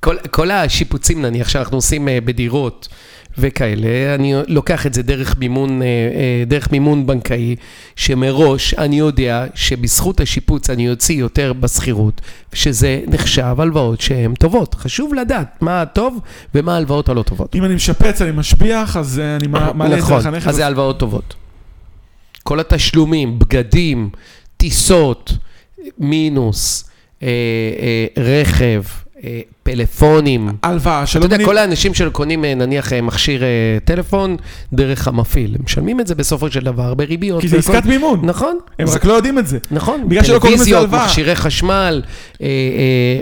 כל, 0.00 0.16
כל 0.30 0.50
השיפוצים 0.50 1.22
נניח 1.22 1.48
שאנחנו 1.48 1.76
עושים 1.76 2.08
אה, 2.08 2.20
בדירות 2.20 2.88
וכאלה, 3.38 4.14
אני 4.14 4.34
לוקח 4.48 4.86
את 4.86 4.94
זה 4.94 5.02
דרך 5.02 5.36
מימון, 5.38 5.82
אה, 5.82 5.86
אה, 5.86 6.44
דרך 6.46 6.72
מימון 6.72 7.06
בנקאי, 7.06 7.56
שמראש 7.96 8.74
אני 8.74 8.98
יודע 8.98 9.44
שבזכות 9.54 10.20
השיפוץ 10.20 10.70
אני 10.70 10.90
אוציא 10.90 11.14
יותר 11.16 11.52
בשכירות, 11.52 12.20
שזה 12.52 13.00
נחשב 13.06 13.54
הלוואות 13.58 14.00
שהן 14.00 14.34
טובות. 14.34 14.74
חשוב 14.74 15.14
לדעת 15.14 15.62
מה 15.62 15.82
הטוב 15.82 16.20
ומה 16.54 16.74
ההלוואות 16.74 17.08
הלא 17.08 17.22
טובות. 17.22 17.54
אם 17.54 17.64
אני 17.64 17.74
משפץ, 17.74 18.22
אני 18.22 18.30
משביח, 18.30 18.96
אז 18.96 19.18
אה, 19.18 19.36
אני 19.36 19.46
מע- 19.46 19.72
מעלה 19.72 19.94
את 19.94 19.98
נכון, 19.98 20.14
ערך 20.16 20.26
הנכס. 20.26 20.46
אז 20.46 20.54
זה 20.56 20.66
הלוואות 20.66 20.98
טובות. 20.98 21.34
כל 22.42 22.60
התשלומים, 22.60 23.38
בגדים, 23.38 24.10
טיסות, 24.56 25.32
מינוס, 25.98 26.90
אה, 27.22 27.28
אה, 28.16 28.22
רכב, 28.22 28.82
אה, 29.24 29.40
פלאפונים. 29.64 30.48
הלוואה 30.62 30.98
אתה 30.98 31.06
שלא 31.06 31.24
יודע, 31.24 31.36
מניב- 31.36 31.46
כל 31.46 31.58
האנשים 31.58 31.94
שקונים 31.94 32.44
אה, 32.44 32.54
נניח 32.54 32.92
אה, 32.92 33.00
מכשיר 33.00 33.42
אה, 33.42 33.48
טלפון 33.84 34.36
דרך 34.72 35.08
המפעיל, 35.08 35.54
הם 35.58 35.64
משלמים 35.64 36.00
את 36.00 36.06
זה 36.06 36.14
בסופו 36.14 36.50
של 36.50 36.60
דבר 36.60 36.94
בריביות. 36.94 37.40
כי 37.40 37.48
זה. 37.48 37.56
עסקת 37.58 37.84
מימון. 37.86 38.20
נכון. 38.22 38.58
הם 38.78 38.88
רק 38.88 39.04
לא 39.04 39.12
יודעים 39.12 39.38
את 39.38 39.46
זה. 39.46 39.58
נכון, 39.70 40.08
בגלל 40.08 40.24
שלא 40.24 40.38
קוראים 40.38 40.60
לזה 40.60 40.78
הלוואה. 40.78 41.04
מכשירי 41.04 41.36
חשמל, 41.36 42.02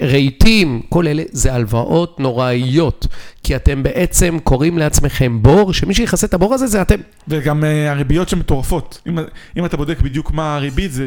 רהיטים, 0.02 0.80
כל 0.88 1.06
אלה 1.08 1.22
זה 1.32 1.54
הלוואות 1.54 2.20
נוראיות, 2.20 3.06
כי 3.42 3.56
אתם 3.56 3.82
בעצם 3.82 4.38
קוראים 4.44 4.78
לעצמכם 4.78 5.38
בור, 5.42 5.72
שמי 5.72 5.94
שיכסה 5.94 6.26
את 6.26 6.34
הבור 6.34 6.54
הזה 6.54 6.66
זה 6.66 6.82
אתם. 6.82 6.96
וגם 7.28 7.64
הריביות 7.88 8.28
שהן 8.28 8.38
מטורפות. 8.38 9.00
אם, 9.08 9.18
אם 9.58 9.64
אתה 9.64 9.76
בודק 9.76 10.00
בדיוק 10.00 10.30
מה 10.32 10.56
הריבית, 10.56 10.92
זה 10.92 11.06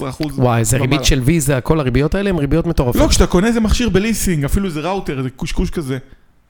12-13 0.00 0.08
אחוז. 0.08 0.38
וואי, 0.38 0.64
זה 0.64 0.76
ריבית 0.78 1.04
של 1.04 1.20
ויזה, 1.24 1.60
כל 1.60 1.80
הריביות 1.80 2.14
האלה 2.14 2.30
הן 2.30 2.36
ריביות 2.36 2.66
מטורפות. 2.66 3.02
לא, 3.02 3.08
כשאתה 3.08 3.26
קונה 3.26 3.46
איזה 3.46 3.60
מכשיר 3.60 3.88
בליסינג, 4.28 4.44
אפילו 4.44 4.66
איזה 4.66 4.80
ראוטר, 4.80 5.18
איזה 5.18 5.30
קושקוש 5.30 5.70
כזה, 5.70 5.98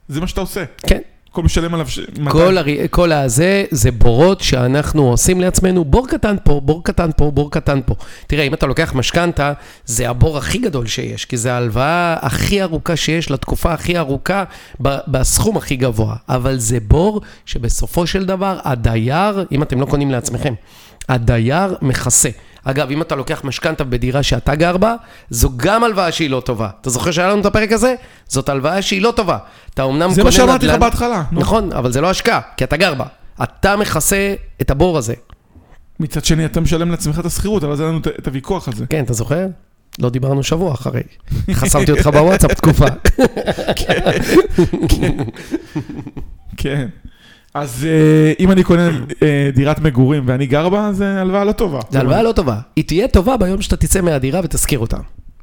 זה 0.09 0.21
מה 0.21 0.27
שאתה 0.27 0.41
עושה. 0.41 0.65
כן. 0.87 1.01
הכל 1.31 1.43
משלם 1.43 1.75
עליו 1.75 1.89
ש... 1.89 2.01
כל, 2.29 2.59
הר... 2.59 2.65
כל 2.91 3.13
הזה 3.13 3.65
זה 3.71 3.91
בורות 3.91 4.41
שאנחנו 4.41 5.11
עושים 5.11 5.41
לעצמנו, 5.41 5.85
בור 5.85 6.09
קטן 6.09 6.37
פה, 6.45 6.61
בור 6.65 6.85
קטן 6.85 7.11
פה, 7.17 7.31
בור 7.31 7.51
קטן 7.51 7.81
פה. 7.87 7.95
תראה, 8.27 8.45
אם 8.45 8.55
אתה 8.55 8.67
לוקח 8.67 8.95
משכנתה, 8.95 9.53
זה 9.85 10.11
הבור 10.11 10.39
הכי 10.39 10.59
גדול 10.59 10.87
שיש, 10.87 11.25
כי 11.25 11.37
זה 11.37 11.53
ההלוואה 11.53 12.17
הכי 12.21 12.63
ארוכה 12.63 12.97
שיש 12.97 13.31
לתקופה 13.31 13.73
הכי 13.73 13.99
ארוכה 13.99 14.45
ב- 14.83 14.99
בסכום 15.09 15.57
הכי 15.57 15.77
גבוה. 15.77 16.17
אבל 16.29 16.59
זה 16.59 16.79
בור 16.81 17.21
שבסופו 17.47 18.07
של 18.07 18.25
דבר 18.25 18.59
הדייר, 18.65 19.45
אם 19.53 19.63
אתם 19.63 19.81
לא 19.81 19.87
קונים 19.87 20.11
לעצמכם, 20.11 20.55
הדייר 21.09 21.77
מכסה. 21.83 22.29
אגב, 22.65 22.91
אם 22.91 23.03
אתה 23.03 23.15
לוקח 23.15 23.41
משכנתה 23.45 23.85
בדירה 23.85 24.23
שאתה 24.23 24.55
גר 24.55 24.77
בה, 24.77 24.95
זו 25.31 25.51
גם 25.57 25.85
הלוואה 25.85 26.13
שהיא 26.13 26.31
לא 26.31 26.43
טובה. 26.45 26.69
אתה 26.81 26.91
זוכר 26.91 27.11
שהיה 27.11 27.29
לנו 27.29 27.41
את 27.41 27.47
הפרק 27.47 27.73
הזה? 27.73 27.95
זאת 28.29 28.49
הלוואה 28.49 28.83
שהיא 28.83 29.03
לא 29.03 29.13
טובה. 29.17 29.39
אתה 29.75 29.85
אמנם 29.85 30.01
קונה 30.01 30.15
זה 30.15 30.25
מה 30.25 30.33
שאמרתי 30.33 30.67
לך 30.67 30.73
נדל"ן- 30.75 30.81
בהתחלה. 30.81 31.23
נכון, 31.33 31.73
אבל 31.73 31.93
זה 31.93 32.01
לא 32.01 32.11
השקעה, 32.11 32.41
כי 32.57 32.65
אתה 32.65 32.77
גר 32.77 32.95
בה. 32.95 33.05
אתה 33.43 33.77
מכסה 33.77 34.35
את 34.61 34.71
הבור 34.71 34.99
הזה. 34.99 35.15
מצד 36.01 36.25
שני, 36.25 36.45
אתה 36.45 36.61
משלם 36.61 36.91
לעצמך 36.91 37.19
את 37.19 37.27
השכירות, 37.27 37.65
אבל 37.65 37.77
זה 37.77 37.85
לנו 37.85 37.99
את- 37.99 38.27
הוויכוח 38.27 38.69
הזה. 38.69 38.87
כן, 38.87 39.05
אתה 39.05 39.13
זוכר? 39.13 39.47
לא 39.99 40.11
דיברנו 40.11 40.43
שבוע 40.43 40.75
אחרי. 40.75 41.03
חסמתי 41.53 41.91
אותך 41.91 42.07
בוואטסאפ 42.07 42.55
תקופה. 42.55 42.87
כן. 46.57 46.89
אז 47.61 47.87
אה, 47.89 48.33
אם 48.41 48.53
אני 48.53 48.63
קונה 48.63 48.91
אה, 49.23 49.51
דירת 49.55 49.79
מגורים 49.79 50.23
ואני 50.27 50.47
גר 50.47 50.69
בה, 50.69 50.93
זה 50.93 51.21
הלוואה 51.21 51.45
לא 51.45 51.53
טובה. 51.53 51.81
זו 51.91 51.99
הלוואה 51.99 52.23
לא 52.23 52.33
טובה. 52.33 52.59
היא 52.77 52.85
תהיה 52.85 53.09
טובה 53.09 53.37
ביום 53.37 53.63
שאתה 53.63 53.77
תצא 53.77 54.01
מהדירה 54.01 54.41
ותשכיר 54.45 54.79
אותה. 54.79 54.97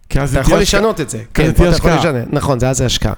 אתה 0.07 0.25
זה 0.25 0.39
יכול. 0.39 0.59
לשנות 0.59 1.01
את 1.01 1.09
זה. 1.09 1.17
זה 1.17 1.23
כן, 1.33 1.49
אתה 1.49 1.65
יכול. 1.65 1.91
לשנות. 1.91 2.33
נכון, 2.33 2.59
זה 2.59 2.69
אז 2.69 2.77
זה 2.77 2.85
השקעה. 2.85 3.13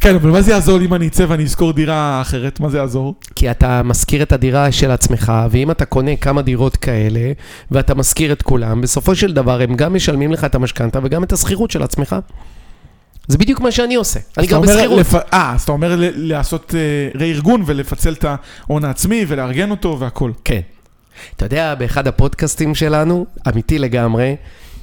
כן, 0.00 0.14
אבל 0.14 0.30
מה 0.30 0.42
זה 0.42 0.50
יעזור 0.50 0.78
לי 0.78 0.86
אם 0.86 0.94
אני 0.94 1.06
אצא 1.06 1.24
ואני 1.28 1.44
אשכור 1.44 1.72
דירה 1.72 2.20
אחרת? 2.20 2.60
מה 2.60 2.68
זה 2.68 2.78
יעזור? 2.78 3.14
כי 3.34 3.50
אתה 3.50 3.82
משכיר 3.82 4.22
את 4.22 4.32
הדירה 4.32 4.72
של 4.72 4.90
עצמך, 4.90 5.32
ואם 5.50 5.70
אתה 5.70 5.84
קונה 5.84 6.16
כמה 6.16 6.42
דירות 6.42 6.76
כאלה, 6.76 7.32
ואתה 7.70 7.94
משכיר 7.94 8.32
את 8.32 8.42
כולם, 8.42 8.80
בסופו 8.80 9.14
של 9.14 9.32
דבר 9.32 9.60
הם 9.60 9.74
גם 9.74 9.94
משלמים 9.94 10.32
לך 10.32 10.44
את 10.44 10.54
המשכנתה 10.54 10.98
וגם 11.02 11.24
את 11.24 11.32
השכירות 11.32 11.70
של 11.70 11.82
עצמך. 11.82 12.16
זה 13.28 13.38
בדיוק 13.38 13.60
מה 13.60 13.70
שאני 13.72 13.94
עושה. 13.94 14.20
אני 14.38 14.46
גר 14.46 14.60
בשכירות. 14.60 14.98
לפ- 15.00 15.14
אה, 15.14 15.52
אז 15.54 15.62
אתה 15.62 15.72
אומר 15.72 15.96
ל- 15.96 16.10
לעשות 16.32 16.74
אה, 16.74 17.20
רה-ארגון 17.20 17.62
ולפצל 17.66 18.12
את 18.12 18.24
ההון 18.24 18.84
העצמי 18.84 19.24
ולארגן 19.28 19.70
אותו 19.70 19.96
והכל. 20.00 20.30
כן. 20.44 20.60
אתה 21.36 21.44
יודע, 21.46 21.74
באחד 21.74 22.06
הפודקאסטים 22.08 22.74
שלנו, 22.74 23.26
אמיתי 23.48 23.78
לגמרי, 23.78 24.36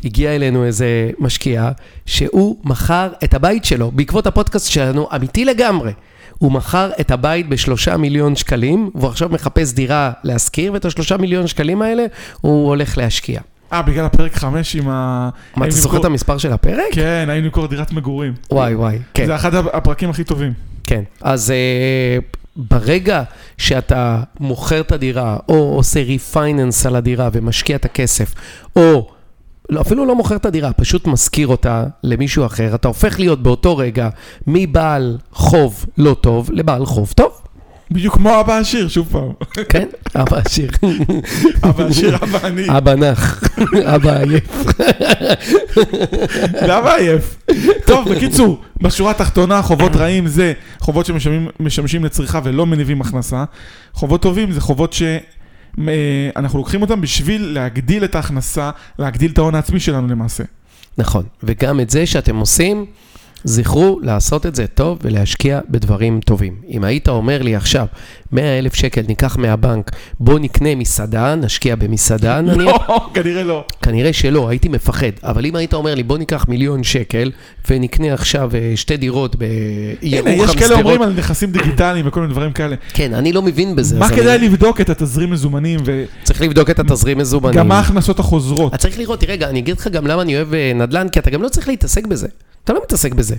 הגיע 0.04 0.36
אלינו 0.36 0.65
איזה 0.65 0.88
משקיע, 1.19 1.69
שהוא 2.06 2.58
מכר 2.63 3.10
את 3.23 3.34
הבית 3.34 3.65
שלו, 3.65 3.91
בעקבות 3.91 4.28
הפודקאסט 4.28 4.71
שלנו, 4.71 5.08
אמיתי 5.15 5.45
לגמרי. 5.45 5.91
הוא 6.38 6.52
מכר 6.52 6.91
את 6.99 7.12
הבית 7.12 7.49
בשלושה 7.49 7.97
מיליון 7.97 8.36
שקלים, 8.36 8.89
והוא 8.95 9.10
עכשיו 9.10 9.30
מחפש 9.30 9.73
דירה 9.73 10.12
להשכיר, 10.23 10.73
ואת 10.73 10.86
השלושה 10.86 11.17
מיליון 11.17 11.47
שקלים 11.47 11.82
האלה 11.82 12.06
הוא 12.41 12.67
הולך 12.67 12.97
להשקיע. 12.97 13.41
אה, 13.74 13.82
בגלל 13.82 14.06
הפרק 14.06 14.36
5 14.36 14.76
עם 14.76 14.90
ה... 14.90 15.30
מה, 15.56 15.66
אתה 15.66 15.76
זוכר 15.76 16.00
את 16.00 16.06
המספר 16.06 16.38
של 16.38 16.52
הפרק? 16.52 16.86
כן, 16.92 17.28
האם 17.30 17.44
למכור 17.44 17.68
דירת 17.68 17.92
מגורים. 17.92 18.34
וואי 18.52 18.76
וואי, 18.76 19.00
כן. 19.14 19.26
זה 19.26 19.36
אחד 19.36 19.56
הפרקים 19.56 20.10
הכי 20.10 20.24
טובים. 20.24 20.54
כן, 20.84 21.04
אז 21.22 21.54
uh, 21.54 22.38
ברגע 22.56 23.24
שאתה 23.58 24.22
מוכר 24.40 24.82
את 24.82 24.92
הדירה, 24.92 25.38
או 25.50 25.56
עושה 25.76 26.04
ריפייננס 26.04 26.86
על 26.86 26.96
הדירה 26.96 27.30
ומשקיע 27.34 27.76
את 27.76 27.86
הכסף, 27.86 28.34
או 28.76 29.10
לא, 29.70 29.82
אפילו 29.82 30.06
לא 30.06 30.16
מוכר 30.16 30.36
את 30.36 30.46
הדירה, 30.46 30.74
פשוט 30.74 31.08
משכיר 31.08 31.48
אותה 31.48 31.84
למישהו 32.04 32.46
אחר, 32.46 32.76
אתה 32.76 32.88
הופך 32.88 33.20
להיות 33.20 33.44
באותו 33.44 33.78
רגע 33.78 34.10
מבעל 34.48 35.18
חוב 35.32 35.86
לא 35.98 36.14
טוב 36.14 36.50
לבעל 36.52 36.86
חוב 36.86 37.14
טוב. 37.16 37.42
בדיוק 37.91 38.15
כמו 38.15 38.39
אבא 38.39 38.58
עשיר, 38.58 38.88
שוב 38.88 39.08
פעם. 39.12 39.32
כן, 39.69 39.88
אבא 40.15 40.38
עשיר, 40.38 40.71
אבא 41.63 41.84
עשיר, 41.86 42.15
אבא 42.15 42.47
עני. 42.47 42.78
אבא 42.78 42.95
נח, 42.95 43.43
אבא 43.86 44.17
עייף. 44.19 44.65
למה 46.62 46.95
עייף? 46.95 47.38
טוב, 47.86 48.10
בקיצור, 48.13 48.62
בשורה 48.82 49.12
התחתונה, 49.12 49.62
חובות 49.62 49.95
רעים 49.95 50.28
זה 50.28 50.54
חובות 50.80 51.06
שמשמשים 51.06 52.06
לצריכה 52.06 52.40
ולא 52.44 52.65
מניבים 52.65 53.02
הכנסה. 53.02 53.44
חובות 53.94 54.21
טובים 54.21 54.52
זה 54.52 54.62
חובות 54.62 54.94
שאנחנו 54.94 56.60
לוקחים 56.60 56.81
אותם 56.81 57.02
בשביל 57.02 57.42
להגדיל 57.54 58.04
את 58.04 58.15
ההכנסה, 58.15 58.69
להגדיל 59.00 59.31
את 59.31 59.37
ההון 59.37 59.56
העצמי 59.56 59.79
שלנו 59.79 60.08
למעשה. 60.08 60.44
נכון, 60.98 61.23
וגם 61.44 61.79
את 61.79 61.90
זה 61.90 62.06
שאתם 62.06 62.35
עושים 62.35 62.85
זכרו 63.44 64.00
לעשות 64.04 64.46
את 64.46 64.56
זה 64.56 64.67
טוב 64.67 64.98
ולהשקיע 65.02 65.60
בדברים 65.69 66.19
טובים. 66.25 66.56
אם 66.69 66.83
היית 66.83 67.10
אומר 67.10 67.42
לי 67.42 67.56
עכשיו, 67.56 67.85
100 68.31 68.60
אלף 68.60 68.73
שקל 68.73 69.02
ניקח 69.08 69.37
מהבנק, 69.37 69.92
בוא 70.19 70.40
נקנה 70.40 70.75
מסעדה, 70.75 71.35
נשקיע 71.35 71.75
במסעדה, 71.75 72.42
נניח, 72.42 72.90
לא, 72.90 73.00
כנראה 73.13 73.44
לא. 73.44 73.63
כנראה 73.81 74.13
שלא, 74.13 74.50
הייתי 74.50 74.69
מפחד. 74.69 75.12
אבל 75.23 75.46
אם 75.46 75.56
היית 75.56 75.73
אומר 75.73 75.96
לי, 75.96 76.04
בוא 76.04 76.17
ניקח 76.17 76.46
מיליון 76.48 76.83
שקל 76.83 77.31
ונקנה 77.69 78.13
עכשיו 78.13 78.52
אה, 78.56 78.71
שתי 78.75 78.98
דירות 78.98 79.35
הנה, 80.02 80.21
בירוחם, 80.21 80.50
יש 80.52 80.56
כאלה. 80.56 80.75
אומרים 80.75 81.02
על 81.02 81.13
נכסים 81.13 81.52
דיגיטליים 81.52 82.08
וכל 82.08 82.21
מיני 82.21 82.33
דברים 82.33 82.52
כאלה. 82.52 82.75
כן, 82.94 83.13
אני 83.13 83.33
לא 83.33 83.42
מבין 83.42 83.75
בזה. 83.75 84.00
מה 84.00 84.10
כדאי 84.10 84.35
אני- 84.35 84.46
לבדוק 84.48 84.81
את 84.81 84.90
התזרים 84.90 85.29
מזומנים 85.31 85.79
צריך 86.23 86.42
לבדוק 86.42 86.69
את 86.69 86.79
התזרים 86.79 87.17
מזומנים. 87.17 87.56
וגם 87.56 87.67
מה 87.67 87.77
ההכנסות 87.77 88.19
החוזרות? 88.19 88.75
צריך 88.75 89.00
לראות, 89.00 89.19
תראה, 89.19 89.50
אני 89.50 89.60
אגיד 89.60 89.77
לך 89.77 89.87
גם 89.87 90.08
למה 90.08 90.21
אני 90.21 90.35
אוהב 90.35 90.54
אה, 90.54 90.71
נדל"ן, 90.75 91.10
כי 91.10 91.19
אתה 91.19 91.29
גם 91.29 91.42
לא 91.44 91.50
צריך 91.50 91.67
להתעסק 91.67 92.08
בזה. 92.08 92.27
אתה 92.70 92.78
לא 92.78 92.84
מתעסק 92.84 93.13
בזה. 93.13 93.36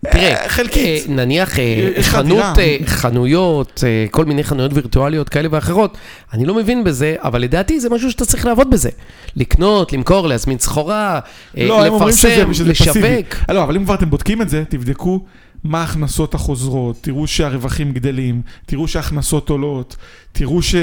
תראה, 0.00 0.42
אה, 0.42 0.48
חלקית. 0.48 1.08
אה, 1.08 1.14
נניח 1.14 1.58
אה, 1.58 1.90
חנות, 2.00 2.44
חנויות, 2.86 3.84
כל 4.10 4.24
מיני 4.24 4.44
חנויות 4.44 4.72
וירטואליות 4.74 5.28
כאלה 5.28 5.48
ואחרות, 5.50 5.96
אני 6.32 6.44
לא 6.44 6.54
מבין 6.54 6.84
בזה, 6.84 7.16
אבל 7.18 7.42
לדעתי 7.42 7.80
זה 7.80 7.90
משהו 7.90 8.10
שאתה 8.10 8.24
צריך 8.24 8.46
לעבוד 8.46 8.70
בזה. 8.70 8.90
לקנות, 9.36 9.92
למכור, 9.92 10.28
להזמין 10.28 10.58
סחורה, 10.58 11.20
לא, 11.56 11.86
לפרסם. 11.86 12.50
לשווק. 12.50 13.34
לא, 13.48 13.62
אבל 13.62 13.76
אם 13.76 13.84
כבר 13.84 13.94
אתם 13.94 14.10
בודקים 14.10 14.42
את 14.42 14.48
זה, 14.48 14.62
תבדקו 14.68 15.20
מה 15.64 15.80
ההכנסות 15.80 16.34
החוזרות, 16.34 16.96
תראו 17.00 17.26
שהרווחים 17.26 17.92
גדלים, 17.92 18.42
תראו 18.66 18.88
שההכנסות 18.88 19.50
עולות, 19.50 19.96
תראו 20.32 20.62
ש... 20.62 20.74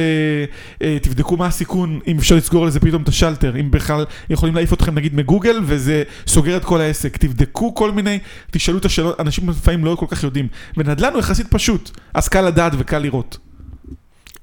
אה, 0.81 0.97
תבדקו 1.01 1.37
מה 1.37 1.45
הסיכון, 1.45 1.99
אם 2.07 2.17
אפשר 2.17 2.35
לסגור 2.35 2.65
לזה 2.65 2.79
פתאום 2.79 3.03
את 3.03 3.07
השלטר, 3.07 3.59
אם 3.59 3.71
בכלל 3.71 4.05
יכולים 4.29 4.55
להעיף 4.55 4.73
אתכם 4.73 4.95
נגיד 4.95 5.15
מגוגל 5.15 5.59
וזה 5.65 6.03
סוגר 6.27 6.57
את 6.57 6.65
כל 6.65 6.81
העסק. 6.81 7.17
תבדקו 7.17 7.75
כל 7.75 7.91
מיני, 7.91 8.19
תשאלו 8.51 8.77
את 8.77 8.85
השאלות, 8.85 9.19
אנשים 9.19 9.49
לפעמים 9.49 9.85
לא 9.85 9.95
כל 9.95 10.05
כך 10.09 10.23
יודעים. 10.23 10.47
ונדל"ן 10.77 11.13
הוא 11.13 11.19
יחסית 11.19 11.47
פשוט, 11.47 11.91
אז 12.13 12.27
קל 12.27 12.41
לדעת 12.41 12.73
וקל 12.77 12.99
לראות. 12.99 13.37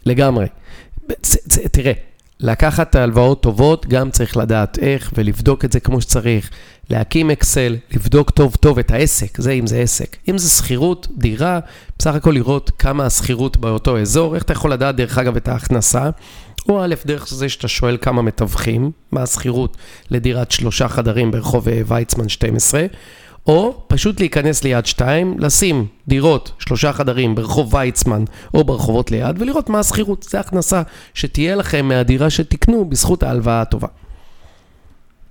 לגמרי. 0.06 0.46
תראה, 1.72 1.92
לקחת 2.42 2.94
הלוואות 2.94 3.42
טובות, 3.42 3.86
גם 3.86 4.10
צריך 4.10 4.36
לדעת 4.36 4.78
איך 4.78 5.12
ולבדוק 5.16 5.64
את 5.64 5.72
זה 5.72 5.80
כמו 5.80 6.00
שצריך. 6.00 6.50
להקים 6.90 7.30
אקסל, 7.30 7.76
לבדוק 7.92 8.30
טוב 8.30 8.56
טוב 8.60 8.78
את 8.78 8.90
העסק, 8.90 9.40
זה 9.40 9.52
אם 9.52 9.66
זה 9.66 9.78
עסק. 9.78 10.16
אם 10.28 10.38
זה 10.38 10.48
שכירות, 10.48 11.08
דירה, 11.16 11.60
בסך 11.98 12.14
הכל 12.14 12.30
לראות 12.30 12.70
כמה 12.78 13.06
השכירות 13.06 13.56
באותו 13.56 13.98
אזור, 13.98 14.34
איך 14.34 14.42
אתה 14.42 14.52
יכול 14.52 14.72
לדעת 14.72 14.96
דרך 14.96 15.18
אגב 15.18 15.36
את 15.36 15.48
ההכנסה, 15.48 16.10
או 16.68 16.84
א', 16.84 16.94
דרך 17.06 17.28
זה 17.28 17.48
שאתה 17.48 17.68
שואל 17.68 17.96
כמה 18.00 18.22
מתווכים, 18.22 18.90
מה 19.12 19.22
השכירות 19.22 19.76
לדירת 20.10 20.50
שלושה 20.50 20.88
חדרים 20.88 21.30
ברחוב 21.30 21.68
אה, 21.68 21.80
ויצמן 21.86 22.28
12, 22.28 22.86
או 23.50 23.74
פשוט 23.88 24.20
להיכנס 24.20 24.64
ליד 24.64 24.86
שתיים, 24.86 25.34
לשים 25.38 25.86
דירות, 26.08 26.52
שלושה 26.58 26.92
חדרים 26.92 27.34
ברחוב 27.34 27.74
ויצמן 27.74 28.24
או 28.54 28.64
ברחובות 28.64 29.10
ליד, 29.10 29.36
ולראות 29.42 29.68
מה 29.70 29.78
השכירות. 29.78 30.26
זה 30.30 30.40
הכנסה 30.40 30.82
שתהיה 31.14 31.54
לכם 31.56 31.88
מהדירה 31.88 32.30
שתקנו 32.30 32.84
בזכות 32.84 33.22
ההלוואה 33.22 33.60
הטובה. 33.60 33.88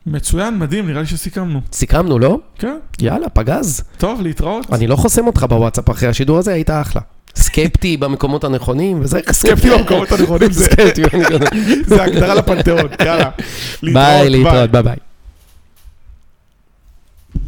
מצוין, 0.06 0.58
מדהים, 0.58 0.88
נראה 0.88 1.02
לי 1.02 1.08
שסיכמנו. 1.08 1.62
סיכמנו, 1.74 2.20
לא? 2.20 2.38
כן, 2.58 2.78
יאללה, 3.02 3.30
פגז. 3.30 3.82
טוב, 3.98 4.22
להתראות. 4.22 4.74
אני 4.74 4.88
לא 4.88 4.96
חוסם 4.96 5.28
אותך 5.28 5.46
בוואטסאפ 5.50 5.90
אחרי 5.92 6.10
השידור 6.10 6.38
הזה, 6.38 6.54
היית 6.54 6.70
אחלה. 6.70 7.02
סקפטי 7.36 7.98
במקומות 8.02 8.44
הנכונים, 8.44 9.00
וזה... 9.02 9.20
סקפטי 9.32 9.70
במקומות 9.70 10.12
הנכונים, 10.12 10.52
זה- 10.52 10.64
סקפטי 10.64 11.02
במקומות 11.02 11.28
הנכונים. 11.42 11.84
זה 11.88 12.04
הגדרה 12.04 12.36
לפנתיאון, 12.36 12.80
יאללה. 13.06 13.30
ביי, 13.84 14.30
להתראות, 14.30 14.72
ביי 14.72 14.84
ביי. 14.84 14.96